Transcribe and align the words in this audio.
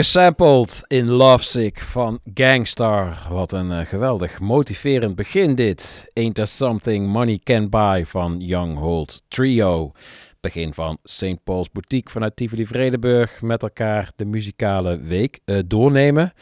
Gesampled 0.00 0.82
in 0.86 1.10
Lovesick 1.10 1.80
van 1.80 2.20
Gangstar. 2.34 3.26
Wat 3.28 3.52
een 3.52 3.72
eh, 3.72 3.86
geweldig 3.86 4.40
motiverend 4.40 5.14
begin 5.14 5.54
dit. 5.54 6.10
Ain't 6.14 6.34
There 6.34 6.46
Something 6.46 7.06
Money 7.06 7.40
Can 7.42 7.68
Buy 7.68 8.06
van 8.06 8.40
Young 8.40 8.78
Holt 8.78 9.22
Trio. 9.28 9.92
Begin 10.40 10.74
van 10.74 10.98
St. 11.02 11.44
Paul's 11.44 11.70
Boutique 11.70 12.10
vanuit 12.10 12.36
Tivoli 12.36 12.66
Vredenburg. 12.66 13.42
Met 13.42 13.62
elkaar 13.62 14.12
de 14.16 14.24
muzikale 14.24 15.00
week 15.00 15.40
eh, 15.44 15.58
doornemen. 15.66 16.32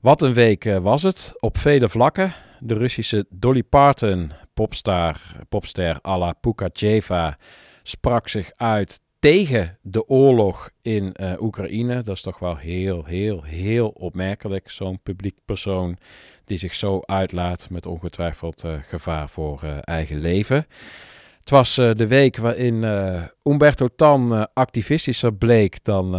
Wat 0.00 0.22
een 0.22 0.34
week 0.34 0.64
eh, 0.64 0.78
was 0.78 1.02
het, 1.02 1.32
op 1.38 1.58
vele 1.58 1.88
vlakken. 1.88 2.32
De 2.60 2.74
Russische 2.74 3.26
Dolly 3.30 3.62
Parton, 3.62 4.32
popstar, 4.54 5.20
popster 5.48 5.98
à 6.08 6.18
la 6.18 6.34
sprak 7.82 8.28
zich 8.28 8.50
uit 8.56 9.00
tegen 9.18 9.78
de 9.82 10.08
oorlog 10.08 10.70
in 10.82 11.12
eh, 11.12 11.32
Oekraïne. 11.40 12.02
Dat 12.02 12.14
is 12.14 12.22
toch 12.22 12.38
wel 12.38 12.56
heel, 12.56 13.04
heel, 13.04 13.42
heel 13.42 13.88
opmerkelijk. 13.88 14.70
Zo'n 14.70 15.00
publiek 15.02 15.38
persoon 15.44 15.96
die 16.44 16.58
zich 16.58 16.74
zo 16.74 17.00
uitlaat 17.02 17.70
met 17.70 17.86
ongetwijfeld 17.86 18.64
eh, 18.64 18.74
gevaar 18.82 19.28
voor 19.28 19.62
eh, 19.62 19.76
eigen 19.80 20.18
leven. 20.18 20.66
Het 21.40 21.50
was 21.50 21.74
de 21.74 22.06
week 22.06 22.36
waarin 22.36 22.82
Umberto 23.42 23.88
Tan 23.96 24.52
activistischer 24.52 25.34
bleek 25.34 25.84
dan 25.84 26.14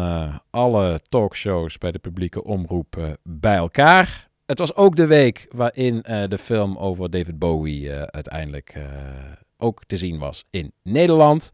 alle 0.49 0.99
talkshows 1.09 1.77
bij 1.77 1.91
de 1.91 1.99
publieke 1.99 2.43
omroep 2.43 3.17
bij 3.23 3.55
elkaar. 3.55 4.27
Het 4.45 4.59
was 4.59 4.75
ook 4.75 4.95
de 4.95 5.05
week 5.05 5.47
waarin 5.51 6.01
de 6.29 6.37
film 6.37 6.77
over 6.77 7.09
David 7.09 7.39
Bowie 7.39 7.91
uiteindelijk 7.91 8.75
ook 9.57 9.85
te 9.85 9.97
zien 9.97 10.17
was 10.17 10.45
in 10.49 10.71
Nederland. 10.83 11.51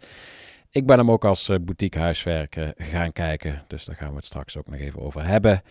Ik 0.74 0.86
ben 0.86 0.98
hem 0.98 1.12
ook 1.12 1.26
als 1.26 1.50
eh, 1.50 1.58
boutique 1.62 2.00
huiswerk 2.00 2.56
eh, 2.56 2.68
gaan 2.76 3.12
kijken, 3.12 3.64
dus 3.68 3.86
daar 3.86 3.96
gaan 3.96 4.10
we 4.10 4.16
het 4.16 4.26
straks 4.26 4.58
ook 4.58 4.68
nog 4.68 4.80
even 4.80 5.02
over 5.02 5.26
hebben. 5.26 5.62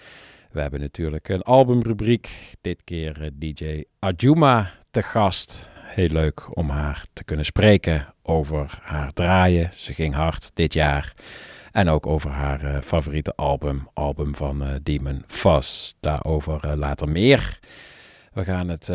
We 0.51 0.61
hebben 0.61 0.81
natuurlijk 0.81 1.29
een 1.29 1.43
albumrubriek, 1.43 2.55
dit 2.61 2.85
keer 2.85 3.23
eh, 3.23 3.31
DJ 3.35 3.85
Ajuma 3.99 4.71
te 4.91 5.03
gast. 5.03 5.71
Heel 5.75 6.09
leuk 6.09 6.57
om 6.57 6.69
haar 6.69 7.05
te 7.13 7.25
kunnen 7.25 7.45
spreken 7.45 8.15
over 8.23 8.79
haar 8.83 9.13
draaien. 9.13 9.71
Ze 9.75 9.95
ging 9.95 10.15
hard 10.15 10.51
dit 10.55 10.73
jaar. 10.73 11.13
En 11.73 11.89
ook 11.89 12.07
over 12.07 12.31
haar 12.31 12.65
eh, 12.65 12.81
favoriete 12.81 13.35
album, 13.37 13.89
album 13.93 14.35
van 14.35 14.81
Demon 14.83 15.25
Fuzz. 15.27 15.93
Daarover 16.01 16.77
later 16.77 17.09
meer. 17.09 17.59
We 18.33 18.45
gaan 18.45 18.69
het 18.69 18.89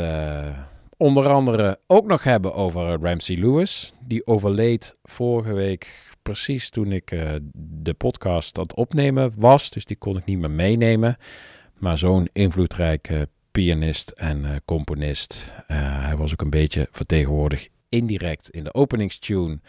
onder 0.97 1.29
andere 1.29 1.79
ook 1.87 2.05
nog 2.05 2.23
hebben 2.23 2.53
over 2.53 2.93
eh, 2.93 3.01
Ramsey 3.01 3.35
Lewis. 3.35 3.93
Die 3.99 4.27
overleed 4.27 4.95
vorige 5.03 5.53
week 5.53 6.15
precies 6.21 6.69
toen 6.69 6.91
ik 6.91 7.11
eh, 7.11 7.29
de 7.53 7.93
podcast 7.93 8.57
aan 8.57 8.63
het 8.63 8.75
opnemen 8.75 9.33
was. 9.35 9.69
Dus 9.69 9.85
die 9.85 9.97
kon 9.97 10.17
ik 10.17 10.25
niet 10.25 10.39
meer 10.39 10.51
meenemen. 10.51 11.17
Maar 11.77 11.97
zo'n 11.97 12.29
invloedrijke 12.33 13.29
pianist 13.51 14.09
en 14.09 14.45
eh, 14.45 14.55
componist. 14.65 15.53
Hij 15.67 16.15
was 16.17 16.31
ook 16.31 16.41
een 16.41 16.49
beetje 16.49 16.87
vertegenwoordigd 16.91 17.69
indirect 17.89 18.49
in 18.49 18.63
de 18.63 18.73
openingstune. 18.73 19.59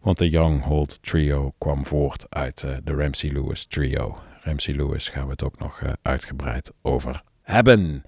Want 0.00 0.18
de 0.18 0.28
Young 0.28 0.62
Hold 0.64 1.02
Trio 1.02 1.52
kwam 1.58 1.84
voort 1.84 2.26
uit 2.28 2.60
de 2.84 2.94
Ramsey 2.94 3.30
Lewis 3.30 3.66
Trio. 3.66 4.18
Ramsey 4.40 4.74
Lewis 4.74 5.08
gaan 5.08 5.24
we 5.24 5.30
het 5.30 5.44
ook 5.44 5.58
nog 5.58 5.82
uitgebreid 6.02 6.72
over 6.82 7.22
hebben. 7.42 8.04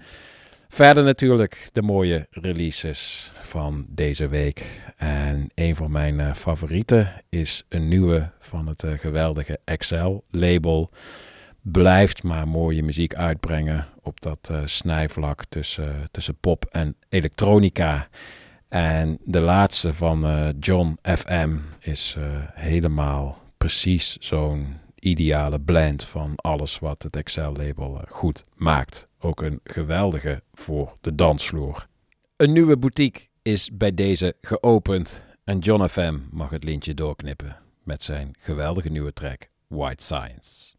Verder 0.77 1.03
natuurlijk 1.03 1.69
de 1.73 1.81
mooie 1.81 2.27
releases 2.31 3.31
van 3.41 3.85
deze 3.89 4.27
week. 4.27 4.65
En 4.97 5.49
een 5.55 5.75
van 5.75 5.91
mijn 5.91 6.19
eh, 6.19 6.33
favorieten 6.33 7.13
is 7.29 7.63
een 7.69 7.87
nieuwe 7.87 8.29
van 8.39 8.67
het 8.67 8.83
eh, 8.83 8.91
geweldige 8.91 9.59
Excel-label. 9.63 10.89
Blijft 11.61 12.23
maar 12.23 12.47
mooie 12.47 12.83
muziek 12.83 13.15
uitbrengen 13.15 13.87
op 14.03 14.21
dat 14.21 14.49
eh, 14.51 14.61
snijvlak 14.65 15.45
tussen, 15.49 16.07
tussen 16.11 16.37
pop 16.39 16.65
en 16.65 16.95
elektronica. 17.09 18.07
En 18.69 19.17
de 19.23 19.41
laatste 19.41 19.93
van 19.93 20.53
John 20.59 20.97
FM 21.01 21.55
is 21.79 22.17
helemaal 22.53 23.41
precies 23.57 24.17
zo'n 24.19 24.77
ideale 24.99 25.59
blend 25.59 26.03
van 26.03 26.35
alles 26.35 26.79
wat 26.79 27.03
het 27.03 27.15
Excel-label 27.15 28.01
goed 28.09 28.43
maakt 28.55 29.06
ook 29.19 29.41
een 29.41 29.59
geweldige 29.63 30.41
voor 30.53 30.97
de 31.01 31.15
dansvloer. 31.15 31.87
Een 32.35 32.51
nieuwe 32.51 32.77
boutique 32.77 33.27
is 33.41 33.69
bij 33.73 33.93
deze 33.93 34.35
geopend 34.41 35.25
en 35.43 35.59
John 35.59 35.87
FM 35.87 36.19
mag 36.31 36.49
het 36.49 36.63
lintje 36.63 36.93
doorknippen 36.93 37.57
met 37.83 38.03
zijn 38.03 38.35
geweldige 38.39 38.89
nieuwe 38.89 39.13
track 39.13 39.47
White 39.67 40.03
Science. 40.03 40.75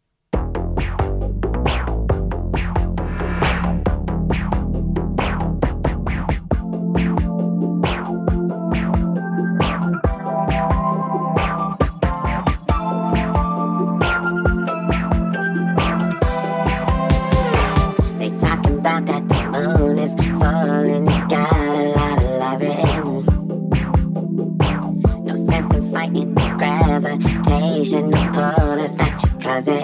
closet. 29.61 29.83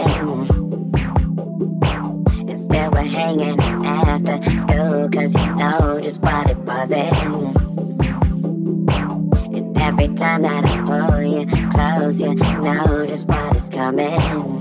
Instead, 2.47 2.93
we're 2.93 3.03
hanging 3.03 3.59
after 3.59 4.41
school, 4.59 5.09
cause 5.09 5.33
you 5.33 5.55
know 5.55 5.99
just 6.01 6.21
what 6.21 6.49
it 6.49 6.57
was. 6.59 6.91
And 6.91 7.55
every 9.77 10.07
time 10.15 10.43
that 10.43 10.65
I 10.65 10.81
pull 10.85 11.23
you 11.23 11.45
close, 11.69 12.21
you 12.21 12.35
know 12.35 13.05
just 13.05 13.27
what 13.27 13.55
is 13.55 13.69
coming. 13.69 14.54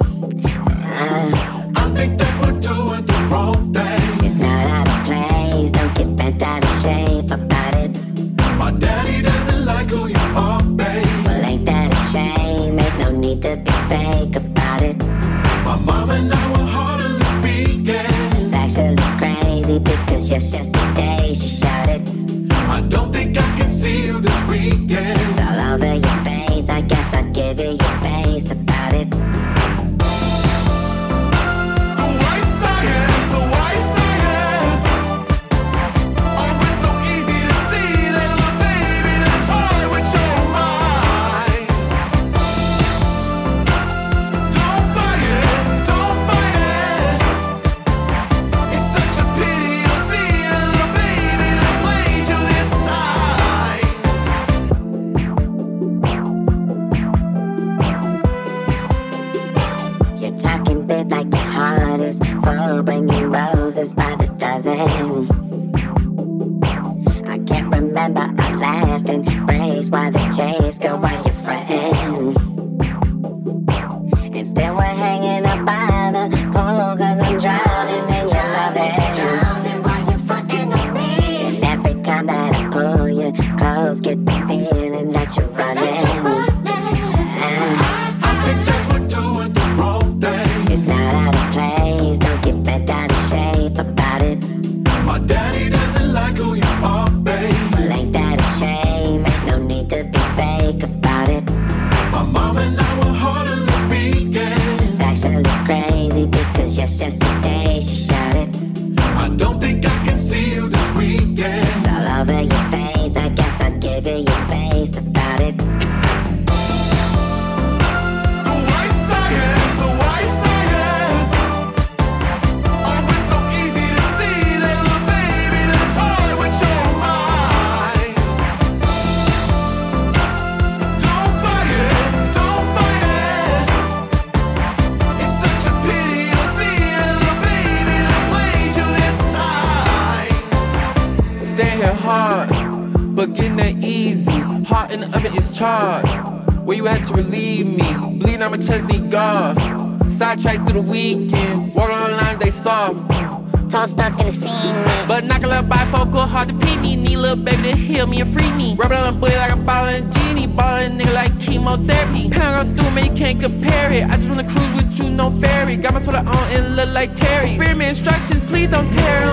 carry. 163.94 164.12
I 164.12 164.16
just 164.16 164.28
wanna 164.28 164.44
cruise 164.44 164.74
with 164.74 164.98
you, 164.98 165.10
no 165.10 165.30
ferry. 165.40 165.76
Got 165.76 165.94
my 165.94 166.00
soda 166.00 166.18
on 166.18 166.44
and 166.52 166.76
look 166.76 166.90
like 166.90 167.14
Terry. 167.14 167.48
Spearman 167.48 167.88
instructions, 167.88 168.42
please 168.50 168.70
don't 168.70 168.90
tear 168.92 169.23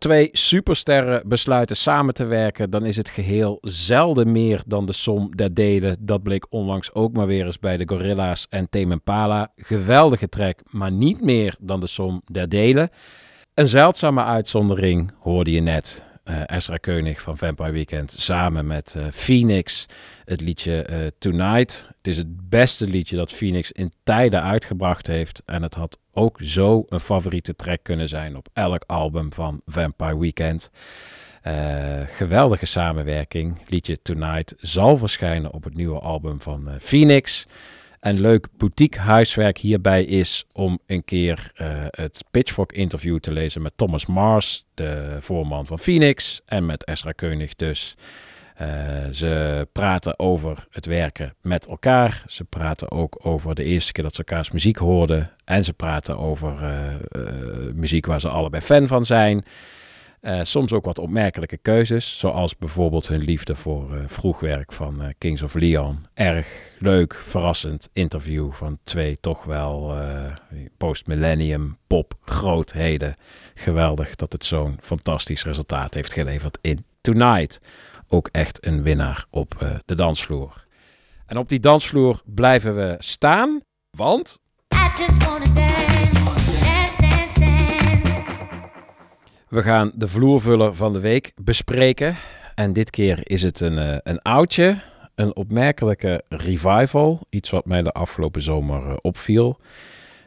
twee 0.00 0.28
supersterren 0.32 1.22
besluiten 1.28 1.76
samen 1.76 2.14
te 2.14 2.24
werken, 2.24 2.70
dan 2.70 2.84
is 2.84 2.96
het 2.96 3.08
geheel 3.08 3.58
zelden 3.60 4.32
meer 4.32 4.62
dan 4.66 4.86
de 4.86 4.92
som 4.92 5.36
der 5.36 5.54
delen. 5.54 5.96
Dat 6.00 6.22
bleek 6.22 6.46
onlangs 6.48 6.94
ook 6.94 7.12
maar 7.12 7.26
weer 7.26 7.46
eens 7.46 7.58
bij 7.58 7.76
de 7.76 7.88
Gorilla's 7.88 8.46
en 8.48 8.68
Tame. 8.68 9.48
Geweldige 9.56 10.28
track, 10.28 10.60
maar 10.70 10.92
niet 10.92 11.20
meer 11.20 11.56
dan 11.58 11.80
de 11.80 11.86
som 11.86 12.22
der 12.24 12.48
delen. 12.48 12.88
Een 13.54 13.68
zeldzame 13.68 14.22
uitzondering 14.22 15.12
hoorde 15.18 15.52
je 15.52 15.60
net. 15.60 16.04
Eh 16.24 16.42
Ezra 16.46 16.76
Keunig 16.76 17.22
van 17.22 17.36
Vampire 17.36 17.70
Weekend 17.70 18.14
samen 18.18 18.66
met 18.66 18.94
eh, 18.96 19.04
Phoenix. 19.12 19.86
Het 20.30 20.40
liedje 20.40 20.82
eh, 20.82 20.98
Tonight. 21.18 21.86
Het 21.96 22.06
is 22.06 22.16
het 22.16 22.48
beste 22.48 22.88
liedje 22.88 23.16
dat 23.16 23.32
Phoenix 23.32 23.72
in 23.72 23.92
tijden 24.02 24.42
uitgebracht 24.42 25.06
heeft. 25.06 25.42
En 25.46 25.62
het 25.62 25.74
had 25.74 25.98
ook 26.12 26.38
zo 26.42 26.84
een 26.88 27.00
favoriete 27.00 27.56
track 27.56 27.78
kunnen 27.82 28.08
zijn 28.08 28.36
op 28.36 28.48
elk 28.52 28.84
album 28.86 29.32
van 29.32 29.62
Vampire 29.66 30.18
Weekend. 30.18 30.70
Eh, 31.42 32.00
geweldige 32.06 32.66
samenwerking. 32.66 33.60
Liedje 33.66 34.02
Tonight 34.02 34.54
zal 34.58 34.96
verschijnen 34.96 35.52
op 35.52 35.64
het 35.64 35.74
nieuwe 35.74 35.98
album 35.98 36.40
van 36.40 36.68
eh, 36.68 36.74
Phoenix. 36.80 37.46
En 38.00 38.20
leuk 38.20 38.46
boutique 38.56 39.00
huiswerk 39.00 39.58
hierbij 39.58 40.04
is 40.04 40.44
om 40.52 40.78
een 40.86 41.04
keer 41.04 41.50
het 41.90 42.24
Pitchfork 42.30 42.72
interview 42.72 43.18
te 43.18 43.32
lezen 43.32 43.62
met 43.62 43.72
Thomas 43.76 44.06
Mars, 44.06 44.64
de 44.74 45.16
voorman 45.20 45.66
van 45.66 45.78
Phoenix, 45.78 46.40
en 46.44 46.66
met 46.66 46.88
Ezra 46.88 47.12
Keunig 47.12 47.54
dus. 47.54 47.96
Eh, 48.60 48.66
ze 49.12 49.66
praten 49.72 50.18
over 50.18 50.66
het 50.70 50.86
werken 50.86 51.34
met 51.42 51.66
elkaar. 51.66 52.24
Ze 52.26 52.44
praten 52.44 52.90
ook 52.90 53.18
over 53.22 53.54
de 53.54 53.64
eerste 53.64 53.92
keer 53.92 54.04
dat 54.04 54.14
ze 54.14 54.24
elkaars 54.24 54.50
muziek 54.50 54.76
hoorden. 54.76 55.30
En 55.44 55.64
ze 55.64 55.72
praten 55.72 56.18
over 56.18 56.62
eh, 56.62 56.94
eh, 56.94 57.74
muziek 57.74 58.06
waar 58.06 58.20
ze 58.20 58.28
allebei 58.28 58.62
fan 58.62 58.86
van 58.86 59.04
zijn. 59.04 59.44
Soms 60.42 60.72
ook 60.72 60.84
wat 60.84 60.98
opmerkelijke 60.98 61.56
keuzes, 61.56 62.18
zoals 62.18 62.58
bijvoorbeeld 62.58 63.08
hun 63.08 63.22
liefde 63.22 63.54
voor 63.54 63.88
vroegwerk 64.06 64.72
van 64.72 65.14
Kings 65.18 65.42
of 65.42 65.54
Leon. 65.54 66.06
Erg 66.14 66.46
leuk, 66.78 67.14
verrassend 67.14 67.88
interview 67.92 68.52
van 68.52 68.78
twee 68.82 69.20
toch 69.20 69.44
wel 69.44 69.94
post-millennium 70.76 71.76
pop 71.86 72.14
grootheden. 72.24 73.14
Geweldig 73.54 74.16
dat 74.16 74.32
het 74.32 74.44
zo'n 74.44 74.78
fantastisch 74.82 75.44
resultaat 75.44 75.94
heeft 75.94 76.12
geleverd 76.12 76.58
in 76.60 76.84
Tonight. 77.00 77.60
Ook 78.12 78.28
echt 78.32 78.66
een 78.66 78.82
winnaar 78.82 79.26
op 79.30 79.54
eh, 79.58 79.70
de 79.84 79.94
dansvloer. 79.94 80.66
En 81.26 81.38
op 81.38 81.48
die 81.48 81.60
dansvloer 81.60 82.22
blijven 82.24 82.76
we 82.76 82.96
staan, 82.98 83.60
want. 83.90 84.38
We 89.48 89.62
gaan 89.62 89.92
de 89.94 90.08
vloervuller 90.08 90.74
van 90.74 90.92
de 90.92 91.00
week 91.00 91.32
bespreken. 91.42 92.16
En 92.54 92.72
dit 92.72 92.90
keer 92.90 93.20
is 93.22 93.42
het 93.42 93.60
een, 93.60 93.78
eh, 93.78 93.96
een 94.02 94.22
oudje, 94.22 94.82
een 95.14 95.36
opmerkelijke 95.36 96.22
revival. 96.28 97.20
Iets 97.28 97.50
wat 97.50 97.64
mij 97.64 97.82
de 97.82 97.92
afgelopen 97.92 98.42
zomer 98.42 98.88
eh, 98.88 98.96
opviel. 99.00 99.60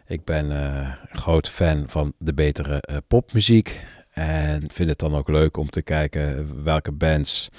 Ik 0.08 0.24
ben 0.24 0.50
een 0.50 0.96
groot 1.12 1.50
fan 1.50 1.84
van 1.88 2.14
de 2.18 2.34
betere 2.34 3.04
popmuziek. 3.08 3.86
En 4.14 4.64
vind 4.72 4.90
het 4.90 5.00
dan 5.00 5.16
ook 5.16 5.30
leuk 5.30 5.58
om 5.58 5.70
te 5.70 5.82
kijken 5.82 6.64
welke 6.64 6.92
bands, 6.92 7.50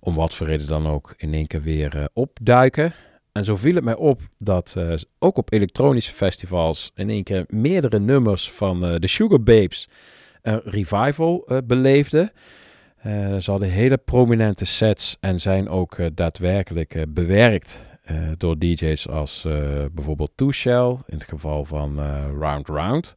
om 0.00 0.14
wat 0.14 0.34
voor 0.34 0.46
reden 0.46 0.66
dan 0.66 0.86
ook, 0.86 1.14
in 1.16 1.34
één 1.34 1.46
keer 1.46 1.62
weer 1.62 1.96
eh, 1.96 2.04
opduiken. 2.12 2.92
En 3.32 3.44
zo 3.44 3.56
viel 3.56 3.74
het 3.74 3.84
mij 3.84 3.94
op 3.94 4.20
dat 4.38 4.74
eh, 4.78 4.94
ook 5.18 5.36
op 5.36 5.52
elektronische 5.52 6.12
festivals 6.12 6.90
in 6.94 7.10
één 7.10 7.22
keer 7.22 7.44
meerdere 7.48 8.00
nummers 8.00 8.50
van 8.50 8.84
eh, 8.84 8.94
de 8.98 9.06
Sugar 9.06 9.42
Babes 9.42 9.88
een 10.42 10.60
revival 10.64 11.48
beleefden. 11.64 12.32
Ze 13.40 13.50
hadden 13.50 13.68
hele 13.68 13.96
prominente 13.96 14.64
sets 14.64 15.16
en 15.20 15.40
zijn 15.40 15.68
ook 15.68 15.96
daadwerkelijk 16.14 17.04
bewerkt 17.08 17.86
door 18.36 18.58
DJ's 18.58 19.08
als 19.08 19.46
bijvoorbeeld 19.92 20.32
Two 20.34 20.50
Shell, 20.50 20.88
in 20.88 21.14
het 21.14 21.24
geval 21.24 21.64
van 21.64 21.98
Round 22.38 22.68
Round. 22.68 23.16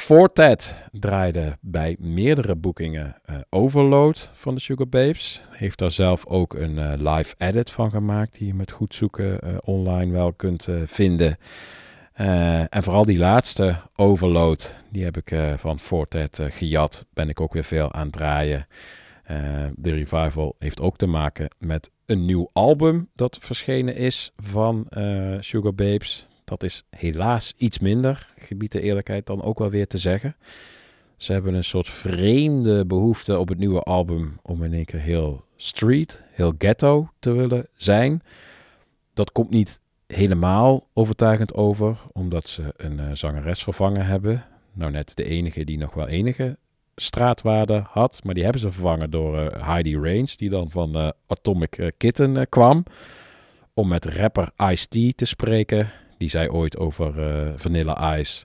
Fortet 0.00 0.76
draaide 0.92 1.56
bij 1.60 1.96
meerdere 1.98 2.54
boekingen 2.54 3.16
eh, 3.24 3.36
Overload 3.50 4.30
van 4.32 4.54
de 4.54 4.60
Sugar 4.60 4.88
Babes. 4.88 5.44
Heeft 5.50 5.78
daar 5.78 5.90
zelf 5.90 6.26
ook 6.26 6.54
een 6.54 6.78
eh, 6.78 7.14
live 7.14 7.34
edit 7.38 7.70
van 7.70 7.90
gemaakt, 7.90 8.38
die 8.38 8.46
je 8.46 8.54
met 8.54 8.70
goed 8.70 8.94
zoeken 8.94 9.40
eh, 9.40 9.56
online 9.64 10.12
wel 10.12 10.32
kunt 10.32 10.68
vinden. 10.84 11.36
En 12.70 12.82
vooral 12.82 13.04
die 13.04 13.18
laatste, 13.18 13.76
Overload, 13.96 14.76
die 14.90 15.04
heb 15.04 15.16
ik 15.16 15.34
van 15.56 15.78
Fortet 15.78 16.40
gejat. 16.42 17.06
Ben 17.12 17.28
ik 17.28 17.40
ook 17.40 17.52
weer 17.52 17.64
veel 17.64 17.92
aan 17.92 18.06
het 18.06 18.12
draaien. 18.12 18.66
De 19.74 19.90
revival 19.90 20.56
heeft 20.58 20.80
ook 20.80 20.96
te 20.96 21.06
maken 21.06 21.50
met 21.58 21.90
een 22.06 22.24
nieuw 22.24 22.50
album 22.52 23.08
dat 23.14 23.38
verschenen 23.40 23.96
is 23.96 24.32
van 24.36 24.86
Sugar 25.40 25.74
Babes. 25.74 26.28
Dat 26.50 26.62
is 26.62 26.84
helaas 26.90 27.54
iets 27.56 27.78
minder, 27.78 28.32
gebied 28.36 28.72
de 28.72 28.80
eerlijkheid 28.80 29.26
dan 29.26 29.42
ook 29.42 29.58
wel 29.58 29.70
weer 29.70 29.86
te 29.86 29.98
zeggen. 29.98 30.36
Ze 31.16 31.32
hebben 31.32 31.54
een 31.54 31.64
soort 31.64 31.88
vreemde 31.88 32.84
behoefte 32.86 33.38
op 33.38 33.48
het 33.48 33.58
nieuwe 33.58 33.80
album 33.80 34.38
om 34.42 34.64
in 34.64 34.74
één 34.74 34.84
keer 34.84 35.00
heel 35.00 35.44
street, 35.56 36.22
heel 36.30 36.54
ghetto 36.58 37.08
te 37.18 37.32
willen 37.32 37.66
zijn. 37.74 38.22
Dat 39.14 39.32
komt 39.32 39.50
niet 39.50 39.80
helemaal 40.06 40.86
overtuigend 40.92 41.54
over, 41.54 41.96
omdat 42.12 42.48
ze 42.48 42.74
een 42.76 43.00
eh, 43.00 43.06
zangeres 43.12 43.62
vervangen 43.62 44.06
hebben. 44.06 44.44
Nou, 44.72 44.90
net 44.90 45.16
de 45.16 45.24
enige 45.24 45.64
die 45.64 45.78
nog 45.78 45.94
wel 45.94 46.08
enige 46.08 46.58
straatwaarde 46.96 47.84
had, 47.88 48.20
maar 48.24 48.34
die 48.34 48.42
hebben 48.42 48.60
ze 48.60 48.72
vervangen 48.72 49.10
door 49.10 49.38
eh, 49.38 49.66
Heidi 49.66 49.96
Range, 49.96 50.32
die 50.36 50.50
dan 50.50 50.70
van 50.70 50.94
eh, 50.94 51.08
Atomic 51.26 51.92
Kitten 51.96 52.48
kwam. 52.48 52.84
Om 53.74 53.88
met 53.88 54.04
rapper 54.04 54.50
Ice-T 54.56 55.16
te 55.16 55.24
spreken. 55.24 55.92
Die 56.20 56.28
zei 56.28 56.48
ooit 56.48 56.76
over 56.76 57.22
eh, 57.22 57.52
Vanilla 57.56 58.18
Ice. 58.18 58.44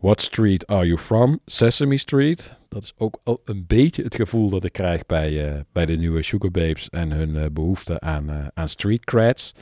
What 0.00 0.20
street 0.20 0.66
are 0.66 0.86
you 0.86 0.98
from? 0.98 1.40
Sesame 1.46 1.96
Street. 1.96 2.56
Dat 2.68 2.82
is 2.82 2.92
ook 2.96 3.20
al 3.24 3.40
een 3.44 3.64
beetje 3.66 4.02
het 4.02 4.14
gevoel 4.14 4.48
dat 4.48 4.64
ik 4.64 4.72
krijg 4.72 5.06
bij, 5.06 5.48
eh, 5.48 5.60
bij 5.72 5.86
de 5.86 5.96
nieuwe 5.96 6.22
Sugar 6.22 6.50
Babes 6.50 6.90
en 6.90 7.12
hun 7.12 7.36
eh, 7.36 7.44
behoefte 7.52 8.00
aan, 8.00 8.50
aan 8.54 8.68
street 8.68 9.04
creds. 9.04 9.52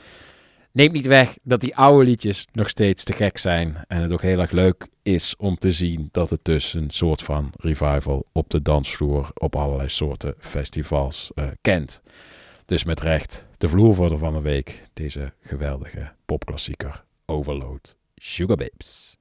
Neemt 0.71 0.91
niet 0.91 1.05
weg 1.05 1.37
dat 1.43 1.61
die 1.61 1.75
oude 1.75 2.05
liedjes 2.05 2.47
nog 2.51 2.69
steeds 2.69 3.03
te 3.03 3.13
gek 3.13 3.37
zijn. 3.37 3.77
En 3.87 4.01
het 4.01 4.13
ook 4.13 4.21
heel 4.21 4.39
erg 4.39 4.51
leuk 4.51 4.87
is 5.03 5.35
om 5.37 5.55
te 5.55 5.71
zien 5.71 6.09
dat 6.11 6.29
het 6.29 6.45
dus 6.45 6.73
een 6.73 6.89
soort 6.89 7.23
van 7.23 7.51
revival 7.55 8.25
op 8.31 8.49
de 8.49 8.61
dansvloer 8.61 9.29
op 9.33 9.55
allerlei 9.55 9.89
soorten 9.89 10.33
festivals 10.37 11.31
kent. 11.61 12.01
Dus 12.65 12.83
met 12.83 13.01
recht 13.01 13.45
de 13.57 13.69
vloervorder 13.69 14.17
van 14.17 14.33
de 14.33 14.41
week. 14.41 14.83
Deze 14.93 15.33
geweldige 15.41 16.11
popklassieker 16.25 17.05
Overload 17.29 17.93
Sugar 18.17 18.55
Babes. 18.55 19.17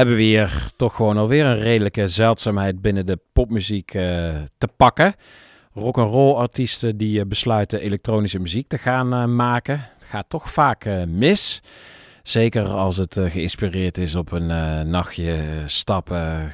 Hebben 0.00 0.18
we 0.18 0.24
hier 0.24 0.64
toch 0.76 0.96
gewoon 0.96 1.16
alweer 1.16 1.44
een 1.44 1.58
redelijke 1.58 2.08
zeldzaamheid 2.08 2.80
binnen 2.80 3.06
de 3.06 3.18
popmuziek 3.32 3.94
eh, 3.94 4.02
te 4.58 4.68
pakken. 4.76 5.14
Rock'n'roll 5.72 6.34
artiesten 6.34 6.96
die 6.96 7.20
eh, 7.20 7.26
besluiten 7.26 7.80
elektronische 7.80 8.38
muziek 8.38 8.68
te 8.68 8.78
gaan 8.78 9.12
eh, 9.12 9.24
maken. 9.24 9.74
Het 9.98 10.08
gaat 10.08 10.28
toch 10.28 10.50
vaak 10.50 10.84
mis. 11.06 11.62
Zeker 12.22 12.66
als 12.66 12.96
het 12.96 13.18
geïnspireerd 13.22 13.98
is 13.98 14.14
op 14.14 14.32
een 14.32 14.46
nachtje 14.90 15.36
stappen, 15.66 16.52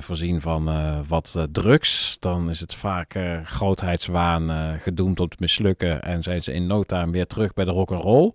voorzien 0.00 0.40
van 0.40 0.70
wat 1.08 1.46
drugs. 1.52 2.16
Dan 2.20 2.50
is 2.50 2.60
het 2.60 2.74
vaak 2.74 3.14
grootheidswaan 3.44 4.78
gedoemd 4.80 5.20
om 5.20 5.28
te 5.28 5.36
mislukken 5.38 6.02
en 6.02 6.22
zijn 6.22 6.42
ze 6.42 6.52
in 6.52 6.66
no 6.66 6.82
time 6.82 7.12
weer 7.12 7.26
terug 7.26 7.52
bij 7.52 7.64
de 7.64 7.70
rock'n'roll. 7.70 8.32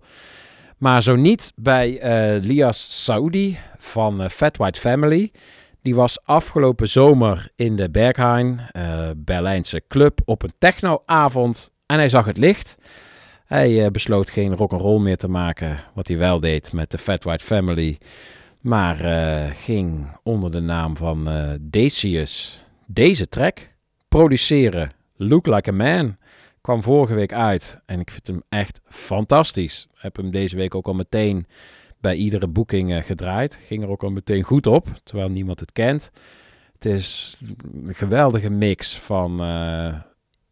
Maar 0.80 1.02
zo 1.02 1.16
niet 1.16 1.52
bij 1.56 1.98
eh, 1.98 2.42
Lias 2.42 3.04
Saudi 3.04 3.58
van 3.78 4.22
eh, 4.22 4.28
Fat 4.28 4.56
White 4.56 4.80
Family. 4.80 5.32
Die 5.82 5.94
was 5.94 6.24
afgelopen 6.24 6.88
zomer 6.88 7.48
in 7.56 7.76
de 7.76 7.90
Berghain, 7.90 8.60
eh, 8.72 9.10
Berlijnse 9.16 9.82
club, 9.88 10.20
op 10.24 10.42
een 10.42 10.52
technoavond. 10.58 11.72
En 11.86 11.96
hij 11.96 12.08
zag 12.08 12.24
het 12.24 12.36
licht. 12.36 12.76
Hij 13.44 13.90
besloot 13.90 14.30
geen 14.30 14.56
rock'n'roll 14.56 15.00
meer 15.00 15.16
te 15.16 15.28
maken, 15.28 15.78
wat 15.94 16.08
hij 16.08 16.18
wel 16.18 16.40
deed 16.40 16.72
met 16.72 16.90
de 16.90 16.98
Fat 16.98 17.24
White 17.24 17.44
Family. 17.44 17.98
Maar 18.60 18.96
ging 19.54 20.06
onder 20.22 20.50
de 20.50 20.60
naam 20.60 20.96
van 20.96 21.28
Decius 21.60 22.64
deze 22.86 23.28
track 23.28 23.58
produceren. 24.08 24.92
Look 25.16 25.46
Like 25.46 25.70
a 25.70 25.72
Man 25.72 26.16
kwam 26.60 26.82
vorige 26.82 27.14
week 27.14 27.32
uit 27.32 27.82
en 27.86 28.00
ik 28.00 28.10
vind 28.10 28.26
hem 28.26 28.42
echt 28.48 28.80
fantastisch. 28.84 29.88
Heb 29.94 30.16
hem 30.16 30.30
deze 30.30 30.56
week 30.56 30.74
ook 30.74 30.86
al 30.86 30.94
meteen 30.94 31.46
bij 32.00 32.14
iedere 32.14 32.46
boeking 32.46 32.92
eh, 32.92 33.02
gedraaid. 33.02 33.60
Ging 33.66 33.82
er 33.82 33.88
ook 33.88 34.02
al 34.02 34.10
meteen 34.10 34.42
goed 34.42 34.66
op, 34.66 34.88
terwijl 35.02 35.28
niemand 35.28 35.60
het 35.60 35.72
kent. 35.72 36.10
Het 36.72 36.84
is 36.84 37.36
een 37.84 37.94
geweldige 37.94 38.50
mix 38.50 38.98
van 38.98 39.40
eh, 39.42 39.94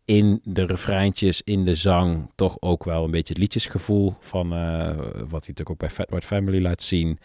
in 0.04 0.40
de 0.44 0.66
refreintjes, 0.66 1.42
in 1.42 1.64
de 1.64 1.74
zang, 1.74 2.30
toch 2.34 2.56
ook 2.60 2.84
wel 2.84 3.04
een 3.04 3.10
beetje 3.10 3.32
het 3.32 3.42
liedjesgevoel 3.42 4.14
van 4.20 4.52
eh, 4.52 4.96
wat 4.96 5.06
hij 5.06 5.28
natuurlijk 5.30 5.70
ook 5.70 5.78
bij 5.78 5.90
Fat 5.90 6.10
White 6.10 6.26
Family 6.26 6.62
laat 6.62 6.82
zien. 6.82 7.18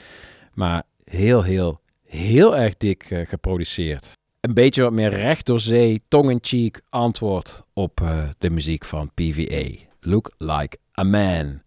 Maar 0.53 0.83
heel, 1.03 1.43
heel, 1.43 1.81
heel 2.05 2.57
erg 2.57 2.77
dik 2.77 3.23
geproduceerd. 3.23 4.17
Een 4.43 4.53
beetje 4.53 4.81
wat 4.81 4.91
meer 4.91 5.09
recht 5.09 5.45
door 5.45 5.59
zee, 5.59 6.01
tong-in-cheek 6.07 6.81
antwoord 6.89 7.63
op 7.73 8.01
eh, 8.01 8.23
de 8.37 8.49
muziek 8.49 8.85
van 8.85 9.11
PVA. 9.13 9.85
Look 9.99 10.31
like 10.37 10.77
a 10.99 11.03
man. 11.03 11.61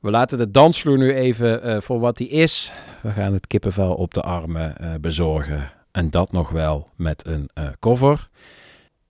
We 0.00 0.10
laten 0.10 0.38
de 0.38 0.50
dansvloer 0.50 0.98
nu 0.98 1.14
even 1.14 1.62
eh, 1.62 1.80
voor 1.80 2.00
wat 2.00 2.16
die 2.16 2.28
is. 2.28 2.72
We 3.02 3.10
gaan 3.10 3.32
het 3.32 3.46
kippenvel 3.46 3.94
op 3.94 4.14
de 4.14 4.20
armen 4.22 4.76
eh, 4.76 4.94
bezorgen. 5.00 5.72
En 5.92 6.10
dat 6.10 6.32
nog 6.32 6.50
wel 6.50 6.88
met 6.96 7.26
een 7.26 7.50
cover. 7.80 8.28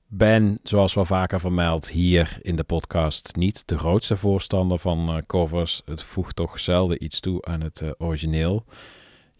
Ben, 0.06 0.58
zoals 0.62 0.94
wel 0.94 1.04
vaker 1.04 1.40
vermeld, 1.40 1.90
hier 1.90 2.38
in 2.42 2.56
de 2.56 2.64
podcast 2.64 3.36
niet 3.36 3.62
de 3.66 3.78
grootste 3.78 4.16
voorstander 4.16 4.78
van 4.78 5.22
covers. 5.26 5.82
Het 5.84 6.02
voegt 6.02 6.36
toch 6.36 6.58
zelden 6.58 7.04
iets 7.04 7.20
toe 7.20 7.44
aan 7.44 7.60
het 7.60 7.82
origineel. 7.98 8.64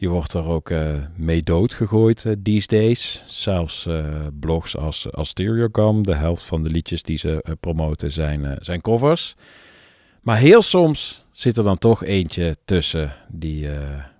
Je 0.04 0.10
wordt 0.10 0.32
er 0.32 0.44
ook 0.44 0.70
eh, 0.70 0.94
mee 1.16 1.42
doodgegooid 1.42 2.24
eh, 2.24 2.32
these 2.42 2.66
days. 2.66 3.22
Zelfs 3.26 3.86
eh, 3.86 4.26
blogs 4.40 4.76
als, 4.76 5.12
als 5.12 5.34
de 5.34 6.14
helft 6.14 6.42
van 6.42 6.62
de 6.62 6.70
liedjes 6.70 7.02
die 7.02 7.18
ze 7.18 7.56
promoten 7.60 8.10
zijn, 8.10 8.58
zijn 8.60 8.80
covers. 8.80 9.34
Maar 10.20 10.36
heel 10.36 10.62
soms 10.62 11.24
zit 11.32 11.56
er 11.56 11.64
dan 11.64 11.78
toch 11.78 12.04
eentje 12.04 12.56
tussen 12.64 13.14
die 13.28 13.68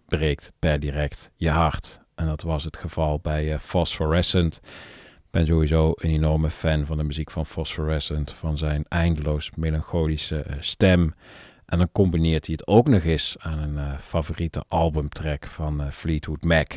breekt 0.09 0.53
per 0.59 0.81
direct 0.81 1.31
je 1.37 1.51
hart. 1.51 2.01
En 2.15 2.27
dat 2.27 2.43
was 2.43 2.65
het 2.65 2.77
geval 2.77 3.19
bij 3.23 3.59
Phosphorescent. 3.59 4.61
Ik 5.15 5.31
ben 5.31 5.47
sowieso 5.47 5.93
een 5.97 6.11
enorme 6.11 6.51
fan 6.51 6.87
van 6.87 6.97
de 6.97 7.05
muziek 7.05 7.31
van 7.31 7.47
Phosphorescent. 7.47 8.33
Van 8.33 8.59
zijn 8.59 8.85
eindeloos 8.89 9.51
melancholische 9.57 10.45
stem. 10.61 11.15
En 11.67 11.79
dan 11.79 11.93
combineert 11.93 12.47
hij 12.47 12.55
het 12.59 12.67
ook 12.67 12.89
nog 12.89 13.05
eens 13.05 13.37
aan 13.39 13.59
een 13.59 13.79
eh, 13.79 13.99
favoriete 13.99 14.65
albumtrack 14.69 15.47
van 15.47 15.81
eh, 15.81 15.91
Fleetwood 15.91 16.45
Mac. 16.45 16.73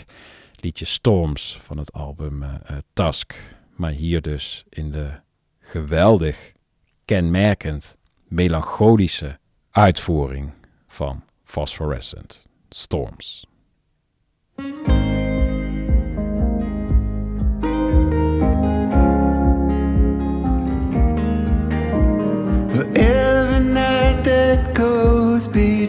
Liedje 0.55 0.85
Storms 0.85 1.57
van 1.61 1.77
het 1.77 1.93
album 1.93 2.43
eh, 2.43 2.77
Tusk. 2.93 3.55
Maar 3.75 3.91
hier 3.91 4.21
dus 4.21 4.63
in 4.69 4.91
de 4.91 5.09
geweldig, 5.59 6.51
kenmerkend, 7.05 7.97
melancholische 8.27 9.39
uitvoering 9.71 10.51
van 10.87 11.23
Phosphorescent 11.43 12.47
Storms. 12.69 13.45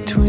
Between, 0.04 0.27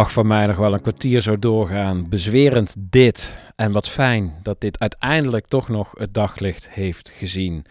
Mag 0.00 0.12
van 0.12 0.26
mij 0.26 0.46
nog 0.46 0.56
wel 0.56 0.72
een 0.72 0.80
kwartier 0.80 1.20
zo 1.20 1.38
doorgaan. 1.38 2.08
Bezwerend 2.08 2.74
dit. 2.78 3.38
En 3.56 3.72
wat 3.72 3.88
fijn 3.88 4.34
dat 4.42 4.60
dit 4.60 4.78
uiteindelijk 4.78 5.46
toch 5.46 5.68
nog 5.68 5.94
het 5.98 6.14
daglicht 6.14 6.70
heeft 6.70 7.10
gezien. 7.10 7.64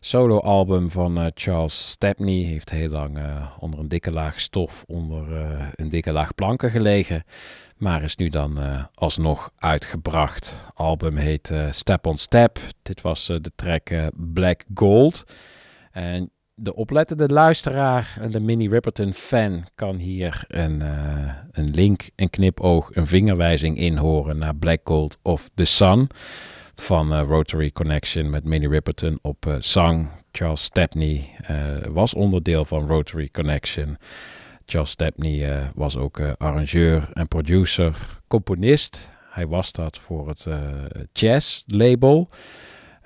Solo-album 0.00 0.90
van 0.90 1.18
eh, 1.18 1.26
Charles 1.34 1.90
Stepney 1.90 2.42
heeft 2.42 2.70
heel 2.70 2.88
lang 2.88 3.18
eh, 3.18 3.46
onder 3.58 3.80
een 3.80 3.88
dikke 3.88 4.10
laag 4.10 4.40
stof, 4.40 4.84
onder 4.86 5.36
eh, 5.36 5.66
een 5.74 5.88
dikke 5.88 6.12
laag 6.12 6.34
planken 6.34 6.70
gelegen. 6.70 7.24
Maar 7.76 8.02
is 8.02 8.16
nu 8.16 8.28
dan 8.28 8.58
alsnog 8.94 9.50
uitgebracht. 9.58 10.62
Album 10.74 11.16
heet 11.16 11.52
Step 11.70 12.06
on 12.06 12.16
Step. 12.16 12.58
Dit 12.82 13.00
was 13.00 13.26
de 13.26 13.52
track 13.56 13.90
Black 14.14 14.64
Gold. 14.74 15.24
En 15.92 16.30
de 16.60 16.74
oplettende 16.74 17.28
luisteraar 17.28 18.16
en 18.20 18.30
de 18.30 18.40
Minnie 18.40 18.68
Riperton 18.68 19.12
fan 19.12 19.64
kan 19.74 19.96
hier 19.96 20.44
een, 20.48 20.82
eh, 20.82 21.34
een 21.52 21.70
link, 21.70 22.10
een 22.16 22.30
knipoog, 22.30 22.90
een 22.92 23.06
vingerwijzing 23.06 23.76
inhoren 23.76 24.38
naar 24.38 24.56
Black 24.56 24.80
Gold 24.84 25.18
of 25.22 25.50
The 25.54 25.64
Sun 25.64 26.08
van 26.74 27.12
eh, 27.12 27.22
Rotary 27.26 27.70
Connection 27.70 28.30
met 28.30 28.44
Minnie 28.44 28.68
Riperton 28.68 29.18
op 29.22 29.46
eh, 29.46 29.54
zang. 29.58 30.08
Charles 30.32 30.62
Stepney 30.62 31.30
was 31.88 32.14
onderdeel 32.14 32.64
van 32.64 32.86
Rotary 32.86 33.28
Connection. 33.32 33.96
Charles 34.66 34.90
Stepney 34.90 35.70
was 35.74 35.96
ook 35.96 36.20
arrangeur 36.20 37.08
en 37.12 37.28
producer, 37.28 38.20
componist. 38.26 39.10
Hij 39.30 39.46
was 39.46 39.72
dat 39.72 39.98
voor 39.98 40.28
het 40.28 40.46
jazz 41.12 41.62
label, 41.66 42.28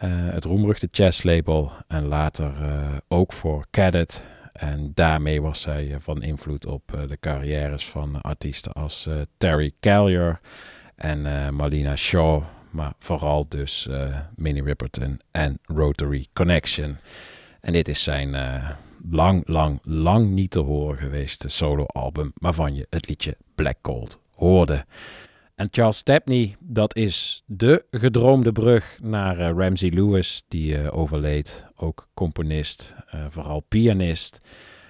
het 0.08 0.44
roemruchte 0.44 0.88
jazz 0.90 1.22
label. 1.22 1.72
En 1.88 2.04
later 2.06 2.52
eh, 2.62 2.96
ook 3.08 3.32
voor 3.32 3.66
Cadet. 3.70 4.24
En 4.52 4.90
daarmee 4.94 5.42
was 5.42 5.64
hij 5.64 5.92
eh, 5.92 5.96
van 6.00 6.22
invloed 6.22 6.66
op 6.66 6.94
eh, 6.94 7.08
de 7.08 7.18
carrières 7.20 7.88
van 7.88 8.20
artiesten 8.20 8.72
als 8.72 9.06
eh, 9.06 9.14
Terry 9.38 9.72
Callier 9.80 10.40
en 10.96 11.26
eh, 11.26 11.48
Marlena 11.48 11.96
Shaw. 11.96 12.42
Maar 12.70 12.92
vooral 12.98 13.48
dus 13.48 13.86
eh, 13.88 14.18
Minnie 14.36 14.62
Riperton 14.62 15.20
en 15.30 15.58
Rotary 15.64 16.26
Connection. 16.32 16.96
En 17.60 17.72
dit 17.72 17.88
is 17.88 18.02
zijn 18.02 18.34
eh, 18.34 18.70
lang, 19.10 19.42
lang, 19.46 19.78
lang 19.82 20.30
niet 20.30 20.50
te 20.50 20.58
horen 20.58 20.96
geweest 20.96 21.44
soloalbum, 21.46 22.32
waarvan 22.34 22.74
je 22.74 22.86
het 22.90 23.08
liedje 23.08 23.36
Black 23.54 23.78
Gold 23.82 24.18
hoorde. 24.34 24.84
En 25.54 25.68
Charles 25.70 25.96
Stepney, 25.96 26.56
dat 26.60 26.96
is 26.96 27.42
de 27.46 27.84
gedroomde 27.90 28.52
brug 28.52 28.98
naar 29.02 29.38
eh, 29.38 29.56
Ramsey 29.56 29.90
Lewis, 29.90 30.42
die 30.48 30.78
eh, 30.78 30.98
overleed. 30.98 31.64
Ook 31.76 32.08
componist, 32.14 32.94
eh, 33.06 33.20
vooral 33.28 33.60
pianist. 33.60 34.40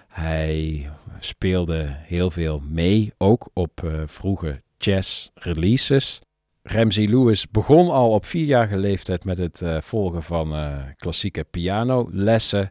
Hij 0.09 0.91
speelde 1.19 1.87
heel 1.89 2.31
veel 2.31 2.63
mee, 2.69 3.13
ook 3.19 3.49
op 3.53 3.91
vroege 4.07 4.63
jazz 4.79 5.29
releases. 5.35 6.21
Ramsey 6.63 7.07
Lewis 7.07 7.51
begon 7.51 7.91
al 7.91 8.11
op 8.11 8.25
vierjarige 8.25 8.77
leeftijd 8.77 9.25
met 9.25 9.39
het 9.39 9.63
volgen 9.81 10.23
van 10.23 10.55
klassieke 10.97 11.45
pianolessen. 11.45 12.71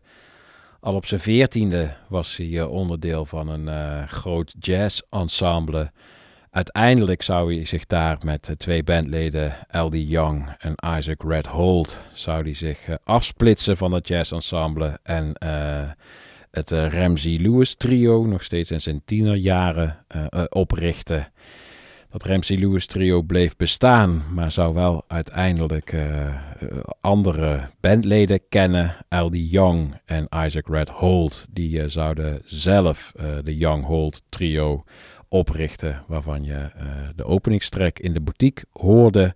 Al 0.79 0.95
op 0.95 1.05
zijn 1.05 1.19
veertiende 1.19 1.95
was 2.09 2.37
hij 2.37 2.63
onderdeel 2.63 3.25
van 3.25 3.47
een 3.47 4.07
groot 4.07 4.53
jazz-ensemble. 4.59 5.91
Uiteindelijk 6.51 7.21
zou 7.21 7.55
hij 7.55 7.65
zich 7.65 7.85
daar 7.85 8.17
met 8.25 8.49
eh, 8.49 8.55
twee 8.55 8.83
bandleden, 8.83 9.55
L.D. 9.69 9.93
Young 10.09 10.55
en 10.59 10.73
Isaac 10.97 11.23
Red 11.23 11.47
Holt, 11.47 12.05
zou 12.13 12.43
hij 12.43 12.53
zich 12.53 12.87
eh, 12.87 12.95
afsplitsen 13.03 13.77
van 13.77 13.91
het 13.91 14.07
jazz-ensemble 14.07 14.99
en 15.03 15.33
eh, 15.33 15.89
het 16.51 16.71
Ramsey 16.71 17.37
Lewis 17.37 17.75
trio, 17.75 18.25
nog 18.25 18.43
steeds 18.43 18.71
in 18.71 18.81
zijn 18.81 19.01
tienerjaren, 19.05 20.05
oprichten. 20.49 21.31
Dat 22.09 22.23
Ramsey 22.23 22.57
Lewis 22.57 22.85
trio 22.85 23.21
bleef 23.21 23.55
bestaan, 23.55 24.23
maar 24.33 24.51
zou 24.51 24.73
wel 24.73 25.03
uiteindelijk 25.07 25.95
andere 27.01 27.67
bandleden 27.79 28.39
kennen. 28.49 28.95
L.D. 29.09 29.51
Young 29.51 29.99
en 30.05 30.27
Isaac 30.45 30.67
Red 30.67 30.89
Holt, 30.89 31.45
die 31.49 31.89
zouden 31.89 32.41
zelf 32.45 33.11
de 33.43 33.55
Young 33.55 33.85
Holt 33.85 34.23
trio 34.29 34.83
oprichten, 35.31 36.03
waarvan 36.07 36.43
je 36.43 36.53
eh, 36.53 36.85
de 37.15 37.25
openingstrek 37.25 37.99
in 37.99 38.13
de 38.13 38.19
boutique 38.19 38.65
hoorde. 38.71 39.35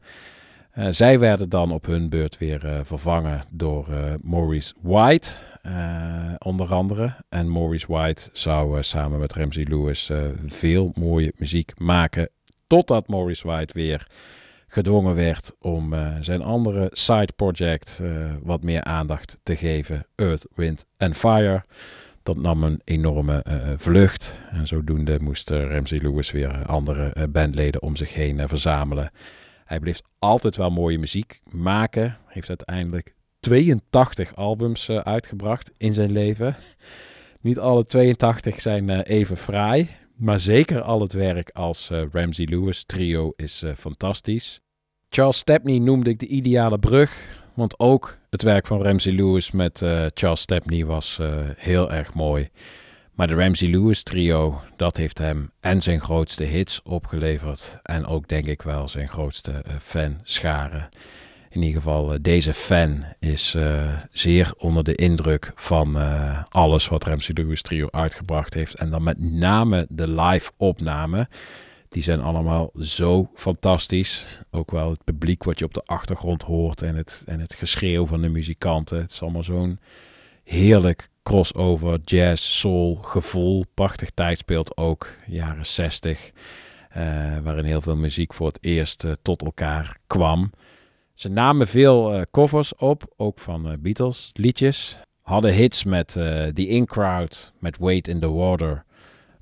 Eh, 0.71 0.87
zij 0.91 1.19
werden 1.19 1.49
dan 1.49 1.71
op 1.71 1.85
hun 1.85 2.09
beurt 2.09 2.37
weer 2.37 2.65
eh, 2.65 2.79
vervangen 2.83 3.43
door 3.53 3.87
Maurice 4.21 4.73
White, 4.81 5.29
onder 6.37 6.73
andere. 6.73 7.15
En 7.29 7.51
Maurice 7.51 7.85
White 7.87 8.29
zou 8.33 8.83
samen 8.83 9.19
met 9.19 9.33
Ramsey 9.33 9.65
Lewis 9.69 10.11
veel 10.45 10.91
mooie 10.95 11.33
muziek 11.37 11.79
maken, 11.79 12.29
totdat 12.67 13.07
Maurice 13.07 13.47
White 13.47 13.73
weer 13.73 14.07
gedwongen 14.67 15.15
werd 15.15 15.55
om 15.59 15.95
zijn 16.21 16.41
andere 16.41 16.89
side 16.91 17.33
project 17.35 18.01
wat 18.43 18.63
meer 18.63 18.83
aandacht 18.83 19.37
te 19.43 19.55
geven, 19.55 20.05
Earth, 20.15 20.45
Wind 20.55 20.85
and 20.97 21.17
Fire. 21.17 21.63
Dat 22.25 22.37
nam 22.37 22.63
een 22.63 22.81
enorme 22.83 23.41
eh, 23.41 23.73
vlucht. 23.77 24.37
En 24.51 24.67
zodoende 24.67 25.19
moest 25.23 25.51
eh, 25.51 25.69
Ramsey 25.69 25.99
Lewis 25.99 26.31
weer 26.31 26.65
andere 26.65 27.05
eh, 27.07 27.23
bandleden 27.29 27.81
om 27.81 27.95
zich 27.95 28.13
heen 28.13 28.47
verzamelen. 28.47 29.11
Hij 29.65 29.79
bleef 29.79 30.01
altijd 30.19 30.55
wel 30.55 30.69
mooie 30.69 30.99
muziek 30.99 31.41
maken. 31.51 32.17
Heeft 32.25 32.49
uiteindelijk 32.49 33.13
82 33.39 34.35
albums 34.35 34.89
uitgebracht 34.89 35.71
in 35.77 35.93
zijn 35.93 36.11
leven. 36.11 36.55
Niet 37.41 37.59
alle 37.59 37.85
82 37.85 38.61
zijn 38.61 39.01
even 39.01 39.37
fraai. 39.37 39.89
Maar 40.15 40.39
zeker 40.39 40.81
al 40.81 41.01
het 41.01 41.13
werk 41.13 41.49
als 41.53 41.89
Ramsey 42.11 42.45
Lewis 42.45 42.83
trio 42.83 43.33
is 43.35 43.63
fantastisch. 43.77 44.61
Charles 45.09 45.37
Stepney 45.37 45.79
noemde 45.79 46.09
ik 46.09 46.19
de 46.19 46.27
ideale 46.27 46.79
brug. 46.79 47.43
Want 47.53 47.79
ook 47.79 48.17
het 48.35 48.43
werk 48.43 48.67
van 48.67 48.81
Ramsey 48.81 49.11
Lewis 49.13 49.51
met 49.51 49.81
eh, 49.81 50.05
Charles 50.13 50.41
Stepney 50.41 50.85
was 50.85 51.19
eh, 51.19 51.27
heel 51.57 51.91
erg 51.91 52.13
mooi. 52.13 52.49
Maar 53.13 53.27
de 53.27 53.33
Ramsey 53.33 53.69
Lewis 53.69 54.03
trio, 54.03 54.61
dat 54.75 54.97
heeft 54.97 55.17
hem 55.17 55.51
en 55.59 55.81
zijn 55.81 56.01
grootste 56.01 56.43
hits 56.43 56.81
opgeleverd. 56.83 57.79
En 57.83 58.05
ook 58.05 58.27
denk 58.27 58.45
ik 58.45 58.61
wel 58.61 58.87
zijn 58.87 59.07
grootste 59.07 59.51
eh, 59.51 59.73
fanscharen. 59.83 60.89
In 61.49 61.61
ieder 61.61 61.81
geval, 61.81 62.17
deze 62.21 62.53
fan 62.53 63.05
is 63.19 63.55
zeer 64.11 64.53
onder 64.57 64.83
de 64.83 64.95
indruk 64.95 65.51
van 65.55 65.97
alles 66.49 66.87
wat 66.87 67.03
Ramsey 67.03 67.35
Lewis 67.37 67.61
trio 67.61 67.87
uitgebracht 67.91 68.53
heeft. 68.53 68.73
En 68.73 68.89
dan 68.89 69.03
met 69.03 69.19
name 69.19 69.85
de 69.89 70.07
live 70.21 70.51
opnamen. 70.57 71.27
Die 71.95 72.03
zijn 72.03 72.21
allemaal 72.21 72.71
zo 72.79 73.29
fantastisch. 73.33 74.39
Ook 74.51 74.71
wel 74.71 74.89
het 74.89 75.03
publiek 75.03 75.43
wat 75.43 75.59
je 75.59 75.65
op 75.65 75.73
de 75.73 75.83
achtergrond 75.85 76.43
hoort 76.43 76.81
en 76.81 76.95
het, 76.95 77.23
en 77.25 77.39
het 77.39 77.53
geschreeuw 77.53 78.05
van 78.05 78.21
de 78.21 78.29
muzikanten. 78.29 78.97
Het 78.97 79.11
is 79.11 79.21
allemaal 79.21 79.43
zo'n 79.43 79.79
heerlijk 80.43 81.09
crossover, 81.23 81.99
jazz, 82.03 82.59
soul, 82.59 82.95
gevoel. 82.95 83.65
Prachtig 83.73 84.09
tijdsbeeld 84.09 84.77
ook, 84.77 85.09
jaren 85.27 85.65
60. 85.65 86.31
eh, 86.89 87.03
waarin 87.43 87.65
heel 87.65 87.81
veel 87.81 87.95
muziek 87.95 88.33
voor 88.33 88.47
het 88.47 88.57
eerst 88.61 89.03
eh, 89.03 89.11
tot 89.21 89.41
elkaar 89.41 89.97
kwam. 90.07 90.51
Ze 91.13 91.29
namen 91.29 91.67
veel 91.67 92.13
eh, 92.13 92.21
covers 92.31 92.75
op, 92.75 93.13
ook 93.17 93.39
van 93.39 93.77
Beatles 93.79 94.29
liedjes. 94.33 94.99
Hadden 95.21 95.53
hits 95.53 95.83
met 95.83 96.07
The 96.53 96.67
In 96.67 96.85
Crowd, 96.85 97.53
met 97.59 97.77
Wait 97.77 98.07
in 98.07 98.19
the 98.19 98.31
Water. 98.31 98.85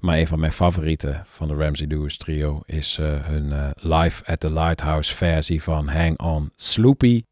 Maar 0.03 0.17
een 0.17 0.27
van 0.27 0.39
mijn 0.39 0.51
favorieten 0.51 1.25
van 1.27 1.47
de 1.47 1.53
Ramsey 1.53 1.87
Lewis 1.87 2.17
trio 2.17 2.61
is 2.65 2.97
eh, 2.97 3.25
hun 3.25 3.51
eh, 3.51 3.69
Live 3.75 4.25
at 4.25 4.39
the 4.39 4.53
Lighthouse 4.53 5.15
versie 5.15 5.63
van 5.63 5.87
Hang 5.87 6.19
On 6.19 6.51
Sloopy. 6.55 7.23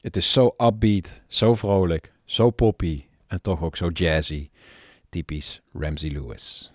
Het 0.00 0.16
is 0.16 0.32
zo 0.32 0.54
upbeat, 0.58 1.22
zo 1.28 1.54
vrolijk, 1.54 2.12
zo 2.24 2.50
poppy 2.50 3.04
en 3.26 3.40
toch 3.42 3.62
ook 3.62 3.76
zo 3.76 3.88
jazzy. 3.88 4.50
Typisch 5.08 5.60
Ramsey 5.72 6.10
Lewis. 6.10 6.72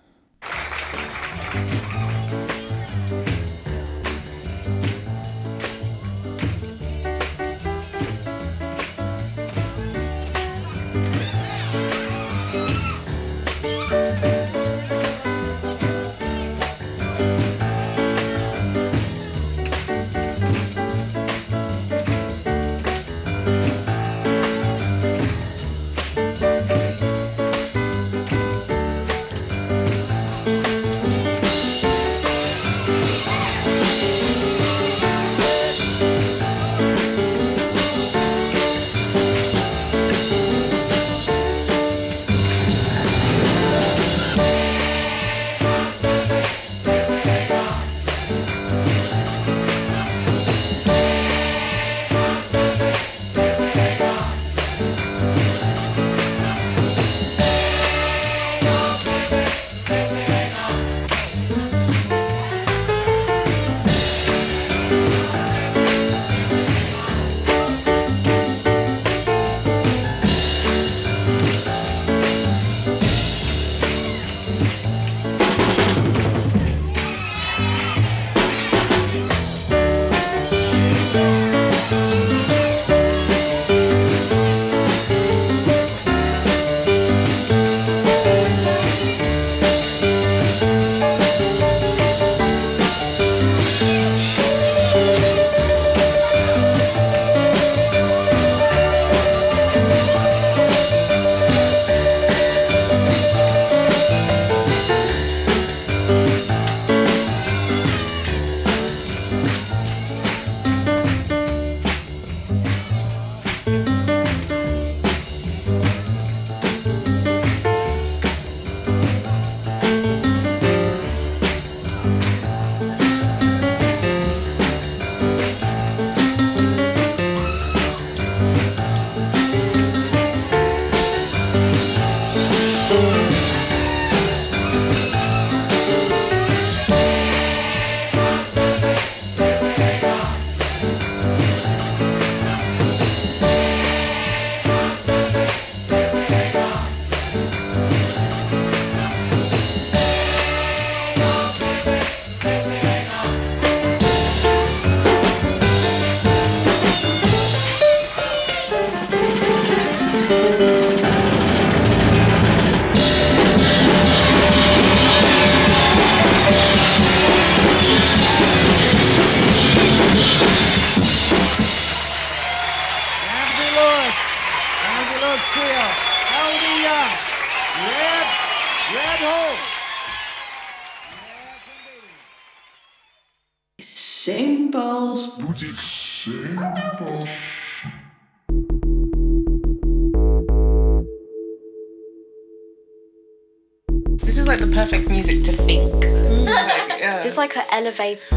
Face. 197.90 198.29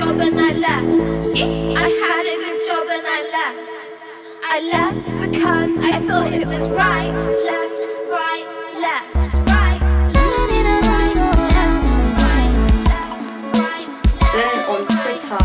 Job 0.00 0.18
and 0.18 0.40
I 0.40 0.52
left. 0.52 1.36
I 1.36 1.88
had 2.00 2.24
a 2.24 2.36
good 2.42 2.58
job 2.68 2.86
and 2.88 3.06
I 3.06 3.20
left. 3.36 3.88
I 4.42 4.56
left 4.74 5.06
because 5.20 5.76
I 5.76 6.00
thought 6.06 6.32
it 6.32 6.46
was 6.46 6.70
right. 6.70 7.12
Left, 7.50 7.82
right, 8.08 8.46
left, 8.80 9.34
right. 9.52 9.80
Then 14.36 14.56
on 14.72 14.82
Twitter, 14.96 15.44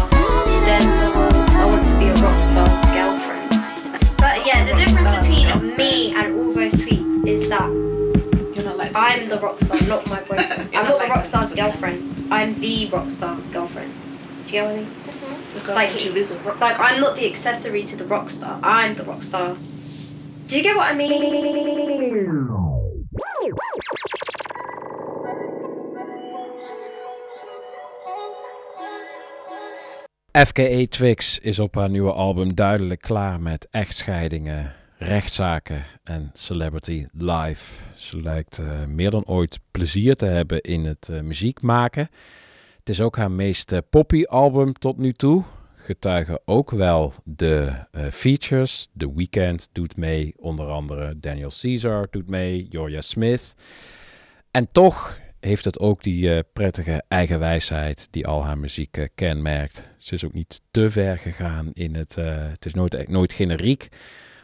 there's 0.67 0.93
the 1.01 1.09
whole 1.15 1.41
I 1.51 1.65
want 1.71 1.85
to 1.87 1.93
be 1.99 2.07
a 2.07 2.15
rock 2.23 2.41
star's 2.41 2.81
girlfriend. 2.95 3.49
But 4.17 4.45
yeah, 4.47 4.63
the 4.63 4.75
difference 4.79 5.11
between 5.19 5.75
me 5.75 6.15
and 6.15 6.33
all 6.33 6.53
those 6.53 6.75
tweets 6.75 7.27
is 7.27 7.49
that 7.49 7.69
You're 8.55 8.63
not 8.63 8.77
like 8.77 8.93
I'm 8.95 9.27
the 9.27 9.37
rock 9.37 9.55
star, 9.55 9.81
not 9.81 10.09
my 10.09 10.21
boyfriend. 10.21 10.69
I'm 10.75 10.85
not 10.85 10.85
not 10.85 10.91
the 10.91 10.95
like 10.95 11.09
rock 11.09 11.25
star's 11.25 11.53
girlfriend. 11.53 11.99
I'm 12.31 12.57
the 12.61 12.89
rock 12.89 13.11
star 13.11 13.37
girlfriend. 13.51 14.04
Do 14.47 14.51
you 14.51 14.61
get 14.61 14.65
what 14.65 14.73
I 14.73 14.77
mean? 14.77 15.05
girl 15.65 15.75
like- 15.75 15.89
who 15.89 16.15
is 16.15 16.31
a 16.31 16.39
rock 16.43 16.59
Like 16.59 16.75
star. 16.75 16.85
I'm 16.85 17.01
not 17.01 17.15
the 17.15 17.25
accessory 17.25 17.83
to 17.83 17.95
the 17.95 18.05
rock 18.05 18.29
star. 18.29 18.59
I'm 18.61 18.95
the 18.95 19.03
rock 19.03 19.23
star. 19.23 19.55
Do 20.47 20.55
you 20.55 20.63
get 20.63 20.75
what 20.75 20.91
I 20.91 20.95
mean? 20.95 21.11
FKA 30.31 30.85
Twix 30.89 31.39
is 31.39 31.59
op 31.59 31.75
haar 31.75 31.89
nieuwe 31.89 32.11
album 32.11 32.55
duidelijk 32.55 33.01
klaar 33.01 33.41
met 33.41 33.67
echtscheidingen, 33.71 34.73
rechtszaken 34.97 35.85
en 36.03 36.31
Celebrity 36.33 37.05
Live. 37.13 37.81
Ze 37.95 38.21
lijkt 38.21 38.57
eh, 38.59 38.83
meer 38.87 39.11
dan 39.11 39.25
ooit 39.25 39.59
plezier 39.71 40.15
te 40.15 40.25
hebben 40.25 40.61
in 40.61 40.85
het 40.85 41.09
eh, 41.09 41.19
muziek 41.21 41.61
maken. 41.61 42.09
Het 42.85 42.93
is 42.93 43.01
ook 43.01 43.17
haar 43.17 43.31
meest 43.31 43.71
eh, 43.71 43.79
poppy 43.89 44.23
album 44.23 44.73
tot 44.73 44.97
nu 44.97 45.13
toe. 45.13 45.43
Getuigen 45.75 46.39
ook 46.45 46.71
wel 46.71 47.13
de 47.23 47.71
eh, 47.91 48.05
features. 48.05 48.87
The 48.97 49.15
Weeknd 49.15 49.69
doet 49.71 49.97
mee, 49.97 50.33
onder 50.37 50.65
andere 50.65 51.19
Daniel 51.19 51.51
Caesar 51.61 52.07
doet 52.09 52.29
mee, 52.29 52.67
Joria 52.69 53.01
Smith. 53.01 53.55
En 54.51 54.71
toch 54.71 55.17
heeft 55.39 55.65
het 55.65 55.79
ook 55.79 56.03
die 56.03 56.35
eh, 56.35 56.39
prettige 56.53 57.03
eigenwijsheid 57.07 58.07
die 58.11 58.27
al 58.27 58.43
haar 58.43 58.57
muziek 58.57 59.07
kenmerkt. 59.15 59.89
Ze 59.97 60.13
is 60.13 60.25
ook 60.25 60.33
niet 60.33 60.61
te 60.71 60.89
ver 60.89 61.17
gegaan 61.17 61.71
in 61.73 61.95
het. 61.95 62.15
het 62.15 62.65
is 62.65 62.73
nooit, 62.73 63.07
nooit 63.07 63.33
generiek. 63.33 63.87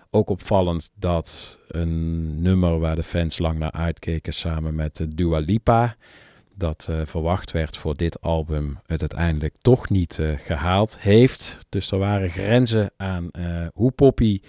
Ook 0.09 0.29
opvallend 0.29 0.91
dat 0.95 1.59
een 1.67 2.41
nummer 2.41 2.79
waar 2.79 2.95
de 2.95 3.03
fans 3.03 3.37
lang 3.37 3.59
naar 3.59 3.71
uitkeken 3.71 4.33
samen 4.33 4.75
met 4.75 5.05
Dua 5.09 5.39
Lipa. 5.39 5.95
Dat 6.62 6.88
eh, 6.89 7.01
verwacht 7.05 7.51
werd 7.51 7.78
voor 7.78 7.95
dit 7.95 8.22
album, 8.22 8.80
het 8.86 8.99
uiteindelijk 8.99 9.55
toch 9.62 9.89
niet 9.89 10.20
eh, 10.20 10.30
gehaald 10.38 10.99
heeft. 10.99 11.57
Dus 11.70 11.91
er 11.91 11.97
waren 11.97 12.30
grenzen 12.30 12.91
aan 12.97 13.32
eh, 13.32 13.68
hoe 13.74 13.91
poppy 13.91 14.39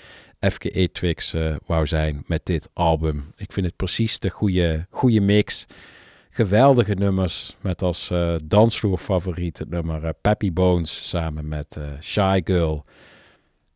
FKA 0.41 0.87
Twix 0.93 1.35
wou 1.67 1.87
zijn 1.87 2.23
met 2.27 2.47
dit 2.47 2.71
album. 2.73 3.25
Ik 3.37 3.53
vind 3.53 3.67
het 3.67 3.77
precies 3.77 4.19
de 4.19 4.29
goede, 4.29 4.87
goede 4.91 5.21
mix 5.21 5.67
geweldige 6.31 6.95
nummers. 6.95 7.57
Met 7.61 7.83
als 7.83 8.11
eh 8.11 8.35
dansvloerfavoriet 8.45 9.59
het 9.59 9.71
nummer 9.71 10.15
Pappy 10.15 10.53
Bones 10.53 11.09
samen 11.09 11.49
met 11.49 11.79
Shy 12.01 12.41
Girl. 12.45 12.85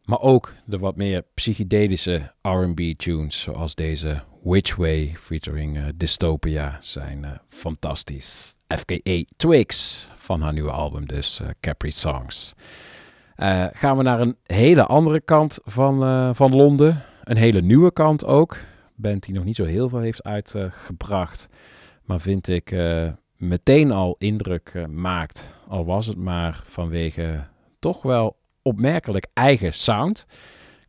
Maar 0.04 0.20
ook 0.20 0.54
de 0.64 0.78
wat 0.78 0.96
meer 0.96 1.22
psychedelische 1.34 2.32
R&B 2.42 2.80
tunes, 2.96 3.40
zoals 3.40 3.74
deze 3.74 4.22
Which 4.46 4.76
Way 4.76 5.16
featuring 5.20 5.76
eh, 5.76 5.84
Dystopia, 5.94 6.78
zijn 6.80 7.24
eh, 7.24 7.30
fantastisch. 7.48 8.56
FKA 8.68 9.22
Twigs 9.36 10.08
van 10.14 10.40
haar 10.40 10.52
nieuwe 10.52 10.70
album 10.70 11.06
dus, 11.06 11.40
eh, 11.40 11.48
Capri 11.60 11.90
Songs. 11.90 12.54
Gaan 13.70 13.96
we 13.96 14.02
naar 14.02 14.20
een 14.20 14.36
hele 14.42 14.84
andere 14.84 15.20
kant 15.20 15.58
van, 15.64 16.34
van 16.34 16.56
Londen. 16.56 17.02
Een 17.24 17.36
hele 17.36 17.60
nieuwe 17.60 17.92
kant 17.92 18.24
ook. 18.24 18.56
Band 18.94 19.22
die 19.22 19.34
nog 19.34 19.44
niet 19.44 19.56
zo 19.56 19.64
heel 19.64 19.88
veel 19.88 19.98
heeft 19.98 20.24
uitgebracht. 20.24 21.48
maar 22.04 22.20
vind 22.20 22.48
ik 22.48 22.74
meteen 23.36 23.92
al 23.92 24.16
indruk 24.18 24.86
maakt. 24.88 25.54
Al 25.68 25.84
was 25.84 26.06
het 26.06 26.16
maar 26.16 26.60
vanwege 26.64 27.46
toch 27.78 28.02
wel 28.02 28.36
opmerkelijk 28.62 29.26
eigen 29.32 29.74
sound. 29.74 30.26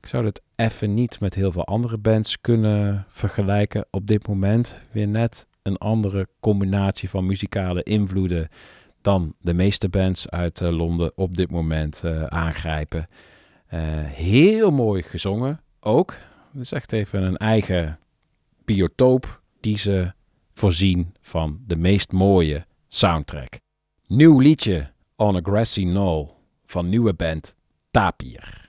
Ik 0.01 0.07
zou 0.07 0.25
het 0.25 0.41
even 0.57 0.93
niet 0.93 1.19
met 1.19 1.33
heel 1.33 1.51
veel 1.51 1.65
andere 1.65 1.97
bands 1.97 2.41
kunnen 2.41 3.05
vergelijken 3.09 3.85
op 3.91 4.07
dit 4.07 4.27
moment. 4.27 4.81
Weer 4.91 5.07
net 5.07 5.47
een 5.61 5.77
andere 5.77 6.27
combinatie 6.39 7.09
van 7.09 7.25
muzikale 7.25 7.83
invloeden 7.83 8.47
dan 9.01 9.33
de 9.39 9.53
meeste 9.53 9.89
bands 9.89 10.29
uit 10.29 10.61
eh, 10.61 10.69
Londen 10.69 11.11
op 11.15 11.37
dit 11.37 11.51
moment 11.51 12.03
eh, 12.03 12.23
aangrijpen. 12.23 13.07
Eh, 13.67 13.79
heel 14.03 14.71
mooi 14.71 15.03
gezongen 15.03 15.61
ook. 15.79 16.11
Het 16.51 16.61
is 16.61 16.71
echt 16.71 16.93
even 16.93 17.23
een 17.23 17.37
eigen 17.37 17.99
biotoop 18.65 19.41
die 19.59 19.77
ze 19.77 20.13
voorzien 20.53 21.15
van 21.21 21.59
de 21.67 21.75
meest 21.75 22.11
mooie 22.11 22.65
soundtrack. 22.87 23.59
Nieuw 24.07 24.39
liedje 24.39 24.91
On 25.15 25.35
a 25.35 25.39
Grassy 25.43 25.83
Knoll 25.83 26.29
van 26.65 26.89
nieuwe 26.89 27.13
band 27.13 27.55
Tapir. 27.91 28.66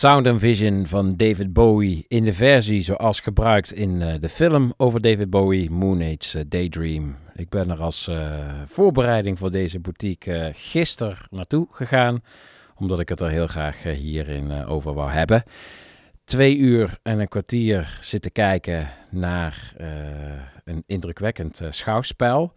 Sound 0.00 0.26
and 0.26 0.40
Vision 0.40 0.86
van 0.86 1.16
David 1.16 1.52
Bowie 1.52 2.04
in 2.08 2.24
de 2.24 2.32
versie 2.32 2.82
zoals 2.82 3.20
gebruikt 3.20 3.72
in 3.72 4.02
eh, 4.02 4.14
de 4.20 4.28
film 4.28 4.72
over 4.76 5.00
David 5.00 5.30
Bowie, 5.30 5.70
Moon 5.70 6.02
Age 6.02 6.38
eh, 6.38 6.44
Daydream. 6.48 7.16
Ik 7.34 7.48
ben 7.48 7.70
er 7.70 7.80
als 7.80 8.08
eh, 8.08 8.62
voorbereiding 8.66 9.38
voor 9.38 9.50
deze 9.50 9.80
boutique 9.80 10.52
gisteren 10.54 11.16
naartoe 11.30 11.66
gegaan, 11.70 12.20
omdat 12.76 13.00
ik 13.00 13.08
het 13.08 13.20
er 13.20 13.30
heel 13.30 13.46
graag 13.46 13.82
hierin 13.82 14.64
over 14.64 14.94
wou 14.94 15.10
hebben. 15.10 15.42
Twee 16.24 16.56
uur 16.56 16.98
en 17.02 17.18
een 17.18 17.28
kwartier 17.28 17.98
zitten 18.00 18.32
kijken 18.32 18.90
naar 19.10 19.72
een 20.64 20.82
indrukwekkend 20.86 21.60
schouwspel. 21.70 22.52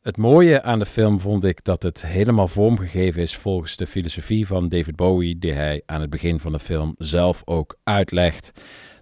Het 0.00 0.16
mooie 0.16 0.62
aan 0.62 0.78
de 0.78 0.86
film 0.86 1.20
vond 1.20 1.44
ik 1.44 1.64
dat 1.64 1.82
het 1.82 2.06
helemaal 2.06 2.48
vormgegeven 2.48 3.22
is 3.22 3.36
volgens 3.36 3.76
de 3.76 3.86
filosofie 3.86 4.46
van 4.46 4.68
David 4.68 4.96
Bowie, 4.96 5.38
die 5.38 5.52
hij 5.52 5.82
aan 5.86 6.00
het 6.00 6.10
begin 6.10 6.40
van 6.40 6.52
de 6.52 6.58
film 6.58 6.94
zelf 6.98 7.42
ook 7.44 7.78
uitlegt. 7.84 8.52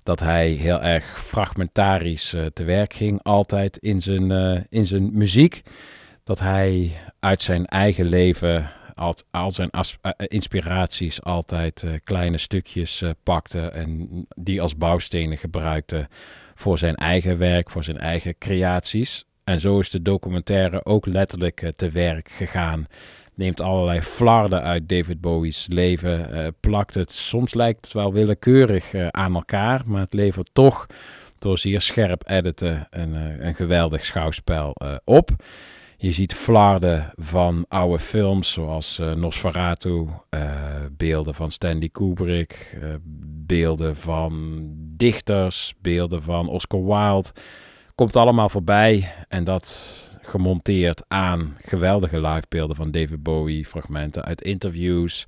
Dat 0.02 0.20
hij 0.20 0.48
heel 0.48 0.82
erg 0.82 1.22
fragmentarisch 1.24 2.32
eh, 2.32 2.46
te 2.46 2.64
werk 2.64 2.92
ging, 2.92 3.22
altijd 3.22 3.76
in 3.76 4.02
zijn, 4.02 4.30
eh, 4.30 4.60
in 4.68 4.86
zijn 4.86 5.10
muziek. 5.12 5.62
Dat 6.24 6.38
hij 6.38 6.96
uit 7.20 7.42
zijn 7.42 7.66
eigen 7.66 8.06
leven, 8.06 8.70
al, 9.30 9.50
zijn 9.50 9.70
eh, 9.70 10.10
inspiraties, 10.16 11.22
altijd 11.22 11.84
kleine 12.04 12.38
stukjes 12.38 13.04
pakte 13.22 13.60
en 13.60 14.26
die 14.36 14.62
als 14.62 14.76
bouwstenen 14.76 15.38
gebruikte 15.38 16.08
voor 16.54 16.78
zijn 16.78 16.94
eigen 16.94 17.38
werk, 17.38 17.70
voor 17.70 17.84
zijn 17.84 17.98
eigen 17.98 18.38
creaties. 18.38 19.27
En 19.48 19.60
zo 19.60 19.78
is 19.78 19.90
de 19.90 20.02
documentaire 20.02 20.84
ook 20.84 21.06
letterlijk 21.06 21.62
eh, 21.62 21.70
te 21.76 21.90
werk 21.90 22.28
gegaan. 22.28 22.86
Neemt 23.38 23.60
allerlei 23.60 24.00
flarden 24.00 24.62
uit 24.62 24.88
David 24.88 25.20
Bowie's 25.20 25.66
leven, 25.68 26.32
eh, 26.32 26.46
plakt 26.60 26.94
het. 26.94 27.12
Soms 27.12 27.54
lijkt 27.54 27.84
het 27.84 27.94
wel 27.94 28.12
willekeurig 28.12 28.92
eh, 28.92 29.08
aan 29.08 29.34
elkaar, 29.34 29.82
maar 29.86 30.00
het 30.00 30.14
levert 30.14 30.50
toch 30.52 30.86
door 31.38 31.58
zeer 31.58 31.80
scherp 31.80 32.22
editen 32.26 32.86
eh, 32.90 33.02
een 33.38 33.54
geweldig 33.54 34.04
schouwspel 34.04 34.76
op. 35.04 35.30
Je 35.96 36.12
ziet 36.12 36.34
flarden 36.34 37.12
van 37.16 37.64
oude 37.68 37.98
films 37.98 38.52
zoals 38.52 39.00
Nosferatu, 39.14 40.06
beelden 40.92 41.34
van 41.34 41.50
Stanley 41.50 41.88
Kubrick, 41.88 42.78
beelden 43.46 43.96
van 43.96 44.54
dichters, 44.96 45.74
beelden 45.80 46.22
van 46.22 46.48
Oscar 46.48 46.84
Wilde. 46.84 47.28
Komt 47.98 48.16
allemaal 48.16 48.48
voorbij 48.48 49.12
en 49.28 49.44
dat 49.44 50.00
gemonteerd 50.22 51.04
aan 51.08 51.56
geweldige 51.60 52.20
livebeelden 52.20 52.76
van 52.76 52.90
David 52.90 53.22
Bowie, 53.22 53.66
fragmenten 53.66 54.24
uit 54.24 54.42
interviews. 54.42 55.26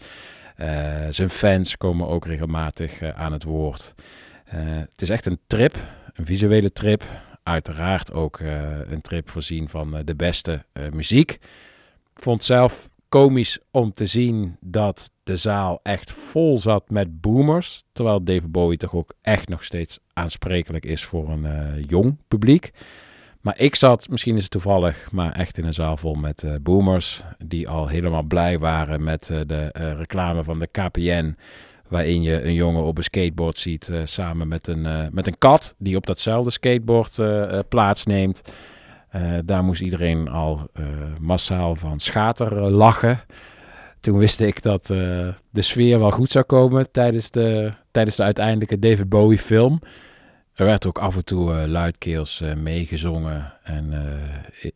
Eh, 0.57 0.69
zijn 1.11 1.31
fans 1.31 1.77
komen 1.77 2.09
ook 2.09 2.27
regelmatig 2.27 3.01
eh, 3.01 3.21
aan 3.21 3.33
het 3.33 3.43
woord. 3.43 3.95
Eh, 4.45 4.59
het 4.77 5.03
is 5.03 5.11
echt 5.11 5.27
een 5.27 5.39
trip, 5.47 5.77
een 6.15 6.27
visuele 6.27 6.73
trip. 6.73 7.05
Uiteraard 7.43 8.13
ook 8.13 8.41
een 8.87 9.01
trip 9.03 9.31
voorzien 9.31 9.69
van 9.69 10.03
de 10.05 10.15
beste 10.15 10.65
muziek. 10.93 11.39
Vond 12.15 12.45
zelf 12.45 12.91
komisch 13.11 13.59
om 13.71 13.93
te 13.93 14.07
zien 14.07 14.57
dat 14.61 15.11
de 15.23 15.37
zaal 15.37 15.81
echt 15.83 16.13
vol 16.13 16.59
zat 16.59 16.91
met 16.91 17.21
boomers. 17.21 17.83
Terwijl 17.93 18.25
David 18.25 18.53
Bowie 18.53 18.79
toch 18.79 18.95
ook 18.95 19.15
echt 19.23 19.49
nog 19.49 19.65
steeds 19.65 19.99
aansprekelijk 20.13 20.85
is 20.87 21.05
voor 21.05 21.29
een 21.29 21.45
eh, 21.45 21.85
jong 21.87 22.17
publiek. 22.29 22.71
Maar 23.41 23.59
ik 23.59 23.75
zat, 23.75 24.09
misschien 24.09 24.37
is 24.37 24.43
het 24.43 24.51
toevallig, 24.51 25.13
maar 25.13 25.33
echt 25.33 25.59
in 25.59 25.65
een 25.65 25.75
zaal 25.75 25.97
vol 25.97 26.15
met 26.15 26.43
eh, 26.43 26.55
boomers. 26.63 27.25
Die 27.45 27.69
al 27.69 27.89
helemaal 27.89 28.23
blij 28.23 28.59
waren 28.59 29.03
met 29.03 29.31
eh, 29.31 29.41
de 29.47 29.71
reclame 29.97 30.45
van 30.45 30.59
de 30.59 30.67
KPN. 30.67 31.37
Waarin 31.89 32.23
je 32.23 32.43
een 32.43 32.55
jongen 32.55 32.83
op 32.83 32.97
een 32.97 33.03
skateboard 33.03 33.59
ziet 33.59 33.91
samen 34.05 34.49
met 34.49 34.67
een, 34.69 35.09
met 35.13 35.27
een 35.27 35.39
kat. 35.39 35.75
Die 35.79 35.97
op 35.97 36.07
datzelfde 36.07 36.51
skateboard 36.51 37.19
plaatsneemt. 37.69 38.43
Eh, 39.11 39.39
daar 39.45 39.65
moest 39.65 39.81
iedereen 39.81 40.29
al 40.29 40.69
eh, 40.73 40.85
massaal 41.21 41.75
van 41.75 42.01
schater 42.01 42.57
eh, 42.57 42.71
lachen. 42.71 43.21
Toen 44.01 44.19
wist 44.19 44.41
ik 44.41 44.63
dat 44.63 44.87
de 44.87 45.35
sfeer 45.63 45.99
wel 45.99 46.11
goed 46.11 46.31
zou 46.31 46.45
komen 46.45 46.91
tijdens 46.91 47.31
de, 47.31 47.71
tijdens 47.91 48.17
de 48.17 48.23
uiteindelijke 48.23 48.79
David 48.79 49.09
Bowie 49.09 49.39
film. 49.39 49.81
Er 50.55 50.65
werd 50.65 50.87
ook 50.87 50.99
af 50.99 51.17
en 51.17 51.25
toe 51.25 51.69
luidkeels 51.69 52.43
meegezongen 52.57 53.53
en 53.63 53.93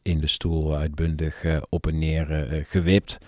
in 0.02 0.20
de 0.20 0.26
stoel 0.26 0.76
uitbundig 0.76 1.44
op 1.68 1.86
en 1.86 1.98
neer 1.98 2.48
gewipt. 2.68 3.18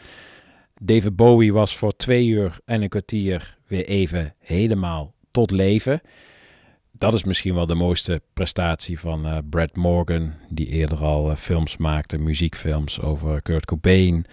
David 0.80 1.16
Bowie 1.16 1.52
was 1.52 1.76
voor 1.76 1.96
twee 1.96 2.26
uur 2.26 2.58
en 2.64 2.82
een 2.82 2.88
kwartier 2.88 3.56
weer 3.66 3.84
even 3.84 4.34
helemaal 4.38 5.14
tot 5.30 5.50
leven. 5.50 6.00
Dat 6.98 7.14
is 7.14 7.24
misschien 7.24 7.54
wel 7.54 7.66
de 7.66 7.74
mooiste 7.74 8.22
prestatie 8.32 9.00
van 9.00 9.26
eh, 9.26 9.38
Brad 9.50 9.76
Morgan, 9.76 10.32
die 10.48 10.66
eerder 10.66 10.98
al 10.98 11.30
eh, 11.30 11.36
films 11.36 11.76
maakte, 11.76 12.18
muziekfilms 12.18 13.00
over 13.00 13.42
Kurt 13.42 13.64
Cobain, 13.64 14.26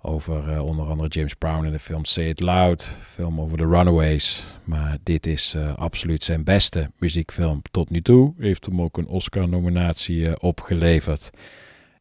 over 0.00 0.50
eh, 0.50 0.64
onder 0.64 0.86
andere 0.86 1.08
James 1.08 1.34
Brown 1.34 1.64
in 1.64 1.72
de 1.72 1.78
film 1.78 2.04
Say 2.04 2.28
It 2.28 2.40
Loud, 2.40 2.82
film 2.82 3.40
over 3.40 3.56
de 3.56 3.66
Runaways. 3.66 4.44
Maar 4.64 4.96
dit 5.02 5.26
is 5.26 5.56
absoluut 5.76 6.24
zijn 6.24 6.44
beste 6.44 6.90
muziekfilm 6.98 7.62
tot 7.70 7.90
nu 7.90 8.02
toe. 8.02 8.34
Heeft 8.38 8.66
hem 8.66 8.82
ook 8.82 8.96
een 8.96 9.06
Oscar-nominatie 9.06 10.40
opgeleverd. 10.40 11.30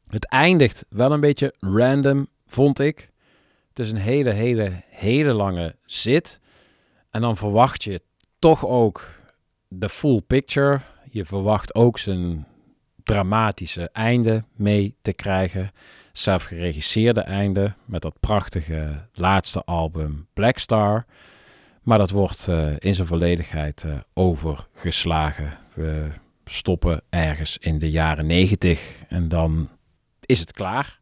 Het 0.09 0.25
eindigt 0.25 0.85
wel 0.89 1.11
een 1.11 1.19
beetje 1.19 1.53
random, 1.59 2.27
vond 2.47 2.79
ik. 2.79 3.11
Het 3.69 3.79
is 3.79 3.91
een 3.91 3.97
hele, 3.97 4.31
hele, 4.31 4.71
hele 4.89 5.33
lange 5.33 5.75
zit. 5.85 6.39
En 7.09 7.21
dan 7.21 7.37
verwacht 7.37 7.83
je 7.83 8.01
toch 8.39 8.65
ook 8.65 9.21
de 9.79 9.89
full 9.89 10.21
picture. 10.21 10.79
Je 11.09 11.25
verwacht 11.25 11.75
ook 11.75 11.97
zijn 11.99 12.45
dramatische 13.03 13.89
einde 13.91 14.43
mee 14.55 14.95
te 15.01 15.13
krijgen. 15.13 15.71
Zelf 16.11 16.43
geregisseerde 16.43 17.21
einde 17.21 17.73
met 17.85 18.01
dat 18.01 18.19
prachtige 18.19 19.07
laatste 19.13 19.63
album 19.63 20.27
Black 20.33 20.57
Star. 20.57 21.05
Maar 21.81 21.97
dat 21.97 22.09
wordt 22.09 22.47
eh, 22.47 22.71
in 22.77 22.95
zijn 22.95 23.07
volledigheid 23.07 23.83
eh, 23.83 23.91
overgeslagen. 24.13 25.57
We 25.73 26.09
stoppen 26.45 27.01
ergens 27.09 27.57
in 27.57 27.79
de 27.79 27.89
jaren 27.89 28.25
90 28.25 29.03
en 29.07 29.29
dan 29.29 29.69
is 30.25 30.39
het 30.39 30.51
klaar. 30.51 30.99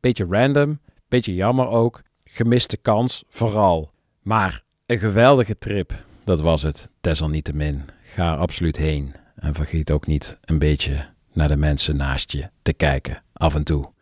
Beetje 0.00 0.26
random, 0.30 0.78
beetje 1.08 1.34
jammer 1.34 1.68
ook. 1.68 2.02
Gemiste 2.24 2.76
kans, 2.76 3.24
vooral. 3.28 3.90
Maar 4.22 4.62
een 4.86 4.98
geweldige 4.98 5.58
trip, 5.58 6.04
dat 6.24 6.40
was 6.40 6.62
het, 6.62 6.88
desalniettemin. 7.00 7.84
Ga 8.10 8.32
er 8.32 8.38
absoluut 8.38 8.76
heen. 8.76 9.14
En 9.34 9.54
vergeet 9.54 9.90
ook 9.90 10.06
niet 10.06 10.38
een 10.44 10.58
beetje 10.58 11.06
naar 11.32 11.48
de 11.48 11.56
mensen 11.56 11.96
naast 11.96 12.32
je 12.32 12.48
te 12.62 12.72
kijken, 12.72 13.22
af 13.32 13.54
en 13.54 13.64
toe. 13.64 13.92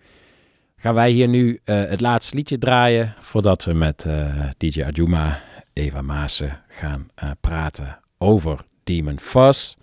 Gaan 0.76 0.94
wij 0.94 1.10
hier 1.10 1.28
nu 1.28 1.60
eh, 1.64 1.84
het 1.84 2.00
laatste 2.00 2.36
liedje 2.36 2.58
draaien, 2.58 3.14
voordat 3.20 3.64
we 3.64 3.72
met 3.72 4.04
eh, 4.04 4.44
DJ 4.56 4.82
Ajuma, 4.82 5.42
Eva 5.72 6.02
Maassen, 6.02 6.60
gaan 6.68 7.08
eh, 7.14 7.30
praten 7.40 8.00
over 8.18 8.64
Demon 8.84 9.20
Fuzz, 9.20 9.74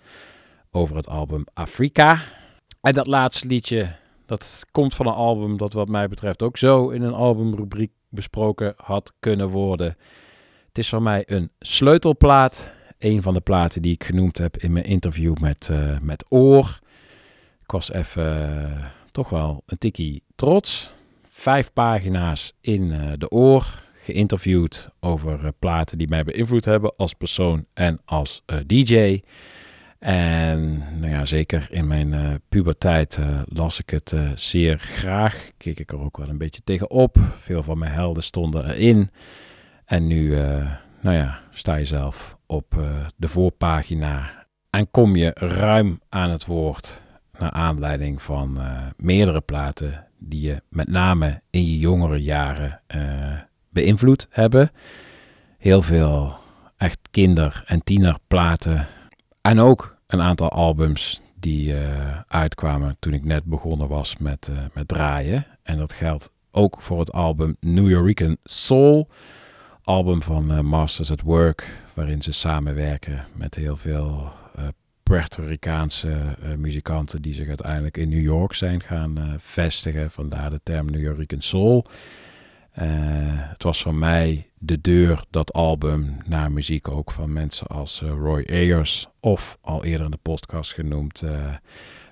over 0.72 0.96
het 0.96 1.08
album 1.08 1.44
Afrika. 1.54 2.20
En 2.82 2.94
dat 2.94 3.08
laatste 3.08 3.48
liedje, 3.48 3.96
dat 4.26 4.66
komt 4.72 4.94
van 4.94 5.08
een 5.08 5.14
album 5.14 5.58
dat 5.58 5.74
wat 5.74 5.88
mij 5.88 6.08
betreft 6.08 6.44
ook 6.44 6.58
zo 6.58 6.90
in 6.90 7.02
een 7.02 7.14
albumrubriek 7.14 7.92
besproken 8.10 8.74
had 8.78 9.14
kunnen 9.20 9.50
worden. 9.50 9.98
Het 10.68 10.78
is 10.78 10.90
voor 10.90 11.02
mij 11.02 11.24
een 11.26 11.52
sleutelplaat. 11.60 12.74
Een 13.00 13.22
van 13.22 13.34
de 13.34 13.40
platen 13.40 13.82
die 13.82 13.94
ik 13.94 14.04
genoemd 14.04 14.38
heb 14.38 14.58
in 14.58 14.72
mijn 14.72 14.86
interview 14.86 15.38
met, 15.38 15.70
eh, 15.72 16.00
met 16.02 16.26
Oor. 16.30 16.80
Ik 17.64 17.72
was 17.72 17.92
even 17.92 18.52
eh, 18.74 18.86
toch 19.12 19.30
wel 19.30 19.64
een 19.66 19.78
tikkie 19.78 20.24
trots. 20.36 20.94
Vijf 21.30 21.74
pagina's 21.74 22.54
in 22.62 22.92
eh, 22.92 23.12
de 23.18 23.30
Oor. 23.30 23.84
Geïnterviewd 23.94 24.90
over 25.00 25.54
platen 25.60 25.98
die 25.98 26.08
mij 26.08 26.24
beïnvloed 26.24 26.66
hebben 26.66 26.96
als 26.98 27.14
persoon 27.14 27.66
en 27.74 28.02
als 28.06 28.44
DJ. 28.66 29.22
En 30.00 30.84
nou 31.00 31.12
ja, 31.12 31.26
zeker 31.26 31.68
in 31.72 31.88
mijn 31.88 32.42
puberteit 32.50 33.20
las 33.46 33.80
ik 33.80 33.90
het 33.90 34.14
zeer 34.36 34.80
graag. 34.80 35.50
Keek 35.58 35.80
ik 35.80 35.92
er 35.92 36.00
ook 36.00 36.18
wel 36.18 36.30
een 36.30 36.38
beetje 36.38 36.62
tegenop. 36.64 37.18
Veel 37.38 37.64
van 37.64 37.78
mijn 37.78 37.92
helden 37.92 38.24
stonden 38.24 38.70
erin. 38.70 39.10
En 39.86 40.08
nu, 40.08 40.30
nou 41.02 41.16
ja, 41.16 41.40
sta 41.52 41.76
je 41.76 41.86
zelf 41.86 42.35
op 42.48 42.78
eh, 42.78 43.08
de 43.16 43.28
voorpagina 43.28 44.46
en 44.70 44.92
kom 44.92 45.16
je 45.16 45.32
ruim 45.34 46.02
aan 46.10 46.30
het 46.30 46.46
woord 46.46 47.04
naar 47.40 47.52
aanleiding 47.52 48.22
van 48.22 48.60
eh, 48.60 48.82
meerdere 48.98 49.42
platen 49.42 50.08
die 50.18 50.42
je 50.42 50.62
met 50.70 50.88
name 50.88 51.42
in 51.50 51.66
je 51.66 51.80
jongere 51.80 52.22
jaren 52.22 52.82
eh, 52.88 53.02
beïnvloed 53.70 54.28
hebben. 54.30 54.72
Heel 55.58 55.82
veel 55.82 56.36
echt 56.78 57.00
kinder- 57.12 57.64
en 57.66 57.84
tienerplaten. 57.84 58.88
En 59.42 59.60
ook 59.60 59.98
een 60.08 60.22
aantal 60.22 60.50
albums 60.50 61.22
die 61.40 61.76
uitkwamen 62.28 62.96
toen 63.00 63.14
ik 63.14 63.24
net 63.24 63.44
begonnen 63.44 63.88
was 63.88 64.18
met, 64.18 64.50
met 64.74 64.88
draaien. 64.88 65.46
En 65.64 65.78
dat 65.78 65.94
geldt 65.94 66.32
ook 66.52 66.82
voor 66.82 67.00
het 67.00 67.12
album 67.12 67.58
New 67.60 67.90
Yorican 67.90 68.38
Soul. 68.44 69.10
Album 69.86 70.22
van 70.22 70.52
eh, 70.52 70.60
Masters 70.60 71.12
at 71.12 71.22
Work, 71.22 71.68
waarin 71.94 72.22
ze 72.22 72.32
samenwerken 72.32 73.26
met 73.34 73.56
heel 73.56 73.78
veel 73.78 74.32
eh 74.56 74.68
Puerto 75.04 75.44
Ricaanse 75.44 76.10
eh, 76.42 76.54
muzikanten 76.58 77.22
die 77.22 77.34
zich 77.34 77.48
uiteindelijk 77.48 77.98
in 77.98 78.10
New 78.10 78.22
York 78.22 78.54
zijn 78.54 78.82
gaan 78.82 79.36
vestigen. 79.38 80.12
Vandaar 80.12 80.50
de 80.50 80.60
term 80.64 80.86
New 80.86 81.02
Yorican 81.02 81.42
Soul. 81.42 81.86
Het 82.72 83.64
was 83.64 83.82
voor 83.82 83.96
mij 83.96 84.48
de 84.58 84.82
deur, 84.82 85.24
dat 85.30 85.54
album, 85.54 86.18
naar 86.26 86.52
muziek 86.52 86.88
ook 86.88 87.12
van 87.12 87.34
mensen 87.34 87.68
als 87.68 88.02
Roy 88.02 88.46
Ayers 88.50 89.08
of 89.20 89.58
al 89.62 89.84
eerder 89.84 90.06
in 90.06 90.12
de 90.12 90.18
podcast 90.22 90.74
genoemd 90.74 91.24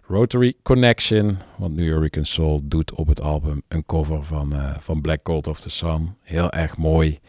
Rotary 0.08 0.54
Connection. 0.62 1.38
Want 1.58 1.76
New 1.76 1.88
Yorican 1.88 2.26
Soul 2.26 2.60
doet 2.64 2.94
op 2.94 3.08
het 3.08 3.22
album 3.22 3.62
een 3.68 3.86
cover 3.86 4.24
van, 4.24 4.54
van 4.80 5.02
Black 5.02 5.20
Gold 5.24 5.48
of 5.48 5.60
the 5.60 5.70
Sun. 5.70 6.16
Heel 6.22 6.52
erg 6.52 6.78
mooi. 6.78 7.20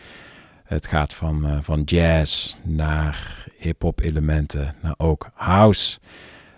Het 0.65 0.87
gaat 0.87 1.15
van, 1.15 1.47
eh, 1.47 1.59
van 1.61 1.83
jazz 1.83 2.55
naar 2.63 3.47
hip-hop 3.57 4.01
elementen, 4.01 4.75
naar 4.83 4.95
ook 4.97 5.31
house. 5.35 5.99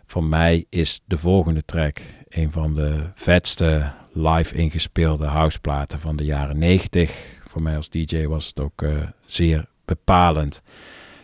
Voor 0.06 0.24
mij 0.24 0.66
is 0.68 1.00
de 1.04 1.18
volgende 1.18 1.64
track 1.64 2.00
een 2.28 2.52
van 2.52 2.74
de 2.74 3.10
vetste 3.14 3.92
live 4.12 4.54
ingespeelde 4.54 5.26
houseplaten 5.26 6.00
van 6.00 6.16
de 6.16 6.24
jaren 6.24 6.58
90. 6.58 7.38
Voor 7.48 7.62
mij 7.62 7.76
als 7.76 7.90
DJ 7.90 8.26
was 8.26 8.46
het 8.46 8.60
ook 8.60 8.82
eh, 8.82 9.08
zeer 9.24 9.66
bepalend. 9.84 10.62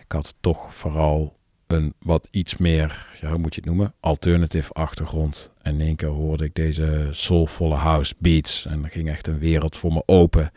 Ik 0.04 0.12
had 0.12 0.34
toch 0.40 0.74
vooral 0.74 1.36
een 1.66 1.94
wat 2.00 2.28
iets 2.30 2.56
meer, 2.56 3.06
hoe 3.20 3.38
moet 3.38 3.54
je 3.54 3.60
het 3.60 3.70
noemen, 3.70 3.94
alternative 4.00 4.72
achtergrond. 4.72 5.50
En 5.62 5.74
in 5.74 5.80
één 5.80 5.96
keer 5.96 6.08
hoorde 6.08 6.44
ik 6.44 6.54
deze 6.54 7.08
soulvolle 7.10 7.74
house 7.74 8.14
beats 8.18 8.66
en 8.66 8.84
er 8.84 8.90
ging 8.90 9.08
echt 9.08 9.26
een 9.26 9.38
wereld 9.38 9.76
voor 9.76 9.92
me 9.92 10.02
open. 10.06 10.52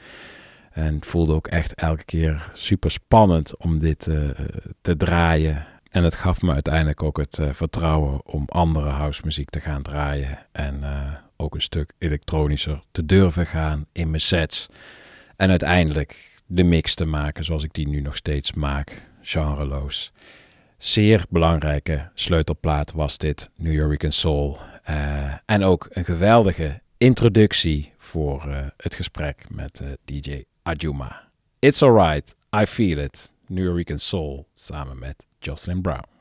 En 0.76 0.96
het 0.96 1.06
voelde 1.06 1.34
ook 1.34 1.48
echt 1.48 1.74
elke 1.74 2.04
keer 2.04 2.50
super 2.54 2.92
spannend 2.92 3.58
om 3.58 3.80
dit 3.80 4.08
eh, 4.08 4.30
te 4.82 4.98
draaien. 4.98 5.66
En 5.92 6.04
het 6.04 6.16
gaf 6.16 6.42
me 6.42 6.54
uiteindelijk 6.54 7.04
ook 7.04 7.18
het 7.18 7.40
eh, 7.40 7.50
vertrouwen 7.52 8.26
om 8.26 8.46
andere 8.48 8.90
housemuziek 8.90 9.50
te 9.50 9.60
gaan 9.60 9.82
draaien. 9.82 10.40
En 10.52 10.84
eh, 10.84 11.14
ook 11.38 11.56
een 11.56 11.62
stuk 11.62 11.94
elektronischer 11.98 12.82
te 12.92 13.06
durven 13.06 13.46
gaan 13.46 13.86
in 13.92 14.10
mijn 14.10 14.22
sets. 14.22 14.68
En 15.36 15.50
uiteindelijk 15.50 16.42
de 16.46 16.64
mix 16.64 16.96
te 16.96 17.06
maken 17.06 17.44
zoals 17.44 17.64
ik 17.64 17.74
die 17.74 17.88
nu 17.88 18.02
nog 18.02 18.16
steeds 18.16 18.54
maak, 18.54 19.02
genreloos. 19.22 20.12
Zeer 20.78 21.26
belangrijke 21.30 22.10
sleutelplaat 22.14 22.92
was 22.92 23.18
dit, 23.18 23.50
New 23.56 23.74
Yorican 23.74 24.12
Soul. 24.12 24.58
En 25.46 25.64
ook 25.64 25.88
een 25.90 26.06
geweldige 26.06 26.82
introductie 26.98 27.94
voor 27.98 28.48
het 28.78 28.96
gesprek 28.96 29.46
met 29.50 29.82
DJ 30.06 30.44
Ajuma. 30.66 31.18
It's 31.62 31.84
alright, 31.84 32.34
I 32.52 32.66
feel 32.66 32.98
it. 32.98 33.30
New 33.50 33.70
Yorican 33.70 34.00
Soul 34.00 34.48
samen 34.56 35.00
met 35.00 35.26
Jocelyn 35.40 35.82
Brown. 35.82 36.15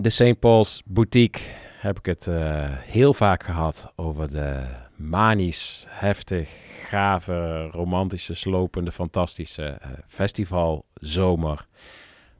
De 0.00 0.10
St. 0.10 0.38
Paul's 0.38 0.82
Boutique 0.84 1.42
heb 1.78 1.98
ik 1.98 2.06
het 2.06 2.26
eh, 2.26 2.64
heel 2.68 3.14
vaak 3.14 3.42
gehad 3.42 3.92
over 3.96 4.30
de 4.30 4.62
manisch, 4.96 5.86
heftig, 5.88 6.48
gave, 6.88 7.66
romantische, 7.66 8.34
slopende, 8.34 8.92
fantastische 8.92 9.64
eh, 9.64 9.90
festivalzomer. 10.06 11.66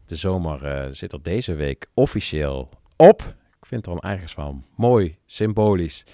De 0.06 0.16
zomer 0.16 0.64
eh, 0.64 0.88
zit 0.92 1.12
er 1.12 1.22
deze 1.22 1.54
week 1.54 1.86
officieel 1.94 2.68
op. 2.96 3.20
Ik 3.60 3.66
vind 3.66 3.86
het 3.86 3.94
dan 3.94 4.10
ergens 4.10 4.34
wel 4.34 4.62
mooi, 4.76 5.16
symbolisch, 5.26 6.04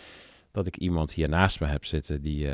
dat 0.53 0.67
ik 0.67 0.77
iemand 0.77 1.13
hier 1.13 1.29
naast 1.29 1.61
me 1.61 1.67
heb 1.67 1.85
zitten 1.85 2.21
die 2.21 2.49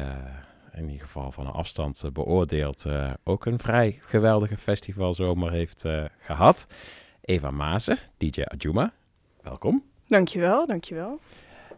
in 0.75 0.89
ieder 0.89 1.07
geval 1.07 1.33
van 1.33 1.47
een 1.47 1.53
afstand 1.53 2.05
beoordeeld 2.13 2.87
ook 3.25 3.47
een 3.47 3.59
vrij 3.59 3.99
geweldige 4.01 4.57
festivalzomer 4.57 5.51
heeft 5.53 5.85
eh, 5.85 6.05
gehad. 6.19 6.67
Eva 7.25 7.51
Mazen, 7.51 7.99
DJ 8.19 8.43
Ajuma, 8.45 8.93
welkom. 9.43 9.83
Dankjewel, 10.09 10.67
dankjewel. 10.67 11.19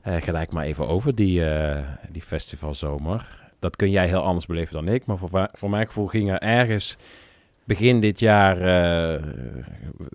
Eh 0.02 0.16
gelijk 0.22 0.52
maar 0.52 0.64
even 0.64 0.88
over 0.88 1.14
die, 1.14 1.44
eh, 1.44 1.82
die 2.10 2.22
festivalzomer. 2.22 3.42
Dat 3.58 3.76
kun 3.76 3.90
jij 3.90 4.06
heel 4.08 4.22
anders 4.22 4.46
beleven 4.46 4.74
dan 4.74 4.88
ik, 4.88 5.06
maar 5.06 5.18
voor, 5.18 5.48
voor 5.52 5.70
mijn 5.70 5.86
gevoel 5.86 6.06
ging 6.06 6.30
er 6.30 6.38
ergens 6.38 6.96
begin 7.64 8.00
dit 8.00 8.18
jaar, 8.20 8.56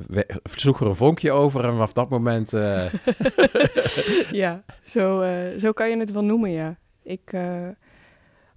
we- 0.08 0.40
sloeg 0.44 0.80
er 0.80 0.88
een 0.88 0.96
vonkje 0.96 1.32
over 1.32 1.64
en 1.64 1.72
vanaf 1.72 1.94
dat 1.94 2.10
moment... 2.10 2.52
ja, 4.32 4.64
zo, 4.84 5.24
zo 5.58 5.72
kan 5.72 5.90
je 5.90 5.98
het 5.98 6.12
wel 6.12 6.24
noemen, 6.24 6.50
ja. 6.52 6.76
Ik, 7.04 7.32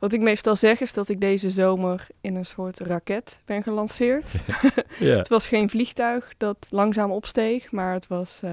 wat 0.02 0.12
ik 0.12 0.20
meestal 0.20 0.56
zeg 0.56 0.80
is 0.80 0.92
dat 0.92 1.08
ik 1.08 1.20
deze 1.20 1.50
zomer 1.50 2.06
in 2.20 2.34
een 2.34 2.44
soort 2.44 2.78
raket 2.80 3.40
ben 3.44 3.62
gelanceerd. 3.62 4.34
Ja. 4.98 5.16
Het 5.16 5.28
was 5.28 5.46
geen 5.46 5.70
vliegtuig 5.70 6.32
dat 6.36 6.66
langzaam 6.70 7.10
opsteeg, 7.10 7.70
maar 7.72 7.92
het 7.92 8.06
was, 8.06 8.40
eh, 8.42 8.52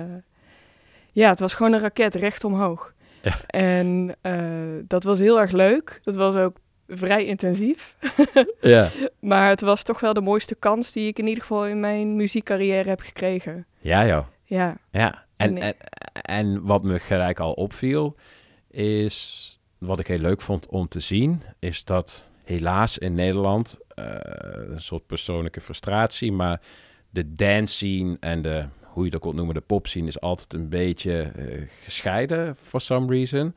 ja, 1.12 1.30
het 1.30 1.40
was 1.40 1.54
gewoon 1.54 1.74
een 1.74 1.80
raket 1.80 2.16
recht 2.16 2.44
omhoog. 2.44 2.94
Ja. 3.22 3.36
En 3.48 4.16
eh, 4.22 4.44
dat 4.88 5.04
was 5.04 5.20
heel 5.20 5.40
erg 5.40 5.52
leuk. 5.52 6.00
Dat 6.04 6.16
was 6.16 6.36
ook 6.36 6.58
vrij 6.88 7.26
intensief. 7.26 7.96
Ja. 8.62 8.88
Maar 9.20 9.50
het 9.50 9.62
was 9.62 9.84
toch 9.84 10.00
wel 10.00 10.14
de 10.14 10.22
mooiste 10.22 10.56
kans 10.56 10.92
die 10.92 11.08
ik 11.08 11.20
in 11.20 11.28
ieder 11.28 11.42
geval 11.42 11.68
in 11.68 11.80
mijn 11.80 12.16
muziekcarrière 12.16 12.90
heb 12.90 13.00
gekregen. 13.00 13.66
ja, 13.80 14.06
joh. 14.08 14.26
Ja. 14.44 14.78
Ja, 14.92 15.26
en, 15.38 15.58
En 15.58 15.62
en, 15.62 15.76
en 16.22 16.62
wat 16.66 16.84
me 16.84 17.00
gelijk 17.00 17.40
al 17.40 17.54
opviel, 17.54 18.16
is 18.72 19.59
wat 19.80 20.00
ik 20.00 20.08
heel 20.08 20.20
leuk 20.20 20.42
vond 20.42 20.68
om 20.68 20.88
te 20.88 21.00
zien, 21.00 21.42
is 21.60 21.84
dat 21.84 22.28
helaas 22.44 22.98
in 22.98 23.14
Nederland 23.14 23.80
eh, 23.96 24.06
een 24.70 24.82
soort 24.82 25.06
persoonlijke 25.06 25.62
frustratie, 25.62 26.32
maar 26.32 26.62
de 27.10 27.36
dance 27.36 27.74
scene 27.74 28.18
en 28.20 28.42
de, 28.42 28.66
hoe 28.82 29.06
je 29.06 29.16
het 29.16 29.24
ook 29.24 29.34
noemen, 29.34 29.56
de 29.56 29.62
pop 29.62 29.88
scene 29.88 30.08
is 30.08 30.22
altijd 30.22 30.54
een 30.54 30.70
beetje 30.70 31.22
eh, 31.22 31.68
gescheiden 31.84 32.56
for 32.56 32.82
some 32.82 33.14
reason. 33.14 33.56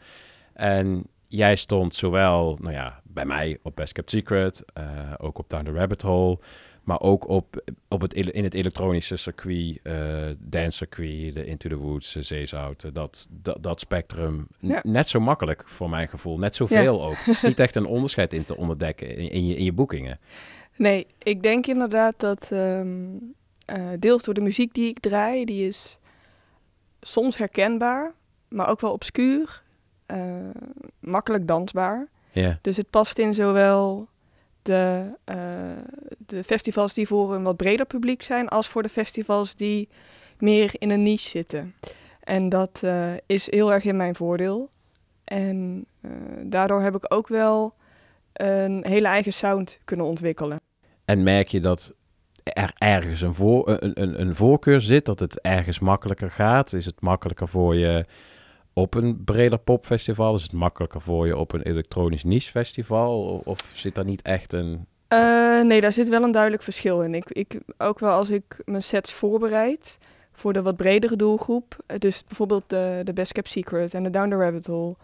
En 0.52 1.06
jij 1.26 1.56
stond 1.56 1.94
zowel, 1.94 2.58
nou 2.60 2.74
ja, 2.74 3.00
bij 3.04 3.24
mij 3.24 3.58
op 3.62 3.76
Best 3.76 3.92
Kept 3.92 4.10
Secret, 4.10 4.64
eh, 4.72 4.84
ook 5.18 5.38
op 5.38 5.48
Down 5.48 5.64
the 5.64 5.72
Rabbit 5.72 6.02
Hole, 6.02 6.38
maar 6.83 7.01
ook 7.01 7.28
op, 7.28 7.62
op 7.89 8.01
het, 8.01 8.14
in 8.14 8.45
het 8.45 8.55
elektronische 8.55 9.16
circuit, 9.16 9.78
eh 9.83 10.28
dance 10.39 10.76
circuit, 10.76 11.35
de 11.35 11.45
Into 11.45 11.68
the 11.68 11.76
Woods, 11.76 12.16
uh, 12.16 12.22
Zeezout, 12.22 12.85
eh, 12.85 12.91
dat, 12.93 13.28
dat, 13.30 13.62
dat 13.62 13.80
spectrum. 13.80 14.47
Ja. 14.59 14.80
Net 14.83 15.09
zo 15.09 15.20
makkelijk 15.20 15.68
voor 15.68 15.91
mijn 15.91 16.09
gevoel, 16.09 16.39
net 16.39 16.57
zoveel 16.57 17.05
ook. 17.05 17.16
Het 17.16 17.35
is 17.35 17.43
niet 17.43 17.61
echt 17.61 17.74
een 17.74 17.87
onderscheid 17.87 18.33
in 18.33 18.45
te 18.45 18.57
onderdekken 18.57 19.16
in, 19.16 19.30
in, 19.30 19.47
je, 19.47 19.57
in 19.57 19.64
je 19.64 19.72
boekingen. 19.72 20.18
Nee, 20.76 21.07
ik 21.18 21.43
denk 21.43 21.66
inderdaad 21.66 22.14
dat 22.16 22.51
eh, 23.64 23.89
deels 23.99 24.22
door 24.22 24.35
de 24.35 24.41
muziek 24.41 24.74
die 24.74 24.89
ik 24.89 25.01
draai, 25.01 25.45
die 25.45 25.68
is 25.68 25.99
soms 27.01 27.37
herkenbaar, 27.37 28.12
maar 28.49 28.68
ook 28.68 28.80
wel 28.80 28.93
obscuur, 28.93 29.62
eh, 30.07 30.37
makkelijk 31.01 31.47
dansbaar. 31.47 32.09
Ja. 32.30 32.59
Dus 32.62 32.76
het 32.76 32.91
past 32.91 33.18
in 33.18 33.35
zowel 33.35 34.09
de, 34.62 35.07
de 36.37 36.45
festivals 36.45 36.95
die 36.95 37.07
voor 37.07 37.35
een 37.35 37.43
wat 37.43 37.57
breder 37.57 37.87
publiek 37.87 38.22
zijn, 38.22 38.49
als 38.49 38.68
voor 38.68 38.83
de 38.83 38.89
festivals 38.89 39.55
die 39.57 39.89
meer 40.39 40.74
in 40.78 40.91
een 40.91 41.03
niche 41.03 41.28
zitten. 41.28 41.74
En 42.20 42.49
dat 42.49 42.80
eh, 42.83 43.12
is 43.26 43.51
heel 43.51 43.72
erg 43.72 43.85
in 43.85 43.97
mijn 43.97 44.14
voordeel. 44.14 44.70
En 45.24 45.87
eh, 46.01 46.11
daardoor 46.45 46.83
heb 46.83 46.95
ik 46.95 47.14
ook 47.14 47.28
wel 47.28 47.74
een 48.33 48.85
hele 48.87 49.09
eigen 49.09 49.33
sound 49.33 49.80
kunnen 49.85 50.07
ontwikkelen. 50.07 50.61
En 51.05 51.22
merk 51.22 51.49
je 51.49 51.61
dat 51.61 51.95
er 52.43 52.72
ergens 52.78 53.20
een, 53.20 53.35
voor, 53.35 53.68
een, 53.68 54.03
een, 54.03 54.20
een 54.20 54.35
voorkeur 54.35 54.80
zit, 54.80 55.05
dat 55.05 55.20
het 55.20 55.41
ergens 55.41 55.78
makkelijker 55.78 56.30
gaat? 56.30 56.72
Is 56.72 56.85
het 56.85 57.01
makkelijker 57.01 57.49
voor 57.49 57.74
je 57.74 58.05
op 58.72 58.95
een 58.95 59.24
breder 59.24 59.59
popfestival? 59.59 60.35
Is 60.35 60.43
het 60.43 60.53
makkelijker 60.53 61.01
voor 61.01 61.26
je 61.26 61.37
op 61.37 61.53
een 61.53 61.62
elektronisch 61.62 62.24
niche 62.24 62.51
festival? 62.51 63.28
O- 63.28 63.43
Of 63.45 63.70
zit 63.74 63.95
daar 63.95 64.05
niet 64.05 64.22
echt 64.22 64.53
een... 64.53 64.87
Eh, 65.12 65.60
nee, 65.60 65.80
daar 65.80 65.92
zit 65.92 66.08
wel 66.08 66.22
een 66.22 66.30
duidelijk 66.32 66.62
verschil 66.62 67.02
in. 67.02 67.14
Ik, 67.14 67.30
ik, 67.30 67.58
ook 67.78 67.98
wel 67.98 68.10
als 68.10 68.30
ik 68.30 68.42
mijn 68.64 68.82
sets 68.82 69.12
voorbereid 69.12 69.98
voor 70.32 70.52
de 70.52 70.62
wat 70.62 70.76
bredere 70.76 71.16
doelgroep. 71.16 71.76
eh, 71.86 71.98
Dus 71.98 72.24
bijvoorbeeld 72.24 72.64
de, 72.66 73.00
de 73.04 73.12
Best 73.12 73.32
Kept 73.32 73.48
Secret 73.50 73.94
en 73.94 74.02
de 74.02 74.10
Down 74.10 74.28
the 74.30 74.36
Rabbit 74.36 74.66
Hole. 74.66 74.94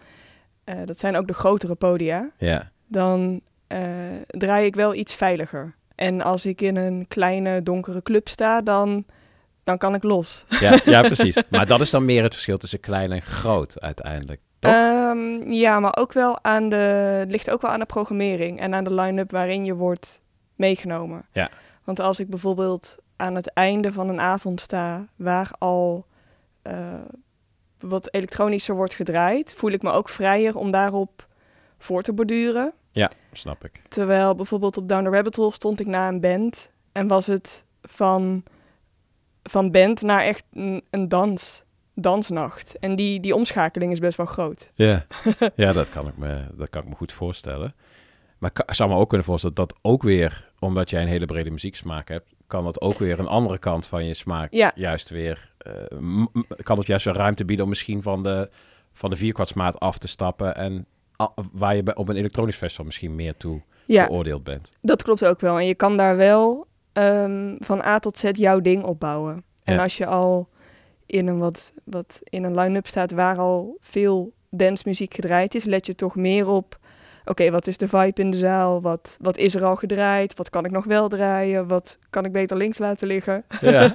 eh, 0.65 0.77
dat 0.85 0.99
zijn 0.99 1.17
ook 1.17 1.27
de 1.27 1.35
grotere 1.35 1.75
podia. 1.75 2.31
Ja, 2.39 2.71
Dan 2.87 3.41
draai 4.27 4.67
ik 4.67 4.75
wel 4.75 4.95
iets 4.95 5.15
veiliger. 5.15 5.75
En 5.95 6.21
als 6.21 6.47
ik 6.47 6.61
in 6.61 6.77
een 6.77 7.05
kleine 7.09 7.63
donkere 7.63 8.03
club 8.03 8.29
sta, 8.29 8.61
dan, 8.61 9.05
dan 9.65 9.79
kan 9.79 9.95
ik 9.95 10.03
los. 10.03 10.45
ja, 10.61 10.79
ja, 10.85 11.03
precies. 11.13 11.43
Maar 11.51 11.67
dat 11.67 11.81
is 11.81 11.91
dan 11.91 12.05
meer 12.05 12.23
het 12.23 12.33
verschil 12.33 12.57
tussen 12.57 12.81
klein 12.81 13.13
en 13.13 13.23
groot 13.23 13.81
uiteindelijk. 13.81 14.41
Ehm, 14.61 15.51
ja, 15.51 15.81
maar 15.81 15.97
ook 15.97 16.13
wel 16.13 16.45
aan 16.45 16.69
de, 16.69 16.77
het 17.19 17.31
ligt 17.31 17.51
ook 17.51 17.63
wel 17.63 17.71
aan 17.71 17.79
de 17.79 17.87
programmering 17.87 18.61
en 18.61 18.75
aan 18.75 18.85
de 18.85 18.95
line-up 18.95 19.31
waarin 19.31 19.65
je 19.65 19.75
wordt 19.75 20.23
meegenomen. 20.55 21.27
Ja. 21.33 21.51
Want 21.85 22.01
als 22.01 22.21
ik 22.21 22.29
bijvoorbeeld 22.29 22.97
aan 23.17 23.35
het 23.35 23.53
einde 23.53 23.93
van 23.93 24.09
een 24.09 24.21
avond 24.21 24.61
sta 24.61 25.07
waar 25.17 25.51
al 25.59 26.07
eh, 26.63 26.95
wat 27.79 28.15
elektronischer 28.15 28.75
wordt 28.75 28.95
gedraaid, 28.95 29.55
voel 29.55 29.71
ik 29.71 29.83
me 29.83 29.91
ook 29.91 30.09
vrijer 30.09 30.57
om 30.57 30.71
daarop 30.71 31.27
voor 31.79 32.03
te 32.03 32.13
borduren. 32.13 32.73
Ja, 32.91 33.11
snap 33.33 33.65
ik. 33.65 33.83
Terwijl 33.89 34.35
bijvoorbeeld 34.35 34.77
op 34.77 34.89
Down 34.89 35.05
the 35.05 35.11
Rabbit 35.11 35.37
Hole 35.37 35.53
stond 35.53 35.81
ik 35.81 35.87
na 35.87 36.09
een 36.09 36.21
band 36.21 36.71
en 36.93 37.07
was 37.07 37.27
het 37.27 37.65
van, 37.83 38.43
van 39.43 39.71
band 39.71 40.03
naar 40.03 40.21
echt 40.21 40.45
een, 40.53 40.85
een 40.91 41.09
dans, 41.09 41.63
dansnacht. 42.03 42.79
En 42.79 42.97
die, 42.97 43.21
die 43.21 43.35
omschakeling 43.35 43.93
is 43.93 43.99
best 43.99 44.17
wel 44.17 44.27
groot. 44.27 44.71
Ja, 44.75 45.07
ja 45.55 45.73
dat, 45.73 45.89
kan 45.89 46.07
ik 46.07 46.17
me, 46.17 46.45
dat 46.57 46.71
kan 46.71 46.83
ik 46.83 46.89
me 46.89 46.95
goed 46.95 47.13
voorstellen. 47.13 47.75
Maar 48.39 48.51
ik 48.67 48.75
zou 48.75 48.91
me 48.91 48.97
ook 48.97 49.09
kunnen 49.09 49.27
voorstellen 49.27 49.57
dat 49.57 49.75
ook 49.83 50.03
weer, 50.03 50.51
omdat 50.59 50.91
jij 50.91 51.03
een 51.03 51.09
hele 51.09 51.27
brede 51.27 51.51
muzieksmaak 51.51 52.09
hebt, 52.09 52.33
kan 52.47 52.65
dat 52.65 52.81
ook 52.81 52.99
weer 52.99 53.19
een 53.19 53.27
andere 53.27 53.59
kant 53.59 53.87
van 53.87 54.05
je 54.05 54.15
smaak 54.15 54.53
Ja. 54.53 54.73
juist 54.75 55.09
weer, 55.09 55.53
eh, 55.59 55.73
kan 56.63 56.79
het 56.79 56.87
juist 56.87 57.05
weer 57.05 57.15
ruimte 57.15 57.45
bieden 57.45 57.65
om 57.65 57.71
misschien 57.71 58.03
van 58.03 58.23
de, 58.23 58.51
van 58.93 59.11
de 59.11 59.17
vierkwartsmaat 59.17 59.79
af 59.81 59.99
te 59.99 60.09
stappen 60.09 60.57
en 60.57 60.87
waar 61.53 61.77
je 61.77 61.97
op 61.97 62.09
een 62.09 62.17
elektronisch 62.17 62.57
festival 62.57 62.85
misschien 62.85 63.15
meer 63.15 63.37
toe 63.37 63.61
Ja. 63.87 64.05
veroordeeld 64.05 64.45
bent. 64.45 64.73
Dat 64.81 65.03
klopt 65.03 65.25
ook 65.25 65.41
wel. 65.41 65.59
En 65.59 65.67
je 65.67 65.75
kan 65.75 65.97
daar 65.97 66.17
wel 66.17 66.67
ehm, 66.93 67.55
van 67.59 67.83
A 67.85 67.99
tot 67.99 68.19
Z 68.19 68.31
jouw 68.33 68.61
ding 68.61 68.83
opbouwen. 68.85 69.45
En 69.65 69.75
Ja. 69.75 69.83
als 69.83 69.97
je 69.97 70.07
al 70.07 70.49
in 71.09 71.27
een, 71.27 71.39
wat, 71.39 71.73
wat 71.85 72.21
in 72.25 72.45
een 72.45 72.59
line-up 72.59 72.87
staat 72.87 73.13
waar 73.13 73.39
al 73.39 73.77
veel 73.81 74.33
dancemuziek 74.51 75.15
gedraaid 75.15 75.55
is, 75.55 75.65
let 75.65 75.87
je 75.87 75.95
toch 75.95 76.17
meer 76.17 76.49
op. 76.49 76.79
Oké, 77.25 77.51
wat 77.51 77.67
is 77.67 77.77
de 77.77 77.89
vibe 77.89 78.21
in 78.21 78.31
de 78.31 78.37
zaal? 78.37 78.81
Wat, 78.81 79.17
wat 79.21 79.37
is 79.37 79.55
er 79.55 79.65
al 79.65 79.77
gedraaid? 79.77 80.37
Wat 80.37 80.51
kan 80.51 80.65
ik 80.65 80.71
nog 80.71 80.85
wel 80.85 81.09
draaien? 81.09 81.67
Wat 81.67 81.99
kan 82.11 82.25
ik 82.25 82.33
beter 82.33 82.57
links 82.57 82.79
laten 82.79 83.07
liggen? 83.07 83.45
Ja. 83.61 83.95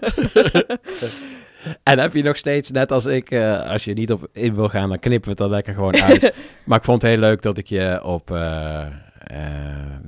en 1.84 2.00
heb 2.00 2.14
je 2.14 2.24
nog 2.24 2.38
steeds, 2.38 2.72
net 2.72 2.92
als 2.92 3.06
ik, 3.06 3.32
eh, 3.32 3.70
als 3.70 3.84
je 3.84 3.94
niet 3.94 4.12
op 4.12 4.28
in 4.32 4.56
wil 4.56 4.70
gaan, 4.70 4.90
dan 4.90 5.00
knippen 5.00 5.24
we 5.24 5.30
het 5.30 5.40
er 5.40 5.50
lekker 5.50 5.74
gewoon 5.74 6.02
uit. 6.02 6.34
maar 6.66 6.78
ik 6.78 6.84
vond 6.84 7.02
het 7.02 7.12
heel 7.12 7.20
leuk 7.20 7.42
dat 7.42 7.58
ik 7.58 7.68
je 7.68 8.04
op, 8.04 8.32
eh, 8.32 8.82
eh, 8.82 8.92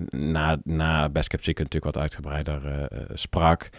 na, 0.09 0.57
na 0.63 1.09
Best 1.09 1.27
Kept 1.27 1.43
Secret 1.43 1.63
natuurlijk 1.63 1.95
wat 1.95 2.03
uitgebreider 2.03 2.87
sprak. 3.13 3.69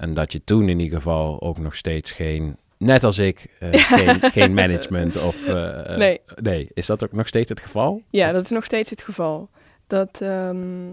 En 0.00 0.14
dat 0.14 0.32
je 0.32 0.44
toen 0.44 0.68
in 0.68 0.80
ieder 0.80 0.98
geval 0.98 1.40
ook 1.40 1.58
nog 1.58 1.74
steeds 1.74 2.10
geen, 2.10 2.56
net 2.80 3.04
als 3.04 3.18
ik, 3.18 3.46
eh, 3.58 3.70
geen, 3.98 4.20
geen 4.30 4.54
management 4.54 5.22
of... 5.22 5.46
eh, 5.46 5.90
eh, 5.92 5.98
Nee. 5.98 6.20
Nee, 6.42 6.70
is 6.74 6.86
dat 6.86 7.04
ook 7.04 7.12
nog 7.12 7.26
steeds 7.28 7.48
het 7.48 7.60
geval? 7.60 8.02
Ja, 8.08 8.32
dat 8.32 8.42
is 8.44 8.50
nog 8.50 8.64
steeds 8.64 8.90
het 8.90 9.02
geval. 9.02 9.50
Dat, 9.86 10.20
ehm, 10.20 10.92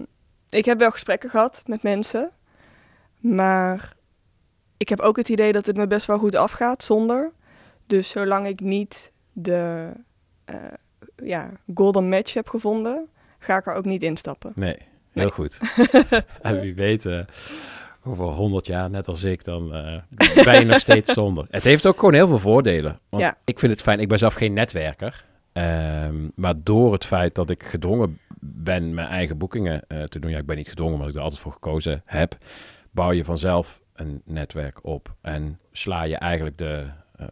ik 0.49 0.65
heb 0.65 0.79
wel 0.79 0.91
gesprekken 0.91 1.29
gehad 1.29 1.63
met 1.65 1.83
mensen, 1.83 2.31
maar 3.19 3.93
ik 4.77 4.89
heb 4.89 4.99
ook 4.99 5.17
het 5.17 5.29
idee 5.29 5.51
dat 5.51 5.65
het 5.65 5.75
me 5.77 5.87
best 5.87 6.05
wel 6.05 6.17
goed 6.17 6.35
afgaat 6.35 6.83
zonder. 6.83 7.31
Dus 7.87 8.09
zolang 8.09 8.47
ik 8.47 8.59
niet 8.59 9.11
de 9.33 9.91
ja, 11.23 11.51
golden 11.73 12.09
match 12.09 12.33
heb 12.33 12.49
gevonden, 12.49 13.07
ga 13.39 13.57
ik 13.57 13.65
er 13.67 13.73
ook 13.73 13.85
niet 13.85 14.03
instappen. 14.03 14.51
Nee, 14.55 14.77
heel 14.77 15.23
Nee. 15.23 15.31
goed. 15.31 15.59
en 16.41 16.59
wie 16.59 16.75
weet, 16.75 17.09
over 18.07 18.25
100 18.25 18.65
jaar, 18.65 18.89
net 18.89 19.07
als 19.07 19.23
ik, 19.23 19.43
dan 19.43 19.73
eh, 19.73 20.01
ben 20.45 20.59
je 20.59 20.65
nog 20.65 20.79
steeds 20.79 21.13
zonder. 21.13 21.45
Het 21.49 21.63
heeft 21.63 21.85
ook 21.85 21.99
gewoon 21.99 22.13
heel 22.13 22.27
veel 22.27 22.39
voordelen. 22.39 22.99
Want 23.09 23.23
Ja. 23.23 23.37
ik 23.45 23.59
vind 23.59 23.71
het 23.71 23.81
fijn, 23.81 23.99
ik 23.99 24.07
ben 24.07 24.17
zelf 24.17 24.33
geen 24.33 24.53
netwerker. 24.53 25.25
Ehm, 25.53 26.15
maar 26.35 26.53
door 26.63 26.93
het 26.93 27.05
feit 27.05 27.35
dat 27.35 27.49
ik 27.49 27.63
gedwongen 27.63 28.19
ben 28.39 28.93
mijn 28.93 29.07
eigen 29.07 29.37
boekingen 29.37 29.81
eh, 29.87 30.03
te 30.03 30.19
doen, 30.19 30.31
ja, 30.31 30.37
ik 30.37 30.45
ben 30.45 30.57
niet 30.57 30.69
gedwongen, 30.69 30.93
omdat 30.93 31.09
ik 31.09 31.15
er 31.15 31.21
altijd 31.21 31.41
voor 31.41 31.51
gekozen 31.51 32.01
heb, 32.05 32.37
bouw 32.91 33.11
je 33.11 33.23
vanzelf 33.25 33.81
een 33.95 34.21
netwerk 34.25 34.79
op 34.85 35.15
en 35.21 35.59
sla 35.71 36.03
je 36.03 36.15
eigenlijk 36.15 36.57
de 36.57 36.85
eh, 37.15 37.25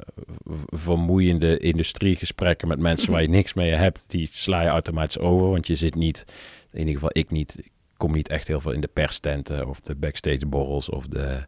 vermoeiende 0.65 1.57
industriegesprekken 1.57 2.68
met 2.68 2.80
mensen 2.80 3.11
waar 3.11 3.22
je 3.22 3.30
niks 3.30 3.53
mee 3.53 3.72
hebt, 3.72 4.10
die 4.11 4.30
sla 4.31 4.61
je 4.61 4.68
automatisch 4.68 5.19
over, 5.19 5.49
want 5.49 5.68
je 5.68 5.76
zit 5.76 5.95
niet, 5.95 6.26
in 6.72 6.80
ieder 6.80 6.93
geval 6.93 7.10
ik 7.11 7.31
niet, 7.31 7.69
kom 7.98 8.12
niet 8.12 8.30
echt 8.30 8.48
heel 8.48 8.60
veel 8.60 8.72
in 8.72 8.82
de 8.82 8.90
perstenten 8.94 9.68
of 9.68 9.80
de 9.80 9.96
backstage 9.96 10.46
borrels 10.46 10.90
of 10.90 11.08
de... 11.08 11.44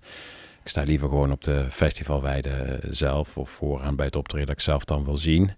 Ik 0.64 0.74
sta 0.74 0.84
liever 0.84 1.10
gewoon 1.10 1.32
op 1.32 1.44
de 1.44 1.66
festivalweide 1.70 2.50
eh, 2.50 2.90
zelf 2.92 3.38
of 3.38 3.50
vooraan 3.50 3.96
bij 3.96 4.06
het 4.06 4.16
optreden 4.16 4.48
dat 4.48 4.56
ik 4.56 4.62
zelf 4.62 4.86
dan 4.86 5.06
wil 5.06 5.18
zien. 5.18 5.52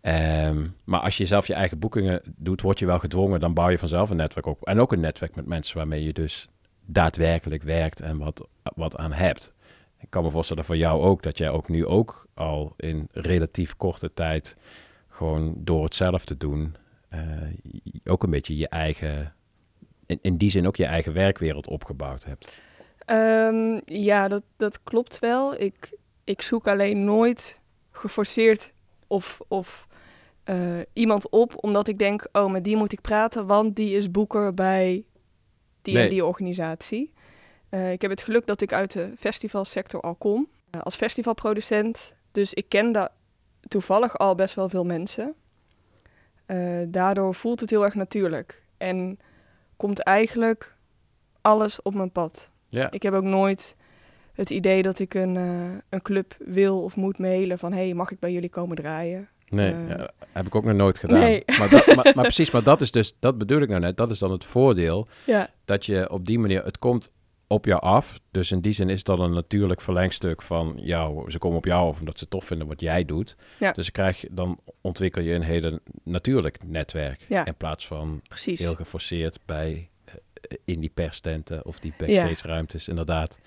Ehm, 0.00 0.66
maar 0.84 1.00
als 1.00 1.16
je 1.16 1.26
zelf 1.26 1.46
je 1.46 1.54
eigen 1.54 1.78
boekingen 1.78 2.20
doet, 2.36 2.60
word 2.60 2.78
je 2.78 2.86
wel 2.86 2.98
gedwongen. 2.98 3.40
Dan 3.40 3.54
bouw 3.54 3.68
je 3.68 3.78
vanzelf 3.78 4.10
een 4.10 4.16
netwerk 4.16 4.46
op. 4.46 4.62
En 4.66 4.80
ook 4.80 4.92
een 4.92 5.00
netwerk 5.00 5.34
met 5.34 5.46
mensen 5.46 5.76
waarmee 5.76 6.04
je 6.04 6.12
dus 6.12 6.48
daadwerkelijk 6.86 7.62
werkt 7.62 8.00
en 8.00 8.18
wat, 8.18 8.48
wat 8.74 8.96
aan 8.96 9.12
hebt. 9.12 9.52
Ik 10.00 10.10
kan 10.10 10.22
me 10.22 10.30
voorstellen 10.30 10.64
voor 10.64 10.76
jou 10.76 11.02
ook 11.02 11.22
dat 11.22 11.38
jij 11.38 11.50
ook 11.50 11.68
nu 11.68 11.86
ook 11.86 12.26
al 12.34 12.74
in 12.76 13.08
relatief 13.12 13.76
korte 13.76 14.14
tijd 14.14 14.56
gewoon 15.08 15.54
door 15.56 15.84
het 15.84 15.94
zelf 15.94 16.24
te 16.24 16.36
doen 16.36 16.76
eh, 17.08 17.20
ook 18.04 18.22
een 18.22 18.30
beetje 18.30 18.56
je 18.56 18.68
eigen, 18.68 19.34
in, 20.06 20.18
in 20.22 20.36
die 20.36 20.50
zin 20.50 20.66
ook 20.66 20.76
je 20.76 20.84
eigen 20.84 21.12
werkwereld 21.12 21.68
opgebouwd 21.68 22.24
hebt. 22.24 22.62
Ehm, 23.04 23.80
ja, 23.84 24.28
dat, 24.28 24.42
dat 24.56 24.82
klopt 24.82 25.18
wel. 25.18 25.60
Ik, 25.60 25.92
ik 26.24 26.42
zoek 26.42 26.68
alleen 26.68 27.04
nooit 27.04 27.60
geforceerd 27.90 28.72
of, 29.06 29.40
of 29.48 29.86
eh, 30.44 30.80
iemand 30.92 31.28
op, 31.28 31.64
omdat 31.64 31.88
ik 31.88 31.98
denk, 31.98 32.26
oh, 32.32 32.52
met 32.52 32.64
die 32.64 32.76
moet 32.76 32.92
ik 32.92 33.00
praten, 33.00 33.46
want 33.46 33.76
die 33.76 33.96
is 33.96 34.10
boeker 34.10 34.54
bij 34.54 35.04
die 35.82 35.94
Nee. 35.94 36.02
en 36.02 36.08
die 36.08 36.24
organisatie. 36.24 37.12
Eh, 37.68 37.92
ik 37.92 38.02
heb 38.02 38.10
het 38.10 38.22
geluk 38.22 38.46
dat 38.46 38.60
ik 38.60 38.72
uit 38.72 38.92
de 38.92 39.10
festivalsector 39.18 40.00
al 40.00 40.14
kom, 40.14 40.48
eh, 40.70 40.80
als 40.80 40.96
festivalproducent. 40.96 42.14
Dus 42.32 42.54
ik 42.54 42.68
ken 42.68 42.92
daar 42.92 43.10
toevallig 43.68 44.18
al 44.18 44.34
best 44.34 44.54
wel 44.54 44.68
veel 44.68 44.84
mensen. 44.84 45.34
Daardoor 46.86 47.34
voelt 47.34 47.60
het 47.60 47.70
heel 47.70 47.84
erg 47.84 47.94
natuurlijk. 47.94 48.62
En 48.76 49.18
komt 49.76 50.00
eigenlijk 50.02 50.76
alles 51.40 51.82
op 51.82 51.94
mijn 51.94 52.10
pad. 52.10 52.50
Ja. 52.68 52.90
Ik 52.90 53.02
heb 53.02 53.14
ook 53.14 53.22
nooit 53.22 53.76
het 54.32 54.50
idee 54.50 54.82
dat 54.82 54.98
ik 54.98 55.14
een, 55.14 55.36
eh, 55.36 55.78
een 55.88 56.02
club 56.02 56.36
wil 56.38 56.82
of 56.82 56.96
moet 56.96 57.18
mailen 57.18 57.58
van... 57.58 57.72
hey, 57.72 57.94
mag 57.94 58.10
ik 58.10 58.18
bij 58.18 58.32
jullie 58.32 58.48
komen 58.48 58.76
draaien? 58.76 59.28
Nee, 59.48 59.72
Eh, 59.72 59.88
ja, 59.88 60.10
heb 60.32 60.46
ik 60.46 60.54
ook 60.54 60.64
nog 60.64 60.74
nooit 60.76 60.98
gedaan. 60.98 61.18
nee. 61.20 61.42
Maar, 61.58 61.70
dat, 61.70 61.86
maar, 61.86 62.12
maar 62.14 62.24
precies, 62.24 62.50
maar 62.50 62.62
dat 62.62 62.80
is 62.80 62.90
dus, 62.90 63.16
dat 63.18 63.38
bedoel 63.38 63.60
ik 63.60 63.68
nou 63.68 63.80
net, 63.80 63.96
dat 63.96 64.10
is 64.10 64.18
dan 64.18 64.30
het 64.30 64.44
voordeel. 64.44 65.08
Ja. 65.26 65.48
Dat 65.64 65.86
je 65.86 66.10
op 66.10 66.26
die 66.26 66.38
manier, 66.38 66.64
het 66.64 66.78
komt 66.78 67.12
op 67.46 67.64
jou 67.64 67.80
af. 67.80 68.20
Dus 68.30 68.52
in 68.52 68.60
die 68.60 68.72
zin 68.72 68.88
is 68.88 69.02
dat 69.04 69.18
een 69.18 69.32
natuurlijk 69.32 69.80
verlengstuk 69.80 70.42
van 70.42 70.74
jou. 70.76 71.30
Ze 71.30 71.38
komen 71.38 71.58
op 71.58 71.64
jou 71.64 71.88
af 71.88 71.98
omdat 71.98 72.18
ze 72.18 72.28
tof 72.28 72.44
vinden 72.44 72.66
wat 72.66 72.80
jij 72.80 73.04
doet. 73.04 73.36
Ja. 73.58 73.72
Dus 73.72 73.90
krijg 73.90 74.20
je, 74.20 74.28
dan 74.30 74.58
ontwikkel 74.80 75.22
je 75.22 75.34
een 75.34 75.42
hele 75.42 75.80
natuurlijk 76.02 76.58
netwerk. 76.66 77.20
Ja. 77.28 77.44
In 77.44 77.54
plaats 77.54 77.86
van 77.86 78.20
Precies. 78.28 78.60
heel 78.60 78.74
geforceerd 78.74 79.38
bij 79.44 79.88
eh, 80.04 80.14
in 80.64 80.80
die 80.80 80.90
perstenten 80.94 81.64
of 81.66 81.78
die 81.78 81.94
backstage 81.98 82.46
ruimtes. 82.48 82.88
Inderdaad, 82.88 83.40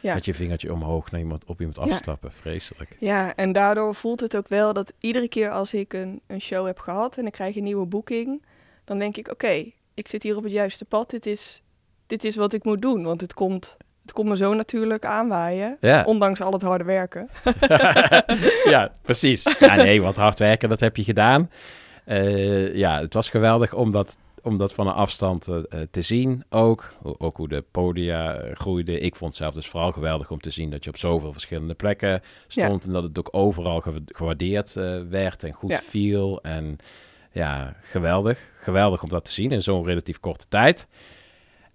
Ja. 0.00 0.14
met 0.14 0.24
je 0.24 0.34
vingertje 0.34 0.72
omhoog 0.72 1.10
naar 1.10 1.20
iemand, 1.20 1.44
op 1.44 1.58
iemand 1.60 1.78
afstappen. 1.78 2.32
Vreselijk. 2.32 2.96
Ja, 3.00 3.34
en 3.36 3.52
daardoor 3.52 3.94
voelt 3.94 4.20
het 4.20 4.36
ook 4.36 4.48
wel 4.48 4.72
dat 4.72 4.92
iedere 5.00 5.28
keer 5.28 5.50
als 5.50 5.74
ik 5.74 5.92
een, 5.92 6.20
een 6.26 6.40
show 6.40 6.66
heb 6.66 6.78
gehad 6.78 7.16
en 7.18 7.26
ik 7.26 7.32
krijg 7.32 7.56
een 7.56 7.62
nieuwe 7.62 7.86
boeking, 7.86 8.42
dan 8.84 8.98
denk 8.98 9.16
ik, 9.16 9.28
oké, 9.30 9.64
ik 9.94 10.08
zit 10.08 10.22
hier 10.22 10.36
op 10.36 10.42
het 10.42 10.52
juiste 10.52 10.84
pad. 10.84 11.10
Dit 11.10 11.26
is, 11.26 11.62
dit 12.10 12.24
is 12.24 12.36
wat 12.36 12.52
ik 12.52 12.64
moet 12.64 12.82
doen, 12.82 13.02
want 13.04 13.20
het 13.20 13.34
komt, 13.34 13.76
het 14.02 14.12
komt 14.12 14.28
me 14.28 14.36
zo 14.36 14.54
natuurlijk 14.54 15.04
aanwaaien, 15.04 15.76
Ja. 15.80 16.02
ondanks 16.06 16.40
al 16.40 16.52
het 16.52 16.62
harde 16.62 16.84
werken. 16.84 17.28
ja, 18.74 18.90
precies. 19.02 19.56
Ja, 19.58 19.74
nee, 19.74 20.02
want 20.02 20.16
hard 20.16 20.38
werken, 20.38 20.68
dat 20.68 20.80
heb 20.80 20.96
je 20.96 21.04
gedaan. 21.04 21.50
Eh, 22.04 22.74
ja, 22.74 23.00
het 23.00 23.14
was 23.14 23.28
geweldig 23.28 23.72
om 23.74 23.90
dat, 23.90 24.18
om 24.42 24.58
dat 24.58 24.72
van 24.74 24.86
een 24.86 24.92
afstand 24.92 25.48
eh, 25.48 25.56
eh, 25.56 25.62
te 25.90 26.02
zien 26.02 26.44
ook. 26.48 26.94
Ook 27.02 27.36
hoe 27.36 27.48
de 27.48 27.64
podia 27.70 28.42
groeiden. 28.54 29.02
Ik 29.02 29.14
vond 29.16 29.30
het 29.30 29.42
zelf 29.42 29.54
dus 29.54 29.68
vooral 29.68 29.92
geweldig 29.92 30.30
om 30.30 30.40
te 30.40 30.50
zien 30.50 30.70
dat 30.70 30.84
je 30.84 30.90
op 30.90 30.96
zoveel 30.96 31.32
verschillende 31.32 31.74
plekken 31.74 32.20
stond. 32.48 32.84
En 32.84 32.92
dat 32.92 33.02
het 33.02 33.18
ook 33.18 33.28
overal 33.32 33.80
ge- 33.80 34.02
gewaardeerd 34.06 34.72
werd 35.10 35.42
en 35.44 35.52
goed 35.52 35.70
Ja. 35.70 35.80
viel. 35.88 36.42
En 36.42 36.76
ja, 37.32 37.74
geweldig. 37.80 38.38
Geweldig 38.60 39.02
om 39.02 39.08
dat 39.08 39.24
te 39.24 39.32
zien 39.32 39.50
in 39.50 39.62
zo'n 39.62 39.84
relatief 39.84 40.20
korte 40.20 40.44
tijd. 40.48 40.88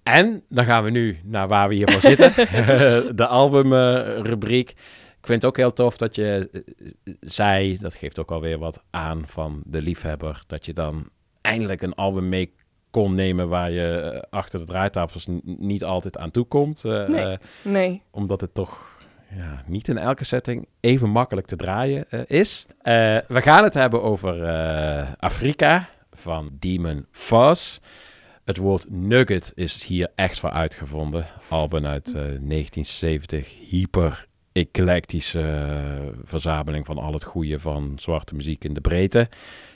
En 0.06 0.44
dan 0.50 0.66
gaan 0.66 0.84
we 0.84 0.90
nu 0.90 1.20
naar 1.24 1.48
waar 1.48 1.68
we 1.70 1.76
hiervoor 1.76 2.02
zitten. 2.02 2.34
de 3.16 3.28
albumrubriek. 3.28 4.70
ik 4.70 5.26
vind 5.32 5.42
het 5.42 5.46
ook 5.46 5.58
heel 5.58 5.74
tof 5.74 5.98
dat 5.98 6.16
je 6.16 6.50
eh, 6.52 7.14
zei, 7.20 7.78
dat 7.78 7.96
geeft 7.96 8.20
ook 8.20 8.32
alweer 8.32 8.58
wat 8.58 8.84
aan 8.90 9.24
van 9.28 9.62
de 9.66 9.82
liefhebber, 9.82 10.44
dat 10.48 10.66
je 10.66 10.74
dan 10.74 11.10
eindelijk 11.42 11.82
een 11.82 11.94
album 11.96 12.30
mee 12.30 12.54
kon 12.92 13.14
nemen 13.14 13.50
waar 13.50 13.72
je 13.72 14.00
eh, 14.00 14.22
achter 14.30 14.60
de 14.60 14.66
draaitafels 14.66 15.28
niet 15.44 15.84
altijd 15.84 16.18
aan 16.18 16.32
toe 16.32 16.46
komt. 16.46 16.84
eh, 16.86 17.08
Nee, 17.08 17.38
nee. 17.62 18.02
Omdat 18.12 18.42
het 18.42 18.54
toch 18.54 18.98
ja, 19.36 19.64
niet 19.68 19.88
in 19.88 19.98
elke 19.98 20.24
setting 20.24 20.68
even 20.80 21.10
makkelijk 21.10 21.48
te 21.48 21.56
draaien 21.56 22.06
is. 22.28 22.66
We 23.28 23.42
gaan 23.42 23.64
het 23.64 23.74
hebben 23.74 24.02
over 24.04 24.46
Afrika 25.20 25.90
van 26.12 26.50
Demon 26.60 27.06
Fuzz. 27.12 27.80
Het 28.46 28.58
woord 28.58 28.90
nugget 28.90 29.52
is 29.56 29.86
hier 29.86 30.12
echt 30.16 30.40
voor 30.40 30.50
uitgevonden. 30.50 31.28
Album 31.50 31.86
uit 31.86 32.08
eh, 32.08 32.14
1970. 32.14 33.70
Hyper 33.70 34.28
eclectische 34.52 35.42
eh, 35.42 36.20
verzameling 36.24 36.86
van 36.86 36.98
al 36.98 37.14
het 37.14 37.24
goede 37.24 37.60
van 37.60 37.94
zwarte 37.96 38.36
muziek 38.36 38.64
in 38.64 38.74
de 38.74 38.82
breedte. 38.82 39.30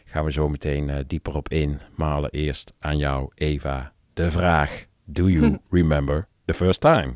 Gaan 0.05 0.25
we 0.25 0.31
zo 0.31 0.49
meteen 0.49 0.89
eh, 0.89 0.97
dieper 1.07 1.35
op 1.35 1.49
in. 1.49 1.79
Maar 1.95 2.15
allereerst 2.15 2.73
aan 2.79 2.97
jou, 2.97 3.31
Eva, 3.35 3.93
de 4.13 4.31
vraag. 4.31 4.85
Do 5.03 5.29
you 5.29 5.59
remember 5.69 6.27
the 6.45 6.53
first 6.53 6.81
time? 6.81 7.13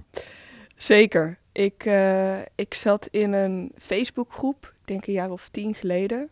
Zeker. 0.76 1.38
Ik, 1.52 1.86
eh, 1.86 2.40
ik 2.56 2.74
zat 2.74 3.08
in 3.12 3.34
een 3.34 3.72
Facebookgroep, 3.78 4.74
ik 4.82 4.88
denk 4.88 5.08
een 5.08 5.14
jaar 5.14 5.32
of 5.32 5.50
tien 5.50 5.76
geleden. 5.76 6.30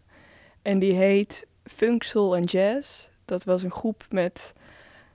En 0.61 0.79
die 0.79 0.93
heet 0.93 1.47
Funk, 1.63 2.03
Soul 2.03 2.35
en 2.35 2.43
Jazz. 2.43 3.09
Dat 3.25 3.43
was 3.43 3.63
een 3.63 3.71
groep 3.71 4.05
met 4.09 4.53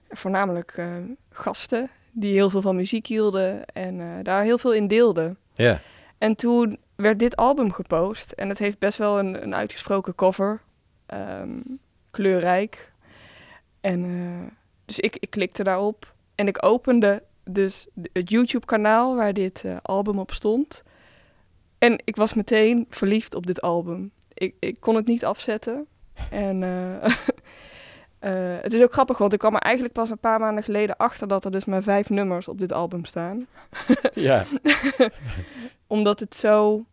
voornamelijk 0.09 0.73
eh, 0.77 0.95
gasten 1.29 1.89
die 2.11 2.33
heel 2.33 2.49
veel 2.49 2.61
van 2.61 2.75
muziek 2.75 3.07
hielden 3.07 3.65
en 3.65 4.01
eh, 4.01 4.07
daar 4.23 4.43
heel 4.43 4.57
veel 4.57 4.73
in 4.73 4.87
deelden. 4.87 5.37
Ja. 5.53 5.81
En 6.17 6.35
toen 6.35 6.79
werd 6.95 7.19
dit 7.19 7.35
album 7.35 7.71
gepost 7.71 8.31
en 8.31 8.49
het 8.49 8.57
heeft 8.57 8.79
best 8.79 8.97
wel 8.97 9.19
een, 9.19 9.43
een 9.43 9.55
uitgesproken 9.55 10.15
cover. 10.15 10.61
ehm, 11.05 11.59
kleurrijk. 12.11 12.91
En 13.81 14.03
eh, 14.03 14.51
dus 14.85 14.99
ik, 14.99 15.17
ik 15.19 15.29
klikte 15.29 15.63
daarop 15.63 16.13
en 16.35 16.47
ik 16.47 16.65
opende 16.65 17.23
dus 17.43 17.87
het 18.13 18.29
YouTube-kanaal 18.29 19.15
waar 19.15 19.33
dit 19.33 19.63
album 19.81 20.19
op 20.19 20.31
stond. 20.31 20.83
En 21.77 22.01
ik 22.03 22.15
was 22.15 22.33
meteen 22.33 22.85
verliefd 22.89 23.35
op 23.35 23.45
dit 23.45 23.61
album. 23.61 24.11
Ik, 24.33 24.55
ik 24.59 24.79
kon 24.79 24.95
het 24.95 25.07
niet 25.07 25.25
afzetten. 25.25 25.87
En 26.29 26.63
eh, 26.63 27.13
eh, 28.19 28.55
het 28.61 28.73
is 28.73 28.81
ook 28.81 28.93
grappig, 28.93 29.17
want 29.17 29.33
ik 29.33 29.39
kwam 29.39 29.53
er 29.55 29.61
eigenlijk 29.61 29.93
pas 29.93 30.09
een 30.09 30.19
paar 30.19 30.39
maanden 30.39 30.63
geleden 30.63 30.97
achter 30.97 31.27
dat 31.27 31.45
er 31.45 31.51
dus 31.51 31.65
maar 31.65 31.83
vijf 31.83 32.09
nummers 32.09 32.47
op 32.47 32.59
dit 32.59 32.73
album 32.73 33.05
staan. 33.05 33.47
Ja. 34.13 34.43
Omdat 35.87 36.19
het 36.19 36.35
zo, 36.35 36.85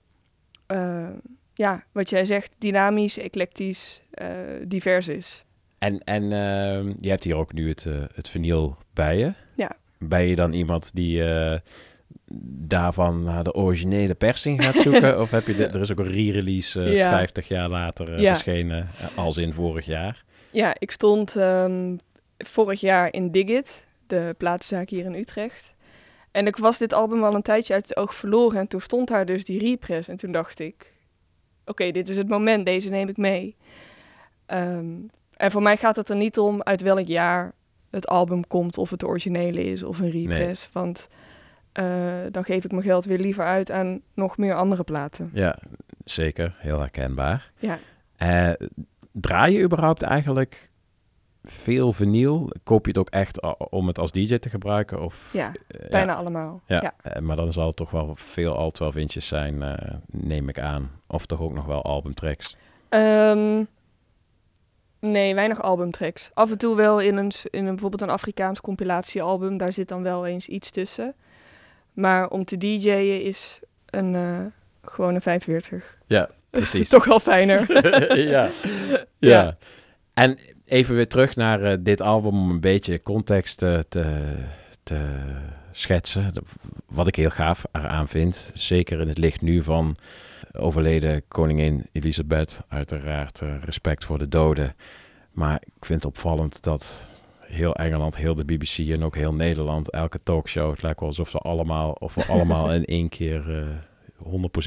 eh, 0.66 1.08
ja, 1.54 1.84
wat 1.92 2.10
jij 2.10 2.24
zegt, 2.24 2.54
dynamisch, 2.58 3.18
eclectisch, 3.18 4.02
eh, 4.10 4.28
divers 4.66 5.08
is. 5.08 5.44
En, 5.78 6.04
en 6.04 6.22
ehm, 6.22 6.92
je 7.00 7.08
hebt 7.08 7.24
hier 7.24 7.36
ook 7.36 7.52
nu 7.52 7.68
het, 7.68 7.86
het 8.14 8.28
vinyl 8.28 8.76
bij 8.92 9.18
je. 9.18 9.32
Ja. 9.54 9.70
Ben 9.98 10.22
je 10.22 10.36
dan 10.36 10.52
iemand 10.52 10.94
die 10.94 11.22
daarvan 12.68 13.22
naar 13.22 13.44
de 13.44 13.54
originele 13.54 14.14
persing 14.14 14.64
gaat 14.64 14.76
zoeken? 14.76 15.18
of 15.20 15.30
heb 15.30 15.46
je 15.46 15.54
de, 15.56 15.66
er 15.66 15.80
is 15.80 15.92
ook 15.92 15.98
een 15.98 16.12
re-release 16.12 16.82
eh, 16.82 16.92
Ja. 16.94 17.08
50 17.08 17.48
jaar 17.48 17.68
later 17.68 18.20
Ja. 18.20 18.30
verschenen, 18.32 18.88
als 19.14 19.36
in 19.36 19.52
vorig 19.52 19.86
jaar? 19.86 20.24
Ja, 20.54 20.74
ik 20.78 20.90
stond 20.90 21.36
ehm, 21.36 21.96
vorig 22.38 22.80
jaar 22.80 23.12
in 23.12 23.30
Digit, 23.30 23.86
de 24.06 24.34
platenzaak 24.38 24.88
hier 24.88 25.04
in 25.04 25.14
Utrecht. 25.14 25.74
En 26.30 26.46
ik 26.46 26.56
was 26.56 26.78
dit 26.78 26.92
album 26.92 27.24
al 27.24 27.34
een 27.34 27.42
tijdje 27.42 27.74
uit 27.74 27.88
het 27.88 27.96
oog 27.96 28.14
verloren. 28.14 28.58
En 28.58 28.66
toen 28.66 28.80
stond 28.80 29.08
daar 29.08 29.26
dus 29.26 29.44
die 29.44 29.58
repress. 29.58 30.08
En 30.08 30.16
toen 30.16 30.32
dacht 30.32 30.58
ik, 30.58 30.92
oké, 31.64 31.90
dit 31.90 32.08
is 32.08 32.16
het 32.16 32.28
moment, 32.28 32.66
deze 32.66 32.90
neem 32.90 33.08
ik 33.08 33.16
mee. 33.16 33.56
Ehm, 34.46 34.94
en 35.36 35.50
voor 35.50 35.62
mij 35.62 35.76
gaat 35.76 35.96
het 35.96 36.08
er 36.08 36.16
niet 36.16 36.38
om 36.38 36.62
uit 36.62 36.80
welk 36.80 37.06
jaar 37.06 37.52
het 37.90 38.08
album 38.08 38.46
komt, 38.46 38.78
of 38.78 38.90
het 38.90 39.00
de 39.00 39.06
originele 39.06 39.64
is 39.64 39.82
of 39.82 39.98
een 39.98 40.10
repress. 40.10 40.68
Want 40.72 41.08
eh, 41.72 42.22
dan 42.30 42.44
geef 42.44 42.64
ik 42.64 42.70
mijn 42.70 42.82
geld 42.82 43.04
weer 43.04 43.18
liever 43.18 43.44
uit 43.44 43.70
aan 43.70 44.00
nog 44.14 44.36
meer 44.36 44.54
andere 44.54 44.84
platen. 44.84 45.30
Ja, 45.32 45.58
zeker. 46.04 46.54
Heel 46.58 46.78
herkenbaar. 46.78 47.52
Ja. 47.58 47.78
Eh, 48.16 48.66
draai 49.20 49.52
je 49.56 49.62
überhaupt 49.62 50.02
eigenlijk 50.02 50.70
veel 51.42 51.92
vinyl? 51.92 52.50
Koop 52.62 52.84
je 52.84 52.90
het 52.90 53.00
ook 53.00 53.10
echt 53.10 53.40
om 53.70 53.86
het 53.86 53.98
als 53.98 54.12
DJ 54.12 54.36
te 54.38 54.48
gebruiken? 54.50 55.00
Of, 55.02 55.30
Ja, 55.32 55.52
eh, 55.68 55.90
bijna 55.90 56.14
allemaal. 56.14 56.62
Ja, 56.66 56.80
Ja. 56.82 56.94
eh, 57.02 57.22
maar 57.22 57.36
dan 57.36 57.52
zal 57.52 57.66
het 57.66 57.76
toch 57.76 57.90
wel 57.90 58.14
veel 58.16 58.56
al 58.56 58.70
12 58.70 58.96
inches 58.96 59.26
zijn, 59.26 59.62
eh, 59.62 59.94
neem 60.06 60.48
ik 60.48 60.58
aan. 60.58 60.90
Of 61.06 61.26
toch 61.26 61.40
ook 61.40 61.52
nog 61.52 61.64
wel 61.66 61.82
albumtracks. 61.82 62.56
Ehm, 62.88 63.64
nee, 65.00 65.34
weinig 65.34 65.62
albumtracks. 65.62 66.30
Af 66.34 66.50
en 66.50 66.58
toe 66.58 66.76
wel 66.76 67.00
in 67.00 67.16
een, 67.16 67.32
in 67.50 67.58
een 67.66 67.70
bijvoorbeeld 67.72 68.02
een 68.02 68.10
Afrikaans 68.10 68.60
compilatiealbum. 68.60 69.56
Daar 69.56 69.72
zit 69.72 69.88
dan 69.88 70.02
wel 70.02 70.26
eens 70.26 70.48
iets 70.48 70.70
tussen. 70.70 71.14
Maar 71.92 72.28
om 72.28 72.44
te 72.44 72.56
DJ'en 72.56 73.22
is 73.22 73.60
een, 73.86 74.52
gewoon 74.82 75.14
een 75.14 75.20
45. 75.22 75.98
Ja, 76.06 76.30
precies. 76.54 76.88
Toch 76.98 77.04
wel 77.04 77.20
fijner. 77.20 77.66
ja. 78.30 78.48
ja. 79.18 79.56
En 80.14 80.38
even 80.64 80.94
weer 80.94 81.08
terug 81.08 81.36
naar 81.36 81.62
eh, 81.62 81.76
dit 81.80 82.00
album 82.00 82.34
om 82.34 82.50
een 82.50 82.60
beetje 82.60 83.00
context 83.00 83.62
eh, 83.62 83.78
te, 83.88 84.34
te 84.82 85.00
schetsen. 85.72 86.32
Wat 86.86 87.06
ik 87.06 87.16
heel 87.16 87.30
gaaf 87.30 87.64
eraan 87.72 88.08
vind, 88.08 88.50
zeker 88.54 89.00
in 89.00 89.08
het 89.08 89.18
licht 89.18 89.40
nu 89.40 89.62
van 89.62 89.96
overleden 90.52 91.22
koningin 91.28 91.86
Elisabeth. 91.92 92.60
Uiteraard 92.68 93.40
eh, 93.40 93.48
respect 93.64 94.04
voor 94.04 94.18
de 94.18 94.28
doden. 94.28 94.74
Maar 95.32 95.62
ik 95.76 95.84
vind 95.84 96.02
het 96.02 96.12
opvallend 96.12 96.62
dat 96.62 97.08
heel 97.40 97.74
Engeland, 97.74 98.16
heel 98.16 98.34
de 98.34 98.44
BBC 98.44 98.78
en 98.78 99.04
ook 99.04 99.16
heel 99.16 99.34
Nederland, 99.34 99.90
elke 99.90 100.22
talkshow, 100.22 100.70
het 100.70 100.82
lijkt 100.82 101.00
wel 101.00 101.08
alsof 101.08 101.30
ze 101.30 101.38
allemaal, 101.38 101.92
of 101.92 102.14
we 102.14 102.24
allemaal 102.24 102.72
in 102.74 102.84
één 102.84 103.08
keer 103.08 103.66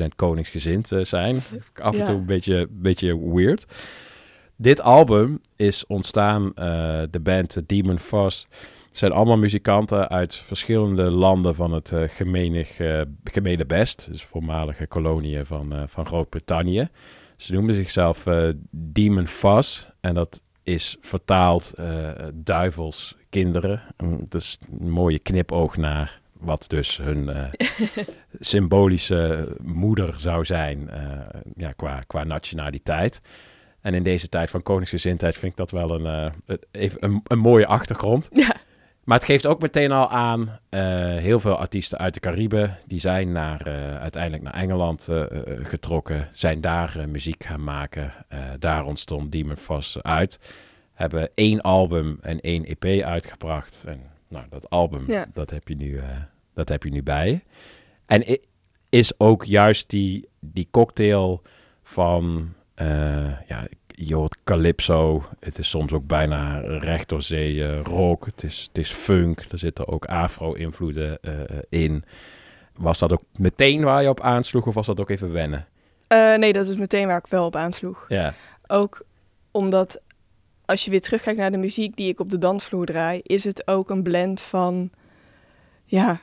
100% 0.03 0.07
koningsgezind 0.15 0.91
eh, 0.91 1.03
zijn. 1.03 1.37
Af 1.75 1.97
en 1.97 2.05
toe 2.05 2.15
een 2.15 2.25
beetje, 2.25 2.67
beetje 2.71 3.33
weird. 3.33 3.65
Dit 4.55 4.81
album 4.81 5.41
is 5.55 5.85
ontstaan, 5.85 6.53
eh, 6.53 7.01
de 7.09 7.19
band 7.19 7.67
Demon 7.67 7.99
Fuzz. 7.99 8.45
zijn 8.91 9.11
allemaal 9.11 9.37
muzikanten 9.37 10.09
uit 10.09 10.35
verschillende 10.35 11.11
landen 11.11 11.55
van 11.55 11.71
het 11.71 11.91
eh 11.91 12.03
gemenig, 12.07 12.79
eh, 12.79 13.01
gemene 13.23 13.65
best. 13.65 14.07
Dus 14.11 14.23
voormalige 14.23 14.87
koloniën 14.87 15.45
van, 15.45 15.89
van 15.89 16.05
Groot-Brittannië. 16.05 16.87
Ze 17.37 17.53
noemen 17.53 17.73
zichzelf 17.73 18.25
Demon 18.71 19.27
Fuzz. 19.27 19.85
En 19.99 20.13
dat 20.13 20.41
is 20.63 20.97
vertaald 21.01 21.73
duivels 22.33 23.15
kinderen. 23.29 23.81
Dat 24.27 24.41
is 24.41 24.59
een 24.79 24.89
mooie 24.89 25.19
knipoog 25.19 25.77
naar 25.77 26.21
wat 26.39 26.65
dus 26.67 26.97
hun 26.97 27.29
eh, 27.29 27.45
symbolische 28.39 29.55
moeder 29.61 30.13
zou 30.17 30.45
zijn 30.45 30.89
eh, 30.89 31.01
ja, 31.55 31.71
qua, 31.71 32.03
qua 32.07 32.23
nationaliteit. 32.23 33.21
En 33.81 33.93
in 33.93 34.03
deze 34.03 34.29
tijd 34.29 34.49
van 34.49 34.63
koningsgezindheid 34.63 35.37
vind 35.37 35.51
ik 35.51 35.57
dat 35.57 35.71
wel 35.71 35.91
een, 35.91 36.33
eh, 36.45 36.55
even 36.71 37.03
een, 37.03 37.21
een 37.23 37.39
mooie 37.39 37.67
achtergrond. 37.67 38.29
Ja. 38.43 38.55
Maar 39.03 39.17
het 39.17 39.27
geeft 39.27 39.45
ook 39.47 39.61
meteen 39.61 39.91
al 39.91 40.09
aan, 40.09 40.59
heel 41.19 41.39
veel 41.39 41.57
artiesten 41.57 41.97
uit 41.97 42.13
de 42.13 42.19
Cariben, 42.19 42.77
die 42.85 42.99
zijn 42.99 43.31
naar, 43.31 43.63
uiteindelijk 43.99 44.43
naar 44.43 44.53
Engeland 44.53 45.07
getrokken, 45.63 46.29
zijn 46.33 46.61
daar 46.61 47.09
muziek 47.09 47.43
gaan 47.43 47.63
maken. 47.63 48.11
Daar 48.59 48.85
ontstond 48.85 49.31
Demon 49.31 49.55
Fuzz 49.55 49.97
uit. 49.97 50.39
Hebben 50.93 51.29
één 51.33 51.61
album 51.61 52.17
en 52.21 52.39
één 52.39 52.65
EP 52.65 53.03
uitgebracht. 53.03 53.83
En 53.87 54.01
nou, 54.27 54.45
dat 54.49 54.69
album, 54.69 55.03
Ja. 55.07 55.25
dat, 55.33 55.49
heb 55.49 55.67
je 55.67 55.75
nu, 55.75 55.97
eh, 55.97 56.05
dat 56.53 56.69
heb 56.69 56.83
je 56.83 56.89
nu 56.89 57.03
bij 57.03 57.29
je. 57.29 57.41
En 58.05 58.39
is 58.89 59.19
ook 59.19 59.43
juist 59.43 59.89
die, 59.89 60.27
die 60.39 60.67
cocktail 60.71 61.41
van, 61.83 62.53
eh, 62.73 63.47
ja, 63.47 63.67
je 63.87 64.15
hoort 64.15 64.37
calypso. 64.43 65.23
Het 65.39 65.57
is 65.57 65.69
soms 65.69 65.93
ook 65.93 66.07
bijna 66.07 66.59
recht 66.59 67.09
door 67.09 67.21
zee 67.21 67.81
rock. 67.81 68.25
Het 68.25 68.43
is, 68.43 68.63
het 68.67 68.77
is 68.77 68.91
funk. 68.91 69.45
Er 69.51 69.59
zitten 69.59 69.87
ook 69.87 70.05
afro-invloeden 70.05 71.21
eh, 71.21 71.33
in. 71.69 72.03
Was 72.75 72.99
dat 72.99 73.11
ook 73.11 73.23
meteen 73.37 73.83
waar 73.83 74.01
je 74.01 74.09
op 74.09 74.21
aansloeg 74.21 74.65
of 74.67 74.73
was 74.73 74.85
dat 74.85 74.99
ook 74.99 75.09
even 75.09 75.31
wennen? 75.31 75.67
Nee, 76.09 76.53
dat 76.53 76.67
is 76.67 76.75
meteen 76.75 77.07
waar 77.07 77.17
ik 77.17 77.27
wel 77.27 77.45
op 77.45 77.55
aansloeg. 77.55 78.05
Ja, 78.07 78.33
Ook 78.67 79.05
omdat 79.51 80.01
als 80.67 80.85
je 80.85 80.91
weer 80.91 81.01
terugkijkt 81.01 81.39
naar 81.39 81.51
de 81.51 81.57
muziek 81.57 81.95
die 81.95 82.09
ik 82.09 82.19
op 82.19 82.29
de 82.29 82.37
dansvloer 82.37 82.85
draai, 82.85 83.19
is 83.23 83.43
het 83.43 83.67
ook 83.67 83.89
een 83.89 84.03
blend 84.03 84.41
van, 84.41 84.89
ja, 85.85 86.19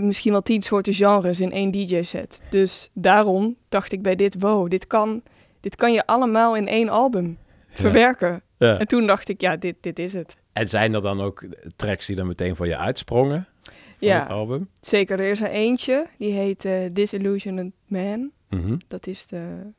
misschien 0.00 0.32
wel 0.32 0.42
tien 0.42 0.62
soorten 0.62 0.94
genres 0.94 1.40
in 1.40 1.52
één 1.52 1.70
DJ-set. 1.70 2.42
Dus 2.50 2.90
daarom 2.94 3.56
dacht 3.68 3.92
ik 3.92 4.02
bij 4.02 4.16
dit, 4.16 4.36
wow, 4.38 4.70
dit 4.70 4.86
kan, 4.86 5.22
dit 5.60 5.76
kan 5.76 5.92
je 5.92 6.06
allemaal 6.06 6.56
in 6.56 6.68
één 6.68 6.88
album 6.88 7.38
verwerken. 7.70 8.42
Ja. 8.58 8.78
En 8.78 8.86
toen 8.86 9.06
dacht 9.06 9.28
ik, 9.28 9.40
ja, 9.40 9.56
dit, 9.56 9.76
dit 9.80 9.98
is 9.98 10.12
het. 10.12 10.36
En 10.52 10.68
zijn 10.68 10.94
er 10.94 11.00
dan 11.00 11.20
ook 11.20 11.44
tracks 11.76 12.06
die 12.06 12.16
dan 12.16 12.26
meteen 12.26 12.56
voor 12.56 12.66
je 12.66 12.76
uitsprongen? 12.76 13.48
Van 13.62 14.08
Ja. 14.08 14.18
het 14.20 14.28
album? 14.28 14.68
Zeker, 14.80 15.20
er 15.20 15.30
is 15.30 15.40
er 15.40 15.50
eentje, 15.50 16.06
die 16.18 16.32
heet 16.32 16.64
eh, 16.64 16.88
Disillusioned 16.92 17.72
Man. 17.86 18.30
Mhm. 18.48 18.76
Dat 18.88 19.06
is 19.06 19.26
de, 19.26 19.72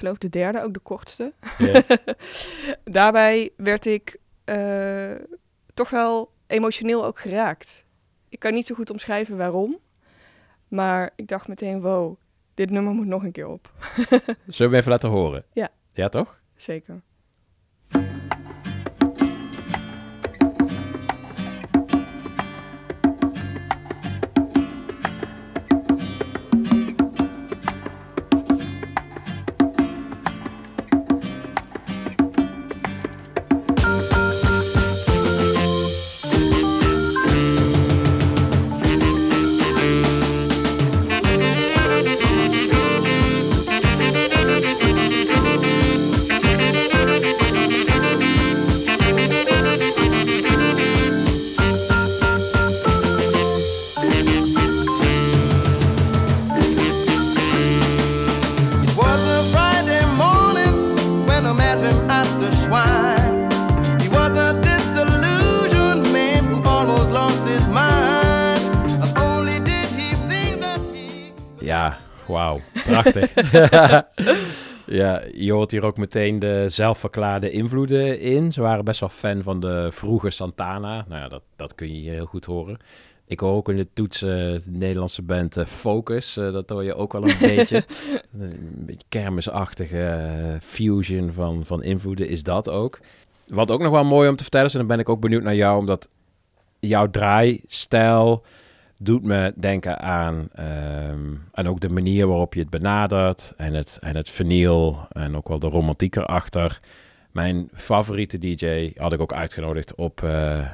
geloof 0.00 0.18
de 0.18 0.28
derde, 0.28 0.62
ook 0.62 0.74
de 0.74 0.80
kortste. 0.80 1.32
Daarbij 2.84 3.50
werd 3.56 3.86
ik 3.86 4.16
eh, 4.44 5.14
toch 5.74 5.90
wel 5.90 6.32
emotioneel 6.46 7.04
ook 7.04 7.18
geraakt. 7.18 7.84
Ik 8.28 8.38
kan 8.38 8.52
niet 8.52 8.66
zo 8.66 8.74
goed 8.74 8.90
omschrijven 8.90 9.36
waarom. 9.36 9.78
Maar 10.68 11.10
ik 11.16 11.28
dacht 11.28 11.48
meteen, 11.48 11.80
wow, 11.80 12.16
dit 12.54 12.70
nummer 12.70 12.92
moet 12.92 13.06
nog 13.06 13.22
een 13.22 13.32
keer 13.32 13.48
op. 13.48 13.72
Zullen 14.46 14.72
we 14.72 14.78
even 14.78 14.90
laten 14.90 15.10
horen? 15.10 15.44
Ja. 15.52 15.68
Ja, 15.92 16.08
toch? 16.08 16.40
Zeker. 16.56 17.02
Prachtig. 73.02 73.34
ja, 75.00 75.22
je 75.34 75.52
hoort 75.52 75.70
hier 75.70 75.84
ook 75.84 75.96
meteen 75.96 76.38
de 76.38 76.64
zelfverklaarde 76.68 77.50
invloeden 77.50 78.20
in. 78.20 78.52
Ze 78.52 78.60
waren 78.60 78.84
best 78.84 79.00
wel 79.00 79.08
fan 79.08 79.42
van 79.42 79.60
de 79.60 79.88
vroege 79.92 80.30
Santana. 80.30 81.04
Nou 81.08 81.20
ja, 81.20 81.28
dat, 81.28 81.42
dat 81.56 81.74
kun 81.74 81.86
je 81.86 82.00
hier 82.00 82.12
heel 82.12 82.26
goed 82.26 82.44
horen. 82.44 82.78
Ik 83.26 83.40
hoor 83.40 83.54
ook 83.54 83.68
in 83.68 83.76
de 83.76 83.86
toetsen 83.92 84.62
de 84.64 84.78
Nederlandse 84.78 85.22
band 85.22 85.56
eh, 85.56 85.64
Focus. 85.64 86.36
eh, 86.36 86.52
dat 86.52 86.70
hoor 86.70 86.84
je 86.84 86.94
ook 86.94 87.12
wel 87.12 87.28
een 87.28 87.36
beetje. 87.40 87.76
Een 88.40 88.84
beetje 88.86 89.06
kermisachtige 89.08 90.04
eh, 90.04 90.54
fusion 90.60 91.32
van, 91.32 91.64
van 91.64 91.82
invloeden 91.82 92.28
is 92.28 92.42
dat 92.42 92.68
ook. 92.68 93.00
Wat 93.46 93.70
ook 93.70 93.80
nog 93.80 93.90
wel 93.90 94.04
mooi 94.04 94.28
om 94.28 94.36
te 94.36 94.42
vertellen 94.42 94.66
is, 94.66 94.72
en 94.72 94.78
dan 94.78 94.88
ben 94.88 94.98
ik 94.98 95.08
ook 95.08 95.20
benieuwd 95.20 95.42
naar 95.42 95.54
jou, 95.54 95.78
omdat 95.78 96.08
jouw 96.80 97.10
draaistijl 97.10 98.42
doet 99.02 99.22
me 99.22 99.52
denken 99.56 99.98
aan, 99.98 100.48
ehm, 100.54 101.34
en 101.52 101.68
ook 101.68 101.80
de 101.80 101.88
manier 101.88 102.26
waarop 102.26 102.54
je 102.54 102.60
het 102.60 102.70
benadert 102.70 103.52
en 103.56 103.74
het, 103.74 103.98
en 104.00 104.16
het 104.16 104.30
vinyl 104.30 104.98
en 105.08 105.36
ook 105.36 105.48
wel 105.48 105.58
de 105.58 105.68
romantiek 105.68 106.16
erachter. 106.16 106.78
Mijn 107.30 107.68
favoriete 107.74 108.38
DJ 108.38 108.92
had 108.96 109.12
ik 109.12 109.20
ook 109.20 109.32
uitgenodigd 109.32 109.94
op 109.94 110.22
eh 110.22 110.66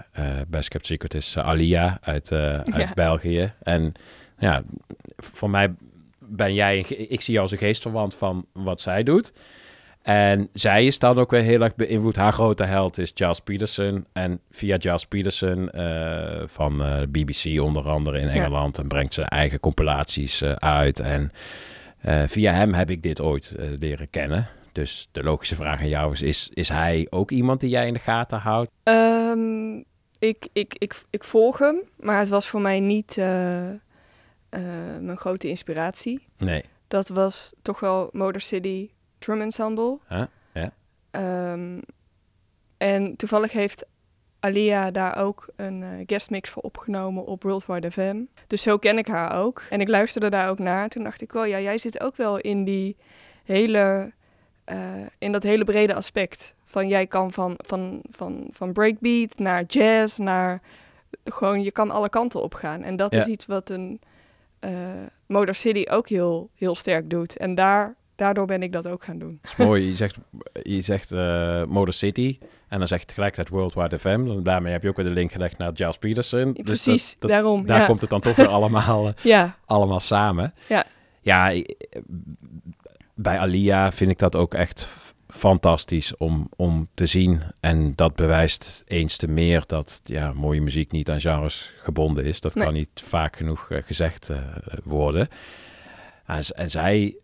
Best 0.48 0.68
Kept 0.68 0.86
Secret 0.86 1.14
is 1.14 1.36
eh, 1.36 1.46
Alia 1.46 1.98
uit, 2.00 2.32
uit 2.32 2.76
Ja. 2.76 2.90
België. 2.94 3.52
En 3.62 3.92
ja, 4.38 4.62
voor 5.16 5.50
mij 5.50 5.74
ben 6.18 6.54
jij, 6.54 6.78
ik 6.88 7.20
zie 7.20 7.32
jou 7.32 7.42
als 7.44 7.52
een 7.52 7.58
geestverwant 7.66 8.14
van 8.14 8.46
wat 8.52 8.80
zij 8.80 9.02
doet. 9.02 9.32
En 10.06 10.48
zij 10.52 10.86
is 10.86 10.98
dan 10.98 11.18
ook 11.18 11.30
weer 11.30 11.42
heel 11.42 11.60
erg 11.60 11.74
beïnvloed. 11.74 12.16
Haar 12.16 12.32
grote 12.32 12.64
held 12.64 12.98
is 12.98 13.12
Giles 13.14 13.40
Peterson. 13.40 14.06
En 14.12 14.40
via 14.50 14.76
Giles 14.78 15.06
Peterson 15.06 15.70
eh, 15.70 16.42
van 16.46 16.82
eh, 16.82 17.02
BBC 17.08 17.60
onder 17.60 17.88
andere 17.88 18.18
in 18.18 18.26
Ja. 18.26 18.32
Engeland... 18.32 18.78
en 18.78 18.88
brengt 18.88 19.14
zijn 19.14 19.26
eigen 19.26 19.60
compilaties 19.60 20.40
eh, 20.40 20.52
uit. 20.52 21.00
En 21.00 21.32
via 22.26 22.52
hem 22.52 22.74
heb 22.74 22.90
ik 22.90 23.02
dit 23.02 23.20
ooit 23.20 23.54
leren 23.78 24.10
kennen. 24.10 24.48
Dus 24.72 25.08
de 25.12 25.22
logische 25.22 25.54
vraag 25.54 25.80
aan 25.80 25.88
jou 25.88 26.12
is, 26.12 26.22
is... 26.22 26.50
Is 26.54 26.68
hij 26.68 27.06
ook 27.10 27.30
iemand 27.30 27.60
die 27.60 27.70
jij 27.70 27.86
in 27.86 27.92
de 27.92 27.98
gaten 27.98 28.38
houdt? 28.38 28.70
Ehm, 28.82 29.76
ik, 30.18 30.48
ik, 30.52 30.74
ik, 30.78 30.94
ik 31.10 31.24
volg 31.24 31.58
hem, 31.58 31.82
maar 31.96 32.18
het 32.18 32.28
was 32.28 32.46
voor 32.46 32.60
mij 32.60 32.80
niet 32.80 33.16
mijn 35.00 35.16
grote 35.16 35.48
inspiratie. 35.48 36.26
Nee. 36.38 36.64
Dat 36.88 37.08
was 37.08 37.52
toch 37.62 37.80
wel 37.80 38.08
Motor 38.12 38.40
City 38.40 38.88
Drum 39.18 39.40
Ensemble. 39.40 39.98
Huh? 40.08 40.22
Ehm, 41.10 41.80
en 42.76 43.16
toevallig 43.16 43.52
heeft 43.52 43.86
Alia 44.40 44.90
daar 44.90 45.16
ook 45.16 45.48
een 45.56 45.82
eh, 45.82 45.88
guestmix 46.06 46.50
voor 46.50 46.62
opgenomen 46.62 47.24
op 47.26 47.42
Worldwide 47.42 47.90
FM. 47.90 48.16
Dus 48.46 48.62
zo 48.62 48.78
ken 48.78 48.98
ik 48.98 49.06
haar 49.06 49.38
ook. 49.38 49.62
En 49.70 49.80
ik 49.80 49.88
luisterde 49.88 50.28
daar 50.30 50.48
ook 50.48 50.58
naar. 50.58 50.88
Toen 50.88 51.02
dacht 51.02 51.22
ik, 51.22 51.34
oh 51.34 51.46
ja, 51.46 51.60
jij 51.60 51.78
zit 51.78 52.00
ook 52.00 52.16
wel 52.16 52.38
in 52.38 52.64
die 52.64 52.96
hele, 53.44 54.12
eh, 54.64 55.06
in 55.18 55.32
dat 55.32 55.42
hele 55.42 55.64
brede 55.64 55.94
aspect. 55.94 56.54
Van 56.64 56.88
jij 56.88 57.06
kan 57.06 57.32
van, 57.32 57.54
van, 57.56 58.00
van, 58.10 58.48
van 58.50 58.72
breakbeat 58.72 59.38
naar 59.38 59.64
jazz, 59.64 60.18
naar 60.18 60.60
gewoon, 61.24 61.62
je 61.62 61.70
kan 61.72 61.90
alle 61.90 62.08
kanten 62.08 62.42
op 62.42 62.54
gaan. 62.54 62.82
En 62.82 62.96
dat 62.96 63.12
Ja. 63.12 63.20
is 63.20 63.26
iets 63.26 63.46
wat 63.46 63.70
een 63.70 64.00
eh 64.58 64.70
Motor 65.26 65.54
City 65.54 65.84
ook 65.90 66.08
heel, 66.08 66.50
heel 66.54 66.74
sterk 66.74 67.10
doet. 67.10 67.36
En 67.36 67.54
daar, 67.54 67.94
daardoor 68.16 68.46
ben 68.46 68.62
ik 68.62 68.72
dat 68.72 68.88
ook 68.88 69.04
gaan 69.04 69.18
doen. 69.18 69.38
Dat 69.42 69.50
is 69.50 69.56
mooi. 69.66 69.86
Je 69.86 69.96
zegt, 69.96 70.16
je 70.62 70.80
zegt 70.80 71.12
eh, 71.12 71.64
Motor 71.64 71.94
City 71.94 72.38
en 72.68 72.78
dan 72.78 72.88
zeg 72.88 73.00
je 73.00 73.06
tegelijkertijd 73.06 73.48
Worldwide 73.48 73.98
FM. 73.98 74.24
Dan 74.24 74.42
daarmee 74.42 74.72
heb 74.72 74.82
je 74.82 74.88
ook 74.88 74.96
weer 74.96 75.04
de 75.04 75.10
link 75.10 75.32
gelegd 75.32 75.58
naar 75.58 75.70
Giles 75.74 75.98
Peterson. 75.98 76.52
Dus 76.52 76.64
Precies, 76.64 77.10
dat- 77.10 77.20
dat- 77.20 77.30
daarom, 77.30 77.66
Daar 77.66 77.80
ja. 77.80 77.86
komt 77.86 78.00
het 78.00 78.10
dan 78.10 78.20
toch 78.20 78.36
weer 78.36 78.48
allemaal, 78.48 79.06
eh, 79.08 79.12
Ja. 79.22 79.56
allemaal 79.64 80.00
samen. 80.00 80.54
Ja. 80.68 80.84
Ja, 81.20 81.52
i- 81.52 81.66
bij 83.14 83.38
Alia 83.38 83.92
vind 83.92 84.10
ik 84.10 84.18
dat 84.18 84.36
ook 84.36 84.54
echt 84.54 84.86
fantastisch 85.28 86.16
om, 86.16 86.48
om 86.56 86.88
te 86.94 87.06
zien. 87.06 87.42
En 87.60 87.92
dat 87.94 88.14
bewijst 88.14 88.82
eens 88.86 89.16
te 89.16 89.26
meer 89.28 89.64
dat 89.66 90.00
ja, 90.04 90.32
mooie 90.32 90.60
muziek 90.60 90.92
niet 90.92 91.10
aan 91.10 91.20
genres 91.20 91.74
gebonden 91.82 92.24
is. 92.24 92.40
Dat 92.40 92.54
Nee. 92.54 92.64
kan 92.64 92.72
niet 92.74 92.88
vaak 92.94 93.36
genoeg 93.36 93.70
eh, 93.70 93.82
gezegd 93.84 94.28
eh, 94.30 94.38
worden. 94.84 95.28
En, 96.26 96.42
en 96.54 96.70
zij 96.70 97.16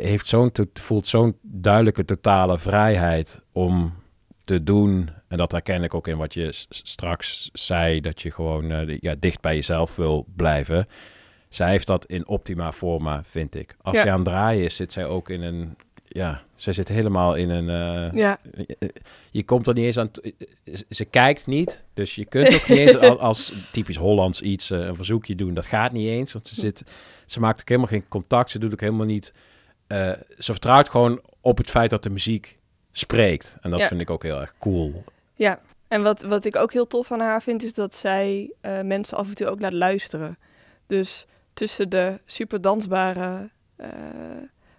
heeft 0.00 0.26
zo'n, 0.26 0.52
voelt 0.72 1.06
zo'n 1.06 1.36
duidelijke 1.42 2.04
totale 2.04 2.58
vrijheid 2.58 3.44
om 3.52 3.94
te 4.44 4.62
doen. 4.62 5.10
En 5.28 5.36
dat 5.38 5.52
herken 5.52 5.82
ik 5.82 5.94
ook 5.94 6.08
in 6.08 6.16
wat 6.16 6.34
je 6.34 6.48
straks 6.68 7.50
zei, 7.52 8.00
dat 8.00 8.22
je 8.22 8.30
gewoon 8.30 8.70
eh, 8.70 8.98
ja, 9.00 9.14
dicht 9.18 9.40
bij 9.40 9.54
jezelf 9.54 9.96
wil 9.96 10.26
blijven. 10.36 10.86
Zij 11.48 11.70
heeft 11.70 11.86
dat 11.86 12.06
in 12.06 12.26
optima 12.28 12.72
forma, 12.72 13.24
vind 13.24 13.54
ik. 13.54 13.76
Als 13.82 13.94
Ja. 13.96 14.00
zij 14.02 14.10
aan 14.10 14.18
het 14.18 14.26
draaien 14.28 14.64
is, 14.64 14.76
zit 14.76 14.92
zij 14.92 15.06
ook 15.06 15.30
in 15.30 15.42
een... 15.42 15.76
Ja, 16.06 16.42
zij 16.54 16.72
zit 16.72 16.88
helemaal 16.88 17.34
in 17.34 17.50
een... 17.50 17.68
eh, 17.68 18.12
Ja. 18.16 18.38
je- 19.30 19.44
komt 19.44 19.66
er 19.66 19.74
niet 19.74 19.84
eens 19.84 19.98
aan... 19.98 20.10
t- 20.10 20.32
Ze, 20.90 21.04
kijkt 21.04 21.46
niet, 21.46 21.84
dus 21.94 22.14
je 22.14 22.24
kunt 22.24 22.54
ook 22.54 22.68
niet 22.68 22.78
eens 22.78 22.96
al- 23.08 23.20
als 23.20 23.52
typisch 23.72 23.96
Hollands 23.96 24.40
iets, 24.42 24.70
eh, 24.70 24.78
een 24.78 24.94
verzoekje 24.96 25.34
doen. 25.34 25.54
Dat 25.54 25.66
gaat 25.66 25.92
niet 25.92 26.08
eens, 26.08 26.32
want 26.32 26.46
ze, 26.46 26.54
zit, 26.54 26.84
ze 27.26 27.40
maakt 27.40 27.60
ook 27.60 27.68
helemaal 27.68 27.90
geen 27.90 28.08
contact. 28.08 28.50
Ze 28.50 28.58
doet 28.58 28.72
ook 28.72 28.80
helemaal 28.80 29.06
niet... 29.06 29.32
eh, 29.86 30.10
ze 30.38 30.52
vertrouwt 30.52 30.88
gewoon 30.88 31.20
op 31.40 31.58
het 31.58 31.70
feit 31.70 31.90
dat 31.90 32.02
de 32.02 32.10
muziek 32.10 32.58
spreekt. 32.92 33.56
En 33.60 33.70
dat 33.70 33.80
Ja. 33.80 33.86
vind 33.88 34.00
ik 34.00 34.10
ook 34.10 34.22
heel 34.22 34.40
erg 34.40 34.54
cool. 34.58 35.04
Ja, 35.34 35.60
en 35.88 36.02
wat, 36.02 36.22
wat 36.22 36.44
ik 36.44 36.56
ook 36.56 36.72
heel 36.72 36.86
tof 36.86 37.12
aan 37.12 37.20
haar 37.20 37.42
vind, 37.42 37.62
is 37.62 37.72
dat 37.72 37.94
zij 37.94 38.52
eh, 38.60 38.80
mensen 38.80 39.16
af 39.16 39.28
en 39.28 39.34
toe 39.34 39.46
ook 39.46 39.60
laat 39.60 39.72
luisteren. 39.72 40.38
Dus 40.86 41.26
tussen 41.52 41.88
de 41.88 42.20
super 42.24 42.60
dansbare 42.60 43.50
eh, 43.76 43.88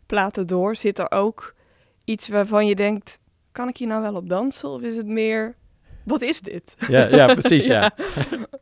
platen 0.05 0.47
door 0.47 0.75
zit 0.75 0.99
er 0.99 1.11
ook 1.11 1.55
iets 2.03 2.27
waarvan 2.27 2.67
je 2.67 2.75
denkt, 2.75 3.19
kan 3.51 3.67
ik 3.67 3.77
hier 3.77 3.87
nou 3.87 4.01
wel 4.01 4.15
op 4.15 4.29
dansen? 4.29 4.69
Of 4.69 4.81
is 4.81 4.95
het 4.95 5.07
meer, 5.07 5.55
wat 6.03 6.21
is 6.21 6.41
dit? 6.41 6.75
Ja, 6.87 7.05
ja 7.07 7.25
precies, 7.33 7.65
ja. 7.75 7.91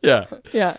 ja. 0.00 0.28
Ja. 0.52 0.76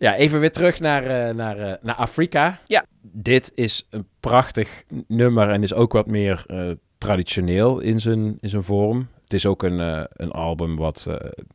Ja, 0.00 0.16
even 0.16 0.40
weer 0.40 0.52
terug 0.52 0.80
naar, 0.80 1.04
eh, 1.06 1.34
naar, 1.34 1.58
eh, 1.58 1.74
naar 1.82 1.94
Afrika. 1.94 2.58
Ja. 2.66 2.84
Dit 3.02 3.52
is 3.54 3.86
een 3.90 4.06
prachtig 4.20 4.82
nummer 5.06 5.48
en 5.48 5.62
is 5.62 5.74
ook 5.74 5.92
wat 5.92 6.06
meer 6.06 6.44
eh, 6.46 6.70
traditioneel 6.98 7.80
in 7.80 8.00
zijn, 8.00 8.38
in 8.40 8.48
zijn 8.48 8.62
vorm. 8.62 9.08
Het 9.22 9.32
is 9.34 9.46
ook 9.46 9.62
een, 9.62 9.78
een 10.12 10.30
album 10.30 10.76
wat 10.76 11.06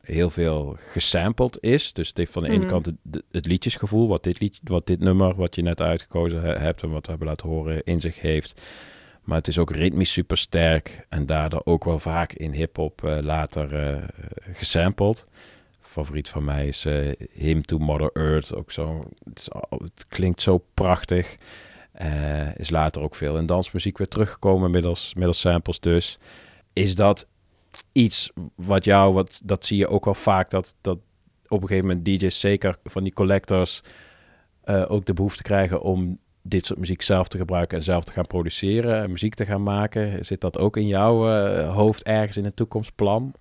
heel 0.02 0.30
veel 0.30 0.76
gesampled 0.80 1.58
is. 1.62 1.94
Dus 1.94 2.08
het 2.08 2.18
heeft 2.18 2.32
van 2.32 2.44
de 2.44 2.50
ene 2.50 2.58
Mhm. 2.60 2.68
kant 2.68 2.86
het, 2.86 3.24
het 3.32 3.46
liedjesgevoel, 3.46 4.08
wat 4.08 4.24
dit, 4.24 4.40
lied, 4.40 4.60
wat 4.64 4.88
dit 4.88 5.00
nummer, 5.00 5.36
wat 5.36 5.56
je 5.56 5.62
net 5.62 5.82
uitgekozen 5.82 6.42
he- 6.42 6.58
hebt 6.58 6.82
en 6.84 6.90
wat 6.90 7.04
we 7.06 7.10
hebben 7.10 7.28
laten 7.28 7.50
horen, 7.50 7.84
in 7.84 8.02
zich 8.02 8.22
heeft. 8.22 8.62
Maar 9.24 9.38
het 9.38 9.48
is 9.48 9.58
ook 9.58 9.72
ritmisch 9.72 10.12
super 10.12 10.38
sterk 10.38 11.06
en 11.10 11.26
daardoor 11.26 11.62
ook 11.64 11.84
wel 11.84 12.00
vaak 12.00 12.34
in 12.34 12.52
hip-hop 12.52 13.02
later 13.22 14.00
gesampled. 14.52 15.28
Favoriet 15.96 16.30
van 16.30 16.44
mij 16.44 16.68
is 16.68 16.86
eh, 16.86 17.12
Him 17.32 17.62
to 17.62 17.78
Mother 17.78 18.10
Earth. 18.14 18.56
Ook 18.56 18.72
zo, 18.72 19.04
het, 19.70 20.06
klinkt 20.08 20.42
zo 20.42 20.64
prachtig. 20.74 21.36
Eh, 21.92 22.56
is 22.56 22.70
later 22.70 23.02
ook 23.02 23.16
veel 23.16 23.38
in 23.38 23.46
dansmuziek 23.46 23.98
weer 23.98 24.08
teruggekomen, 24.08 24.72
middels, 24.72 25.14
middels 25.14 25.40
samples 25.40 25.80
dus. 25.80 26.20
Is 26.74 26.96
dat 26.96 27.28
iets 27.92 28.32
wat 28.56 28.86
jou, 28.86 29.14
wat, 29.14 29.42
dat 29.44 29.66
zie 29.66 29.78
je 29.78 29.88
ook 29.88 30.06
wel 30.06 30.14
vaak, 30.14 30.50
dat, 30.50 30.76
dat 30.82 30.98
op 31.48 31.62
een 31.62 31.68
gegeven 31.68 31.88
moment 31.88 32.06
DJ's, 32.06 32.40
zeker 32.40 32.78
van 32.84 33.04
die 33.04 33.14
collectors, 33.14 33.82
eh, 34.64 34.86
ook 34.88 35.06
de 35.06 35.14
behoefte 35.14 35.44
krijgen 35.44 35.82
om 35.82 36.20
dit 36.42 36.66
soort 36.66 36.80
muziek 36.80 37.02
zelf 37.02 37.28
te 37.28 37.38
gebruiken 37.38 37.78
en 37.78 37.84
zelf 37.84 38.04
te 38.04 38.12
gaan 38.12 38.28
produceren 38.28 39.02
en 39.04 39.12
muziek 39.12 39.34
te 39.34 39.46
gaan 39.46 39.64
maken. 39.64 40.26
Zit 40.26 40.42
dat 40.42 40.58
ook 40.58 40.78
in 40.78 40.88
jouw 40.88 41.28
hoofd 41.72 42.04
ergens 42.04 42.38
in 42.38 42.46
een 42.46 42.54
toekomstplan? 42.54 43.34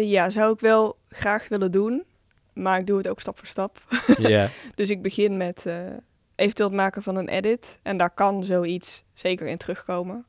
Ja, 0.00 0.30
zou 0.30 0.52
ik 0.52 0.60
wel 0.60 0.98
graag 1.10 1.48
willen 1.48 1.72
doen, 1.72 2.04
maar 2.52 2.78
ik 2.78 2.86
doe 2.86 2.98
het 2.98 3.08
ook 3.08 3.20
stap 3.20 3.38
voor 3.38 3.46
stap. 3.46 3.82
Dus 4.74 4.90
ik 4.90 5.02
begin 5.02 5.36
met 5.36 5.66
eh, 5.66 5.86
eventueel 6.34 6.68
het 6.68 6.76
maken 6.76 7.02
van 7.02 7.16
een 7.16 7.28
edit 7.28 7.78
en 7.82 7.96
daar 7.96 8.10
kan 8.10 8.44
zoiets 8.44 9.04
zeker 9.14 9.46
in 9.46 9.56
terugkomen. 9.56 10.26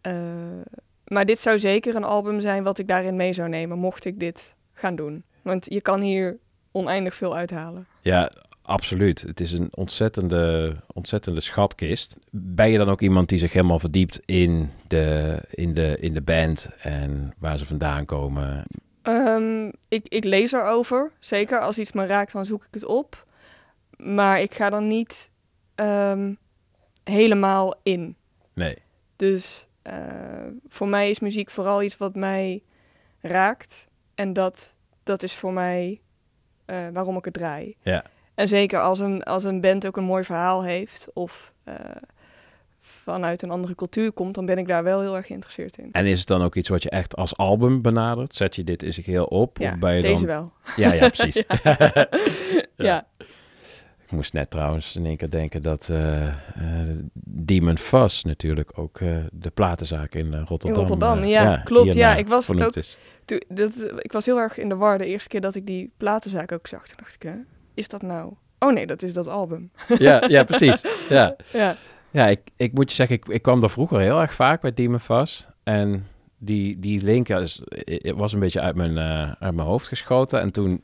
Eh, 0.00 0.12
maar 1.04 1.24
dit 1.24 1.40
zou 1.40 1.58
zeker 1.58 1.94
een 1.94 2.04
album 2.04 2.40
zijn 2.40 2.62
wat 2.62 2.78
ik 2.78 2.88
daarin 2.88 3.16
mee 3.16 3.32
zou 3.32 3.48
nemen, 3.48 3.78
mocht 3.78 4.04
ik 4.04 4.20
dit 4.20 4.54
gaan 4.72 4.96
doen. 4.96 5.24
Want 5.42 5.66
je 5.68 5.80
kan 5.80 6.00
hier 6.00 6.38
oneindig 6.72 7.14
veel 7.14 7.36
uithalen. 7.36 7.86
Ja, 8.00 8.30
absoluut. 8.62 9.20
Het 9.20 9.40
is 9.40 9.52
een 9.52 9.68
ontzettende, 9.70 10.76
ontzettende 10.92 11.40
schatkist. 11.40 12.16
Ben 12.30 12.70
je 12.70 12.78
dan 12.78 12.88
ook 12.88 13.00
iemand 13.00 13.28
die 13.28 13.38
zich 13.38 13.52
helemaal 13.52 13.78
verdiept 13.78 14.20
in 14.24 14.70
de, 14.86 15.38
in 15.50 15.74
de, 15.74 15.96
in 16.00 16.14
de 16.14 16.22
band 16.22 16.70
en 16.82 17.34
waar 17.38 17.58
ze 17.58 17.66
vandaan 17.66 18.04
komen? 18.04 18.64
Ehm, 19.02 19.70
ik, 19.88 20.08
ik 20.08 20.24
lees 20.24 20.52
erover, 20.52 21.12
zeker. 21.18 21.60
Als 21.60 21.78
iets 21.78 21.92
me 21.92 22.06
raakt, 22.06 22.32
dan 22.32 22.44
zoek 22.44 22.64
ik 22.64 22.74
het 22.74 22.84
op. 22.84 23.26
Maar 23.96 24.40
ik 24.40 24.54
ga 24.54 24.70
dan 24.70 24.86
niet 24.86 25.30
ehm, 25.74 26.34
helemaal 27.04 27.74
in. 27.82 28.16
Nee. 28.52 28.78
Dus 29.16 29.66
eh, 29.82 30.46
voor 30.68 30.88
mij 30.88 31.10
is 31.10 31.20
muziek 31.20 31.50
vooral 31.50 31.82
iets 31.82 31.96
wat 31.96 32.14
mij 32.14 32.62
raakt. 33.20 33.86
En 34.14 34.32
dat, 34.32 34.74
dat 35.02 35.22
is 35.22 35.34
voor 35.34 35.52
mij 35.52 36.00
eh, 36.64 36.88
waarom 36.92 37.16
ik 37.16 37.24
het 37.24 37.34
draai. 37.34 37.76
Ja. 37.82 38.04
En 38.34 38.48
zeker 38.48 38.80
als 38.80 38.98
een, 38.98 39.22
als 39.22 39.44
een 39.44 39.60
band 39.60 39.86
ook 39.86 39.96
een 39.96 40.04
mooi 40.04 40.24
verhaal 40.24 40.62
heeft 40.62 41.08
of 41.12 41.52
eh, 41.64 41.74
vanuit 42.80 43.42
een 43.42 43.50
andere 43.50 43.74
cultuur 43.74 44.12
komt, 44.12 44.34
dan 44.34 44.46
ben 44.46 44.58
ik 44.58 44.66
daar 44.68 44.82
wel 44.82 45.00
heel 45.00 45.16
erg 45.16 45.26
geïnteresseerd 45.26 45.78
in. 45.78 45.88
En 45.92 46.06
is 46.06 46.18
het 46.18 46.28
dan 46.28 46.42
ook 46.42 46.54
iets 46.54 46.68
wat 46.68 46.82
je 46.82 46.90
echt 46.90 47.16
als 47.16 47.36
album 47.36 47.82
benadert? 47.82 48.34
Zet 48.34 48.56
je 48.56 48.64
dit 48.64 48.82
in 48.82 48.92
zich 48.92 49.06
heel 49.06 49.24
op? 49.24 49.58
Ja, 49.58 49.72
of 49.72 49.78
ben 49.78 49.94
je 49.94 50.02
deze 50.02 50.26
dan... 50.26 50.26
wel. 50.26 50.52
Ja, 50.76 50.92
ja, 50.92 51.08
precies. 51.08 51.44
Ja. 51.62 51.76
Ja. 52.76 53.06
Ik 54.04 54.16
moest 54.16 54.32
net 54.32 54.50
trouwens 54.50 54.96
in 54.96 55.06
één 55.06 55.16
keer 55.16 55.30
denken 55.30 55.62
dat 55.62 55.88
eh 55.88 56.26
eh, 56.26 56.34
Demon 57.24 57.78
Fuzz 57.78 58.22
natuurlijk 58.22 58.78
ook 58.78 59.00
eh, 59.00 59.16
de 59.32 59.50
platenzaak 59.50 60.14
in 60.14 60.34
Rotterdam... 60.34 60.68
In 60.82 60.88
Rotterdam, 60.88 61.24
ja, 61.24 61.56
klopt. 61.64 61.92
Ja, 61.92 62.16
ik 62.16 62.28
was 62.28 62.50
ook, 62.50 62.72
toen- 63.24 63.42
dat, 63.48 63.70
ik 63.98 64.12
was 64.12 64.26
heel 64.26 64.38
erg 64.38 64.58
in 64.58 64.68
de 64.68 64.76
war 64.76 64.98
de 64.98 65.06
eerste 65.06 65.28
keer 65.28 65.40
dat 65.40 65.54
ik 65.54 65.66
die 65.66 65.92
platenzaak 65.96 66.52
ook 66.52 66.66
zag. 66.66 66.86
Toen 66.86 66.96
dacht 67.00 67.14
ik, 67.14 67.22
hè, 67.22 67.34
is 67.74 67.88
dat 67.88 68.02
nou? 68.02 68.32
Oh 68.58 68.72
nee, 68.72 68.86
dat 68.86 69.02
is 69.02 69.12
dat 69.12 69.26
album. 69.28 69.70
Ja, 69.98 70.24
ja, 70.28 70.44
precies. 70.44 70.82
Ja, 71.08 71.36
Ja. 71.52 71.76
Ja 72.10 72.26
ik, 72.26 72.40
ik 72.56 72.72
moet 72.72 72.90
je 72.90 72.96
zeggen, 72.96 73.16
ik, 73.16 73.28
ik 73.28 73.42
kwam 73.42 73.60
daar 73.60 73.70
vroeger 73.70 74.00
heel 74.00 74.20
erg 74.20 74.34
vaak 74.34 74.60
bij 74.60 74.74
Demon. 74.74 75.00
En 75.62 76.06
die, 76.38 76.78
die 76.78 77.02
link 77.02 77.28
is, 77.28 77.62
was 78.14 78.32
een 78.32 78.40
beetje 78.40 78.60
uit 78.60 78.74
mijn, 78.76 78.98
eh, 78.98 79.32
uit 79.38 79.54
mijn 79.54 79.68
hoofd 79.68 79.88
geschoten. 79.88 80.40
En 80.40 80.52
toen 80.52 80.82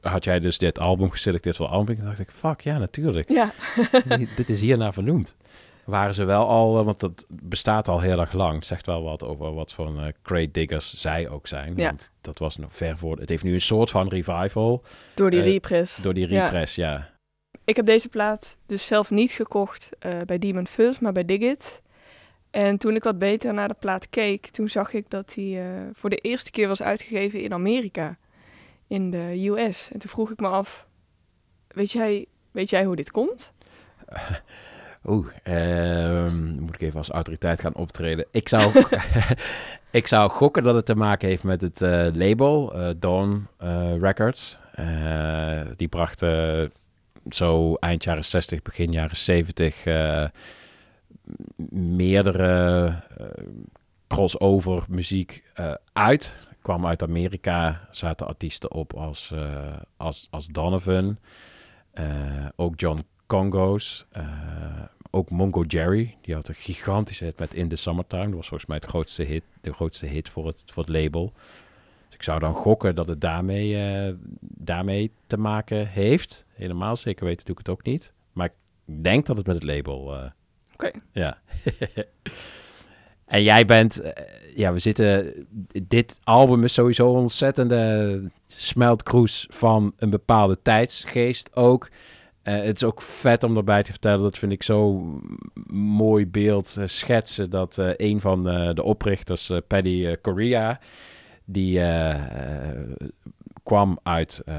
had 0.00 0.24
jij 0.24 0.40
dus 0.40 0.58
dit 0.58 0.78
album 0.78 1.10
geselecteerd 1.10 1.56
voor 1.56 1.66
album. 1.66 1.96
En 1.98 2.04
dacht 2.04 2.18
ik, 2.18 2.30
fuck, 2.30 2.60
ja, 2.60 2.78
natuurlijk. 2.78 3.28
Ja. 3.28 3.52
Dit 4.36 4.50
is 4.50 4.60
hierna 4.60 4.92
vernoemd. 4.92 5.36
waren 5.84 6.14
ze 6.14 6.24
wel 6.24 6.48
al, 6.48 6.78
eh, 6.78 6.84
want 6.84 7.00
dat 7.00 7.26
bestaat 7.28 7.88
al 7.88 8.00
heel 8.00 8.20
erg 8.20 8.32
lang. 8.32 8.54
Het 8.54 8.66
zegt 8.66 8.86
wel 8.86 9.02
wat 9.02 9.24
over 9.24 9.54
wat 9.54 9.72
voor 9.72 9.86
een 9.86 10.14
crate 10.22 10.50
diggers 10.50 10.94
zij 11.00 11.28
ook 11.28 11.46
zijn. 11.46 11.72
Ja. 11.76 11.86
Want 11.86 12.12
dat 12.20 12.38
was 12.38 12.56
nog 12.56 12.72
ver 12.72 12.98
voor. 12.98 13.18
Het 13.18 13.28
heeft 13.28 13.42
nu 13.42 13.54
een 13.54 13.60
soort 13.60 13.90
van 13.90 14.08
revival. 14.08 14.82
Door 15.14 15.30
die 15.30 15.40
repress. 15.40 15.96
Door 15.96 16.14
die 16.14 16.28
Ja. 16.28 16.42
repress, 16.44 16.74
ja. 16.74 17.08
Ik 17.68 17.76
heb 17.76 17.86
deze 17.86 18.08
plaat 18.08 18.56
dus 18.66 18.86
zelf 18.86 19.10
niet 19.10 19.30
gekocht 19.30 19.90
eh, 19.98 20.20
bij 20.26 20.38
Demon 20.38 20.66
Fuzz, 20.66 20.98
maar 20.98 21.12
bij 21.12 21.24
Digit. 21.24 21.82
En 22.50 22.78
toen 22.78 22.94
ik 22.94 23.02
wat 23.02 23.18
beter 23.18 23.54
naar 23.54 23.68
de 23.68 23.76
plaat 23.78 24.10
keek, 24.10 24.46
toen 24.46 24.68
zag 24.68 24.92
ik 24.92 25.10
dat 25.10 25.32
die 25.34 25.60
eh, 25.60 25.66
voor 25.92 26.10
de 26.10 26.16
eerste 26.16 26.50
keer 26.50 26.68
was 26.68 26.82
uitgegeven 26.82 27.42
in 27.42 27.52
Amerika. 27.52 28.16
In 28.86 29.10
de 29.10 29.48
US. 29.48 29.90
En 29.92 29.98
toen 29.98 30.10
vroeg 30.10 30.30
ik 30.30 30.40
me 30.40 30.48
af, 30.48 30.86
weet 31.68 31.92
jij, 31.92 32.26
weet 32.50 32.70
jij 32.70 32.84
hoe 32.84 32.96
dit 32.96 33.10
komt? 33.10 33.52
Oeh, 35.04 35.26
ehm, 35.42 36.60
moet 36.60 36.74
ik 36.74 36.80
even 36.80 36.98
als 36.98 37.10
autoriteit 37.10 37.60
gaan 37.60 37.74
optreden. 37.74 38.26
Ik 38.30 38.48
zou, 38.48 38.84
ik 39.90 40.06
zou 40.06 40.30
gokken 40.30 40.62
dat 40.62 40.74
het 40.74 40.86
te 40.86 40.96
maken 40.96 41.28
heeft 41.28 41.44
met 41.44 41.60
het 41.60 41.82
eh, 41.82 42.06
label, 42.12 42.72
Dawn 42.98 43.46
Records. 44.00 44.58
Die 45.76 45.88
brachten 45.88 46.72
zo 47.34 47.74
eind 47.74 48.04
jaren 48.04 48.24
60, 48.24 48.62
begin 48.62 48.92
jaren 48.92 49.16
70 49.16 49.84
eh, 49.84 50.24
meerdere 51.70 52.86
eh, 53.16 53.26
crossover 54.06 54.84
muziek 54.88 55.44
eh, 55.54 55.74
uit. 55.92 56.46
Kwam 56.62 56.86
uit 56.86 57.02
Amerika, 57.02 57.88
zaten 57.90 58.26
artiesten 58.26 58.72
op 58.72 58.94
als, 58.94 59.34
als, 59.96 60.28
als 60.30 60.46
Donovan, 60.46 61.18
ook 62.56 62.80
John 62.80 63.00
Congo's, 63.26 64.06
ook 65.10 65.30
Mongo 65.30 65.62
Jerry. 65.62 66.16
Die 66.20 66.34
had 66.34 66.48
een 66.48 66.54
gigantische 66.54 67.24
hit 67.24 67.38
met 67.38 67.54
In 67.54 67.68
the 67.68 67.76
Summertime. 67.76 68.24
Dat 68.24 68.34
was 68.34 68.48
volgens 68.48 68.68
mij 68.68 68.78
het 68.78 68.88
grootste 68.88 69.22
hit, 69.22 69.42
de 69.60 69.72
grootste 69.72 70.06
hit 70.06 70.28
voor 70.28 70.46
het, 70.46 70.62
voor 70.66 70.82
het 70.82 70.92
label. 70.92 71.32
Ik 72.18 72.24
zou 72.24 72.38
dan 72.38 72.54
gokken 72.54 72.94
dat 72.94 73.06
het 73.06 73.20
daarmee, 73.20 73.76
eh, 73.76 74.14
daarmee 74.40 75.12
te 75.26 75.36
maken 75.36 75.86
heeft. 75.88 76.44
Helemaal 76.54 76.96
zeker 76.96 77.24
weten 77.24 77.44
doe 77.46 77.52
ik 77.54 77.58
het 77.58 77.68
ook 77.68 77.84
niet. 77.84 78.12
Maar 78.32 78.46
ik 78.46 79.02
denk 79.02 79.26
dat 79.26 79.36
het 79.36 79.46
met 79.46 79.54
het 79.54 79.64
label... 79.64 80.14
eh, 80.14 80.30
Oké. 80.72 80.90
Ja. 81.12 81.38
en 83.26 83.42
jij 83.42 83.64
bent... 83.64 84.00
eh, 84.00 84.24
ja, 84.56 84.72
we 84.72 84.78
zitten... 84.78 85.32
Dit 85.82 86.20
album 86.24 86.64
is 86.64 86.72
sowieso 86.72 87.10
een 87.10 87.18
ontzettende 87.18 88.22
smeltkroes 88.46 89.46
van 89.50 89.92
een 89.96 90.10
bepaalde 90.10 90.62
tijdsgeest 90.62 91.56
ook. 91.56 91.90
Het 92.42 92.76
is 92.76 92.84
ook 92.84 93.02
vet 93.02 93.44
om 93.44 93.56
erbij 93.56 93.82
te 93.82 93.90
vertellen. 93.90 94.22
Dat 94.22 94.38
vind 94.38 94.52
ik 94.52 94.62
zo 94.62 95.04
mooi 95.72 96.26
beeld 96.26 96.76
schetsen. 96.84 97.50
Dat 97.50 97.76
een 97.96 98.20
van 98.20 98.42
de 98.74 98.82
oprichters, 98.82 99.50
Paddy 99.66 100.16
Correa... 100.20 100.80
Die 101.50 101.80
eh, 101.80 102.14
kwam 103.62 103.98
uit 104.02 104.42
eh, 104.44 104.56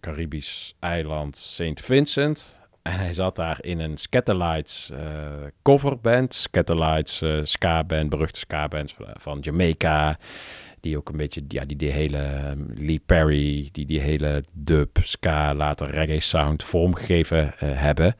Caribisch 0.00 0.74
eiland 0.80 1.36
St. 1.36 1.80
Vincent. 1.80 2.60
En 2.82 2.98
hij 2.98 3.14
zat 3.14 3.36
daar 3.36 3.58
in 3.60 3.78
een 3.78 3.96
Scatterlights 3.96 4.90
eh, 4.90 4.98
coverband. 5.62 6.34
Scatterlights, 6.34 7.22
eh 7.22 7.40
ska-band, 7.42 8.08
beruchte 8.08 8.38
ska-band 8.38 8.94
van, 9.14 9.38
Jamaica. 9.40 10.18
Die 10.80 10.96
ook 10.96 11.08
een 11.08 11.16
beetje, 11.16 11.44
ja, 11.48 11.64
die 11.64 11.76
die 11.76 11.90
hele 11.90 12.18
eh, 12.18 12.52
Lee 12.74 13.00
Perry, 13.06 13.68
die 13.72 13.86
die 13.86 14.00
hele 14.00 14.44
dub, 14.54 14.98
ska, 15.02 15.54
later 15.54 15.90
reggae 15.90 16.20
sound 16.20 16.62
vormgegeven 16.62 17.52
hebben. 17.56 18.16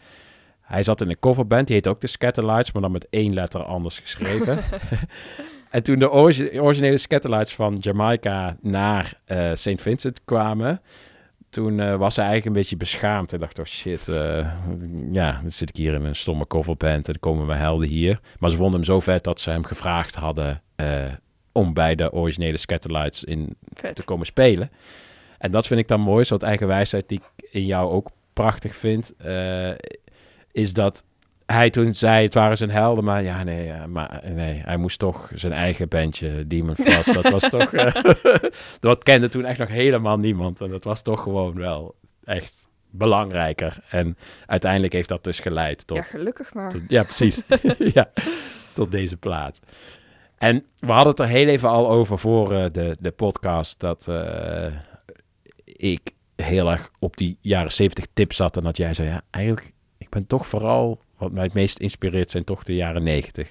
Hij 0.60 0.82
zat 0.82 1.00
in 1.00 1.08
een 1.08 1.18
coverband, 1.18 1.66
die 1.66 1.76
heet 1.76 1.88
ook 1.88 2.00
de 2.00 2.06
Scatterlights, 2.06 2.72
maar 2.72 2.82
dan 2.82 2.92
met 2.92 3.06
één 3.10 3.34
letter 3.34 3.62
anders 3.62 3.98
geschreven. 3.98 4.58
en 5.72 5.82
toen 5.82 5.98
de 5.98 6.10
origi- 6.10 6.60
originele 6.60 6.96
Scatterlights 6.96 7.54
van 7.54 7.76
Jamaica 7.80 8.56
naar 8.60 9.20
eh 9.24 9.50
St. 9.54 9.82
Vincent 9.82 10.20
kwamen, 10.24 10.80
toen 11.50 11.80
eh, 11.80 11.96
was 11.96 12.16
hij 12.16 12.24
eigenlijk 12.24 12.56
een 12.56 12.60
beetje 12.62 12.76
beschaamd. 12.76 13.32
En 13.32 13.38
dacht, 13.40 13.58
oh 13.58 13.64
shit, 13.64 14.08
eh, 14.08 14.52
ja, 15.12 15.38
dan 15.42 15.52
zit 15.52 15.68
ik 15.68 15.76
hier 15.76 15.94
in 15.94 16.04
een 16.04 16.16
stomme 16.16 16.46
coverband 16.46 17.06
en 17.06 17.12
dan 17.12 17.18
komen 17.20 17.46
mijn 17.46 17.58
helden 17.58 17.88
hier. 17.88 18.20
Maar 18.38 18.50
ze 18.50 18.56
vonden 18.56 18.74
hem 18.74 18.84
zo 18.84 19.00
vet 19.00 19.24
dat 19.24 19.40
ze 19.40 19.50
hem 19.50 19.64
gevraagd 19.64 20.14
hadden 20.14 20.62
om 21.52 21.74
bij 21.74 21.94
de 21.94 22.12
originele 22.12 22.56
Scatterlights 22.56 23.24
in 23.24 23.56
Vet. 23.74 23.94
te 23.94 24.02
komen 24.04 24.26
spelen. 24.26 24.70
En 25.38 25.50
dat 25.50 25.66
vind 25.66 25.80
ik 25.80 25.88
dan 25.88 26.00
mooi, 26.00 26.24
zo'n 26.24 26.38
eigen 26.38 26.66
wijsheid 26.66 27.08
die 27.08 27.20
ik 27.36 27.50
in 27.50 27.66
jou 27.66 27.90
ook 27.92 28.08
prachtig 28.32 28.76
vind, 28.76 29.12
is 30.52 30.72
dat 30.72 31.04
hij 31.52 31.70
toen 31.70 31.94
zei, 31.94 32.24
het 32.24 32.34
waren 32.34 32.56
zijn 32.56 32.70
helden, 32.70 33.04
maar 33.04 33.22
ja, 33.22 33.42
nee, 33.42 33.66
ja, 33.66 33.86
maar 33.86 34.22
nee, 34.34 34.62
hij 34.64 34.76
moest 34.76 34.98
toch 34.98 35.30
zijn 35.34 35.52
eigen 35.52 35.88
bandje, 35.88 36.46
Demon 36.46 36.76
Frost, 36.76 37.14
dat 37.14 37.30
was 37.30 37.48
toch, 37.48 37.72
eh, 37.74 38.04
dat 38.80 39.02
kende 39.02 39.28
toen 39.28 39.44
echt 39.44 39.58
nog 39.58 39.68
helemaal 39.68 40.18
niemand. 40.18 40.60
En 40.60 40.70
dat 40.70 40.84
was 40.84 41.02
toch 41.02 41.22
gewoon 41.22 41.54
wel 41.54 41.94
echt 42.24 42.66
belangrijker. 42.90 43.78
En 43.88 44.16
uiteindelijk 44.46 44.92
heeft 44.92 45.08
dat 45.08 45.24
dus 45.24 45.40
geleid 45.40 45.86
tot... 45.86 45.96
Ja, 45.96 46.02
gelukkig 46.02 46.54
maar. 46.54 46.70
tot- 46.70 46.82
ja, 46.88 47.02
precies. 47.02 47.42
ja, 47.94 48.10
tot 48.72 48.90
deze 48.92 49.16
plaat. 49.16 49.58
En 50.38 50.64
we 50.78 50.92
hadden 50.92 51.10
het 51.10 51.20
er 51.20 51.26
heel 51.26 51.48
even 51.48 51.68
al 51.68 51.90
over 51.90 52.18
voor 52.18 52.52
eh, 52.52 52.64
de, 52.72 52.96
de 53.00 53.10
podcast, 53.10 53.80
dat 53.80 54.08
eh, 54.08 54.72
ik 55.64 56.10
heel 56.36 56.70
erg 56.70 56.90
op 56.98 57.16
die 57.16 57.38
jaren 57.40 57.72
70 57.72 58.06
tips 58.12 58.36
zat 58.36 58.56
en 58.56 58.62
dat 58.62 58.76
jij 58.76 58.94
zei, 58.94 59.08
ja, 59.08 59.22
eigenlijk, 59.30 59.72
ik 59.98 60.08
ben 60.08 60.26
toch 60.26 60.46
vooral, 60.46 61.00
wat 61.22 61.32
mij 61.32 61.44
het 61.44 61.54
meest 61.54 61.78
inspireert 61.78 62.30
zijn 62.30 62.44
toch 62.44 62.62
de 62.62 62.74
jaren 62.74 63.02
90. 63.02 63.50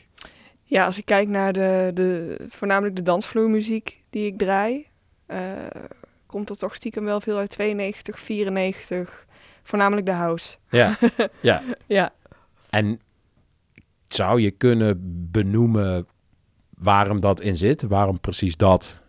Ja, 0.63 0.85
als 0.85 0.97
ik 0.97 1.05
kijk 1.05 1.27
naar 1.27 1.53
de, 1.53 1.91
de, 1.93 2.37
voornamelijk 2.49 2.95
de 2.95 3.01
dansvloermuziek 3.01 4.03
die 4.09 4.25
ik 4.25 4.37
draai, 4.37 4.87
eh, 5.25 5.39
komt 6.25 6.49
er 6.49 6.57
toch 6.57 6.75
stiekem 6.75 7.05
wel 7.05 7.21
veel 7.21 7.37
uit 7.37 7.49
92, 7.49 8.19
94, 8.19 9.25
voornamelijk 9.63 10.05
de 10.05 10.13
house. 10.13 10.57
Ja, 10.69 10.97
ja. 11.41 11.61
Ja. 11.85 12.13
En 12.69 12.99
zou 14.07 14.41
je 14.41 14.51
kunnen 14.51 14.99
benoemen 15.31 16.07
waarom 16.77 17.19
dat 17.19 17.41
in 17.41 17.57
zit? 17.57 17.81
Waarom 17.81 18.19
precies 18.19 18.57
dat 18.57 19.01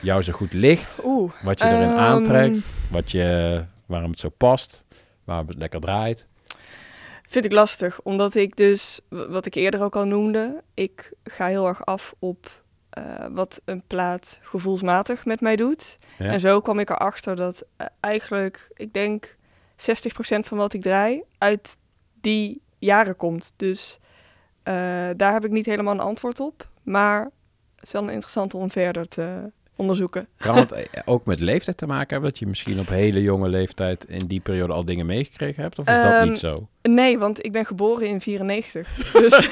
jou 0.00 0.22
zo 0.22 0.32
goed 0.32 0.52
ligt? 0.52 1.00
Oeh, 1.04 1.32
wat 1.42 1.60
je 1.60 1.66
erin 1.66 1.88
ehm, 1.88 1.98
aantrekt? 1.98 2.58
Wat 2.90 3.10
je, 3.10 3.64
waarom 3.86 4.10
het 4.10 4.20
zo 4.20 4.28
past? 4.28 4.84
Waarom 5.24 5.46
het 5.46 5.58
lekker 5.58 5.80
draait? 5.80 6.28
Vind 7.28 7.44
ik 7.44 7.52
lastig, 7.52 8.00
omdat 8.02 8.34
ik 8.34 8.56
dus, 8.56 9.00
wat 9.08 9.46
ik 9.46 9.54
eerder 9.54 9.82
ook 9.82 9.96
al 9.96 10.04
noemde, 10.04 10.62
ik 10.74 11.12
ga 11.24 11.46
heel 11.46 11.66
erg 11.66 11.84
af 11.84 12.14
op 12.18 12.62
eh, 12.90 13.26
wat 13.30 13.60
een 13.64 13.82
plaat 13.86 14.38
gevoelsmatig 14.42 15.24
met 15.24 15.40
mij 15.40 15.56
doet. 15.56 15.98
Ja. 16.18 16.24
En 16.24 16.40
zo 16.40 16.60
kwam 16.60 16.78
ik 16.78 16.90
erachter 16.90 17.36
dat 17.36 17.64
eh, 17.76 17.86
eigenlijk, 18.00 18.70
ik 18.74 18.92
denk, 18.92 19.36
60% 19.76 19.76
van 20.40 20.58
wat 20.58 20.72
ik 20.72 20.82
draai 20.82 21.22
uit 21.38 21.78
die 22.20 22.62
jaren 22.78 23.16
komt. 23.16 23.52
Dus 23.56 23.98
eh, 24.62 24.74
daar 25.16 25.32
heb 25.32 25.44
ik 25.44 25.50
niet 25.50 25.66
helemaal 25.66 25.94
een 25.94 26.00
antwoord 26.00 26.40
op. 26.40 26.68
Maar 26.82 27.30
het 27.74 27.84
is 27.84 27.92
wel 27.92 28.08
interessant 28.08 28.54
om 28.54 28.70
verder 28.70 29.08
te 29.08 29.52
onderzoeken. 29.78 30.28
Kan 30.36 30.56
het 30.56 30.72
eh, 30.72 30.82
ook 31.04 31.24
met 31.26 31.40
leeftijd 31.40 31.76
te 31.76 31.86
maken 31.86 32.08
hebben? 32.10 32.30
Dat 32.30 32.38
je 32.38 32.46
misschien 32.46 32.80
op 32.80 32.88
hele 32.88 33.22
jonge 33.22 33.48
leeftijd 33.48 34.04
in 34.04 34.26
die 34.26 34.40
periode 34.40 34.72
al 34.72 34.84
dingen 34.84 35.06
meegekregen 35.06 35.62
hebt? 35.62 35.78
Of 35.78 35.86
is 35.88 35.94
dat 36.02 36.12
Ehm, 36.12 36.28
niet 36.28 36.38
zo? 36.38 36.68
Nee, 36.82 37.18
want 37.18 37.44
ik 37.44 37.52
ben 37.52 37.66
geboren 37.66 38.06
in 38.06 38.20
94. 38.20 38.88
Dus, 39.12 39.48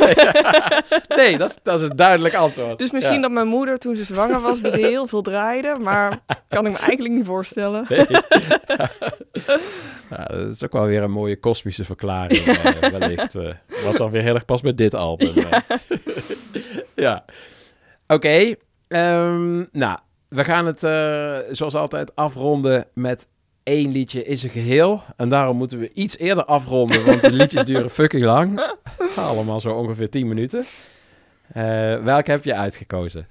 nee, 1.16 1.39
dat, 1.39 1.55
dat 1.62 1.81
is 1.82 1.89
een 1.89 1.97
duidelijk 1.97 2.35
antwoord. 2.35 2.78
dus 2.78 2.90
misschien 2.90 3.15
Ja. 3.16 3.20
dat 3.23 3.31
mijn 3.31 3.47
moeder 3.48 3.78
toen 3.78 3.97
ze 3.97 4.05
zwanger 4.05 4.40
was, 4.40 4.61
die 4.62 4.73
heel 4.73 5.07
veel 5.07 5.23
draaide. 5.23 5.77
Maar 5.81 6.19
kan 6.48 6.66
ik 6.66 6.73
me 6.73 6.78
eigenlijk 6.78 7.15
niet 7.15 7.27
voorstellen. 7.27 7.86
Nee. 7.89 8.07
Ja, 10.11 10.24
dat 10.24 10.48
is 10.55 10.65
ook 10.65 10.73
wel 10.73 10.85
weer 10.85 11.03
een 11.03 11.11
mooie 11.11 11.36
kosmische 11.40 11.85
verklaring, 11.85 12.40
eh, 12.47 12.90
wellicht. 12.90 13.35
eh, 13.35 13.53
wat 13.85 13.97
dan 13.97 14.11
weer 14.11 14.23
heel 14.23 14.35
erg 14.35 14.44
past 14.44 14.62
met 14.62 14.78
dit 14.78 14.94
album. 14.94 15.32
Ja, 15.35 15.62
ja. 16.94 17.24
oké. 18.07 18.55
ehm, 18.89 19.65
nou, 19.73 19.98
we 20.28 20.44
gaan 20.44 20.66
het 20.66 20.85
eh, 20.85 21.39
zoals 21.51 21.74
altijd 21.74 22.16
afronden 22.16 22.86
met 22.94 23.28
één 23.62 23.90
liedje 23.90 24.24
in 24.24 24.39
zijn 24.39 24.53
geheel. 24.53 25.03
En 25.16 25.28
daarom 25.28 25.57
moeten 25.57 25.78
we 25.78 25.93
iets 25.93 26.19
eerder 26.19 26.44
afronden, 26.44 27.05
want 27.05 27.20
de 27.20 27.32
liedjes 27.32 27.65
duren 27.70 27.90
fucking 27.90 28.23
lang. 28.23 28.74
Allemaal 29.16 29.61
zo 29.61 29.73
ongeveer 29.73 30.11
10 30.11 30.28
minuten. 30.28 30.65
Eh 31.53 32.03
welke 32.03 32.31
heb 32.31 32.44
je 32.44 32.55
uitgekozen? 32.55 33.27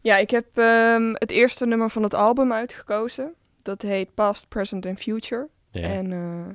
Ja, 0.00 0.16
ik 0.16 0.30
heb 0.30 0.46
ehm, 0.54 1.12
het 1.12 1.30
eerste 1.30 1.66
nummer 1.66 1.90
van 1.90 2.02
het 2.02 2.14
album 2.14 2.52
uitgekozen. 2.52 3.34
Dat 3.62 3.82
heet 3.82 4.14
Past, 4.14 4.48
Present 4.48 4.86
and 4.86 4.98
Future. 4.98 5.48
En 5.70 6.12
eh, 6.12 6.54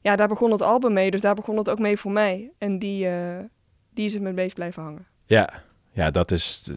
ja, 0.00 0.16
daar 0.16 0.28
begon 0.28 0.50
het 0.50 0.62
album 0.62 0.92
mee, 0.92 1.10
dus 1.10 1.20
daar 1.20 1.34
begon 1.34 1.56
het 1.56 1.70
ook 1.70 1.78
mee 1.78 1.96
voor 1.96 2.12
mij. 2.12 2.50
En 2.58 2.78
die, 2.78 3.08
eh, 3.08 3.38
die 3.90 4.04
is 4.04 4.12
het 4.12 4.22
me 4.22 4.32
meest 4.32 4.54
blijven 4.54 4.82
hangen. 4.82 5.06
Ja, 5.26 5.62
ja 5.90 6.10
dat, 6.10 6.30
is, 6.30 6.70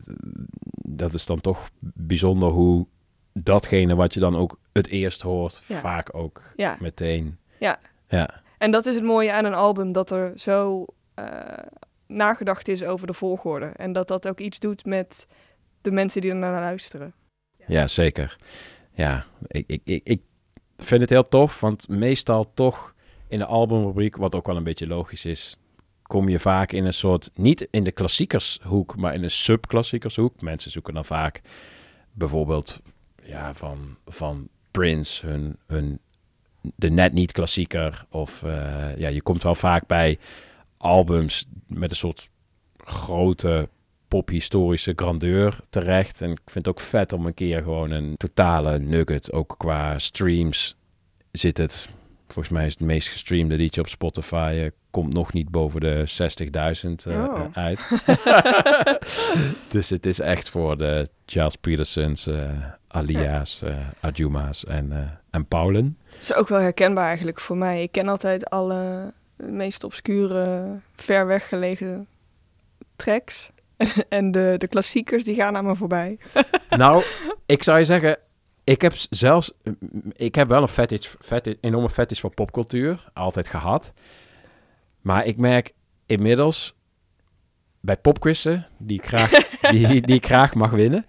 dat 0.87 1.13
is 1.13 1.25
dan 1.25 1.41
toch 1.41 1.69
bijzonder 1.81 2.49
hoe 2.49 2.87
datgene 3.33 3.95
wat 3.95 4.13
je 4.13 4.19
dan 4.19 4.35
ook 4.35 4.59
het 4.73 4.87
eerst 4.87 5.21
hoort, 5.21 5.61
Ja. 5.67 5.79
vaak 5.79 6.15
ook 6.15 6.41
Ja. 6.55 6.77
meteen. 6.79 7.37
Ja. 7.59 7.79
Ja, 8.07 8.41
En 8.57 8.71
dat 8.71 8.85
is 8.85 8.95
het 8.95 9.03
mooie 9.03 9.33
aan 9.33 9.45
een 9.45 9.53
album, 9.53 9.91
dat 9.91 10.11
er 10.11 10.31
zo 10.39 10.85
eh, 11.13 11.25
nagedacht 12.07 12.67
is 12.67 12.83
over 12.83 13.07
de 13.07 13.13
volgorde. 13.13 13.65
En 13.65 13.93
dat 13.93 14.07
dat 14.07 14.27
ook 14.27 14.39
iets 14.39 14.59
doet 14.59 14.85
met 14.85 15.27
de 15.81 15.91
mensen 15.91 16.21
die 16.21 16.29
er 16.31 16.35
naar 16.37 16.59
luisteren. 16.61 17.13
Ja, 17.67 17.87
zeker. 17.87 18.35
Ja, 18.93 19.25
ik, 19.47 19.63
ik, 19.67 19.81
ik, 19.83 20.01
ik 20.03 20.21
vind 20.77 21.01
het 21.01 21.09
heel 21.09 21.27
tof, 21.27 21.59
want 21.59 21.87
meestal 21.87 22.53
toch 22.53 22.93
in 23.27 23.39
de 23.39 23.45
albumrubriek, 23.45 24.15
wat 24.15 24.35
ook 24.35 24.45
wel 24.45 24.55
een 24.57 24.63
beetje 24.63 24.87
logisch 24.87 25.25
is, 25.25 25.57
kom 26.07 26.29
je 26.29 26.39
vaak 26.39 26.71
in 26.71 26.85
een 26.85 26.93
soort, 26.93 27.31
niet 27.35 27.67
in 27.71 27.83
de 27.83 27.91
klassiekershoek, 27.91 28.95
maar 28.95 29.13
in 29.13 29.23
een 29.23 29.31
subklassiekershoek. 29.31 30.41
Mensen 30.41 30.71
zoeken 30.71 30.93
dan 30.93 31.05
vaak 31.05 31.41
bijvoorbeeld 32.11 32.81
ja, 33.23 33.53
van, 33.53 33.95
van 34.05 34.47
Prince, 34.71 35.25
hun, 35.27 35.57
hun, 35.67 35.99
de 36.75 36.89
net 36.89 37.13
niet 37.13 37.31
klassieker. 37.31 38.05
Of 38.09 38.43
eh, 38.43 38.97
ja, 38.97 39.07
je 39.07 39.21
komt 39.21 39.43
wel 39.43 39.55
vaak 39.55 39.87
bij 39.87 40.19
albums 40.77 41.45
met 41.67 41.89
een 41.89 41.95
soort 41.95 42.29
grote 42.77 43.69
pophistorische 44.07 44.93
grandeur 44.95 45.57
terecht. 45.69 46.21
En 46.21 46.31
ik 46.31 46.39
vind 46.45 46.65
het 46.65 46.67
ook 46.67 46.81
vet 46.81 47.13
om 47.13 47.25
een 47.25 47.33
keer 47.33 47.63
gewoon 47.63 47.91
een 47.91 48.17
totale 48.17 48.79
nugget, 48.79 49.31
ook 49.31 49.55
qua 49.57 49.99
streams 49.99 50.75
zit 51.31 51.57
het. 51.57 51.89
Volgens 52.27 52.49
mij 52.55 52.65
is 52.65 52.71
het 52.73 52.81
meest 52.81 53.07
gestreamde 53.09 53.55
liedje 53.55 53.81
op 53.81 53.87
Spotify. 53.87 54.55
eh, 54.63 54.69
komt 54.91 55.13
nog 55.13 55.33
niet 55.33 55.49
boven 55.49 55.79
de 55.81 56.03
60.000 56.05 57.05
eh, 57.11 57.23
Oh. 57.23 57.39
eh, 57.39 57.63
uit. 57.63 57.85
dus 59.71 59.89
het 59.89 60.05
is 60.05 60.19
echt 60.19 60.49
voor 60.49 60.77
de 60.77 61.09
Charles 61.25 61.55
Petersons, 61.55 62.27
eh, 62.27 62.49
Alia's, 62.87 63.63
Adjuma's 63.99 64.65
en, 64.65 65.19
en 65.31 65.45
Paulen. 65.47 65.97
Dat 66.11 66.21
is 66.21 66.33
ook 66.33 66.47
wel 66.47 66.59
herkenbaar 66.59 67.07
eigenlijk 67.07 67.39
voor 67.39 67.57
mij. 67.57 67.81
Ik 67.81 67.91
ken 67.91 68.07
altijd 68.07 68.49
alle 68.49 69.13
meest 69.35 69.83
obscure, 69.83 70.65
ver 70.95 71.27
weggelegen 71.27 72.07
tracks. 72.95 73.49
en 74.09 74.31
de, 74.31 74.55
de 74.57 74.67
klassiekers, 74.67 75.23
die 75.23 75.35
gaan 75.35 75.57
aan 75.57 75.65
me 75.65 75.75
voorbij. 75.75 76.17
Nou, 76.69 77.03
ik 77.45 77.63
zou 77.63 77.79
je 77.79 77.85
zeggen, 77.85 78.17
ik 78.65 78.81
heb 78.81 78.93
zelfs, 79.09 79.51
ik 80.13 80.35
heb 80.35 80.47
wel 80.47 80.61
een 80.61 80.67
fetish, 80.67 81.13
fetish, 81.19 81.53
enorme 81.61 81.89
fetish 81.89 82.19
voor 82.19 82.33
popcultuur, 82.33 83.09
altijd 83.13 83.47
gehad. 83.47 83.93
Maar 85.01 85.25
ik 85.25 85.37
merk 85.37 85.73
inmiddels 86.05 86.75
bij 87.79 87.97
popquizzen, 87.97 88.67
die 88.77 88.99
ik 88.99 89.07
graag, 89.07 89.29
die, 89.71 90.01
die 90.01 90.15
ik 90.15 90.25
graag 90.25 90.53
mag 90.53 90.71
winnen. 90.71 91.05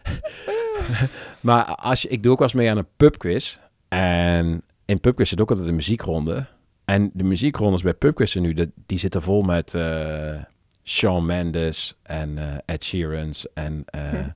maar 1.41 1.65
als 1.65 2.03
je, 2.03 2.09
ik 2.09 2.23
doe 2.23 2.33
ook 2.33 2.39
wel 2.39 2.49
eens 2.49 2.57
mee 2.57 2.71
aan 2.71 2.77
een 2.79 2.89
pubquiz. 2.97 3.59
En 3.89 4.63
in 4.85 5.01
pubquiz 5.01 5.29
zit 5.29 5.41
ook 5.41 5.51
altijd 5.51 5.69
een 5.69 5.75
muziekronde. 5.75 6.47
En 6.85 7.11
de 7.15 7.23
muziekrondes 7.25 7.83
bij 7.83 7.95
pubquizzen 7.95 8.43
nu, 8.43 8.55
de- 8.55 8.71
die 8.87 8.99
zitten 8.99 9.23
vol 9.23 9.43
met 9.43 9.75
eh 9.75 10.43
Shawn 10.85 11.25
Mendes 11.27 11.97
en 12.03 12.39
eh, 12.39 12.55
Ed 12.65 12.85
Sheeran's 12.85 13.47
en... 13.55 13.83
eh, 13.87 14.03
Hm. 14.11 14.29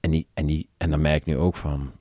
en, 0.00 0.10
die, 0.10 0.26
en, 0.34 0.46
die, 0.46 0.68
en 0.76 0.90
dan 0.90 1.00
merk 1.00 1.16
ik 1.20 1.26
nu 1.26 1.36
ook 1.36 1.56
van. 1.56 1.92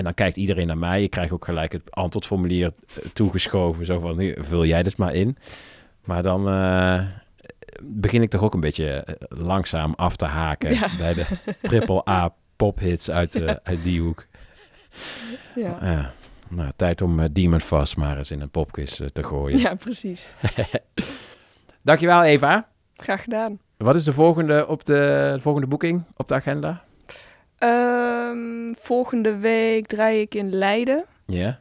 En 0.00 0.06
dan 0.06 0.14
kijkt 0.14 0.36
iedereen 0.36 0.66
naar 0.66 0.78
mij. 0.78 1.00
Je 1.00 1.08
krijgt 1.08 1.32
ook 1.32 1.44
gelijk 1.44 1.72
het 1.72 1.90
antwoordformulier 1.90 2.72
eh, 2.88 3.04
toegeschoven. 3.12 3.86
Zo 3.86 3.98
van, 3.98 4.16
nu 4.16 4.36
vul 4.38 4.64
jij 4.64 4.82
dit 4.82 4.96
maar 4.96 5.14
in. 5.14 5.36
Maar 6.04 6.22
dan 6.22 6.48
eh, 6.48 7.00
begin 7.82 8.22
ik 8.22 8.30
toch 8.30 8.42
ook 8.42 8.54
een 8.54 8.60
beetje 8.60 8.90
eh, 8.90 9.14
langzaam 9.28 9.92
af 9.96 10.16
te 10.16 10.24
haken 10.24 10.74
Ja. 10.74 10.88
bij 10.98 11.14
de 11.14 11.26
triple 11.62 12.08
A 12.08 12.34
pophits 12.56 13.10
uit, 13.10 13.40
uit 13.70 13.82
die 13.82 14.00
hoek. 14.00 14.26
Ja, 15.54 16.12
nou, 16.48 16.70
tijd 16.76 17.02
om 17.02 17.32
Demon 17.32 17.60
Fast 17.60 17.96
maar 17.96 18.18
eens 18.18 18.30
in 18.30 18.40
een 18.40 18.50
popquiz 18.50 19.00
te 19.12 19.22
gooien. 19.22 19.58
ja 19.58 19.74
precies. 19.74 20.32
Dankjewel 21.82 22.22
Eva. 22.22 22.68
Graag 22.96 23.22
gedaan. 23.22 23.58
Wat 23.76 23.94
is 23.94 24.04
de 24.04 24.12
volgende, 24.12 24.66
op 24.66 24.84
de, 24.84 25.30
de 25.34 25.40
volgende 25.40 25.66
boeking 25.68 26.02
op 26.16 26.28
de 26.28 26.34
agenda? 26.34 26.84
Ehm, 27.60 28.72
volgende 28.78 29.36
week 29.36 29.86
draai 29.86 30.20
ik 30.20 30.34
in 30.34 30.52
Leiden 30.54 31.04
Ja. 31.26 31.58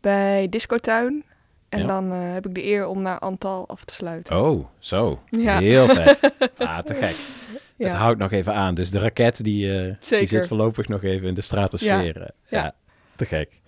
bij 0.00 0.48
Discotuin. 0.48 1.24
En 1.68 1.80
Ja. 1.80 1.86
dan 1.86 2.12
eh, 2.12 2.32
heb 2.32 2.46
ik 2.46 2.54
de 2.54 2.64
eer 2.64 2.86
om 2.86 3.02
naar 3.02 3.18
Antal 3.18 3.68
af 3.68 3.84
te 3.84 3.94
sluiten. 3.94 4.40
Oh, 4.42 4.66
zo. 4.78 5.20
Ja. 5.30 5.58
Heel 5.58 5.88
vet. 5.88 6.20
Ah, 6.58 6.78
te 6.78 6.94
gek. 6.94 7.16
Ja. 7.76 7.86
Het 7.86 7.94
houdt 7.96 8.18
nog 8.18 8.32
even 8.32 8.54
aan. 8.54 8.74
Dus 8.74 8.90
de 8.90 8.98
raket 8.98 9.44
die, 9.44 9.78
eh, 9.80 9.94
die 10.08 10.26
zit 10.26 10.46
voorlopig 10.46 10.88
nog 10.88 11.02
even 11.02 11.28
in 11.28 11.34
de 11.34 11.40
stratosfeer. 11.40 12.20
Ja. 12.20 12.30
Ja. 12.48 12.74
te 13.16 13.24
gek. 13.24 13.60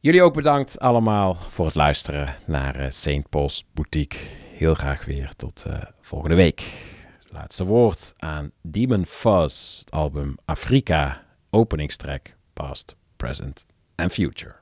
Jullie 0.00 0.22
ook 0.22 0.34
bedankt 0.34 0.78
allemaal 0.80 1.36
voor 1.48 1.66
het 1.66 1.74
luisteren 1.74 2.34
naar 2.46 2.76
eh 2.76 2.90
St. 2.90 3.28
Paul's 3.28 3.64
Boutique. 3.74 4.18
Heel 4.54 4.74
graag 4.74 5.04
weer 5.04 5.30
tot 5.36 5.64
volgende 6.00 6.36
week. 6.36 6.64
Laatste 7.32 7.64
woord 7.64 8.14
aan 8.18 8.50
Demon 8.62 9.06
Fuzz, 9.06 9.78
het 9.78 9.90
album 9.90 10.36
Afrika, 10.44 11.24
openingstrack 11.50 12.36
Past, 12.52 12.96
Present 13.16 13.66
and 13.94 14.12
Future. 14.12 14.54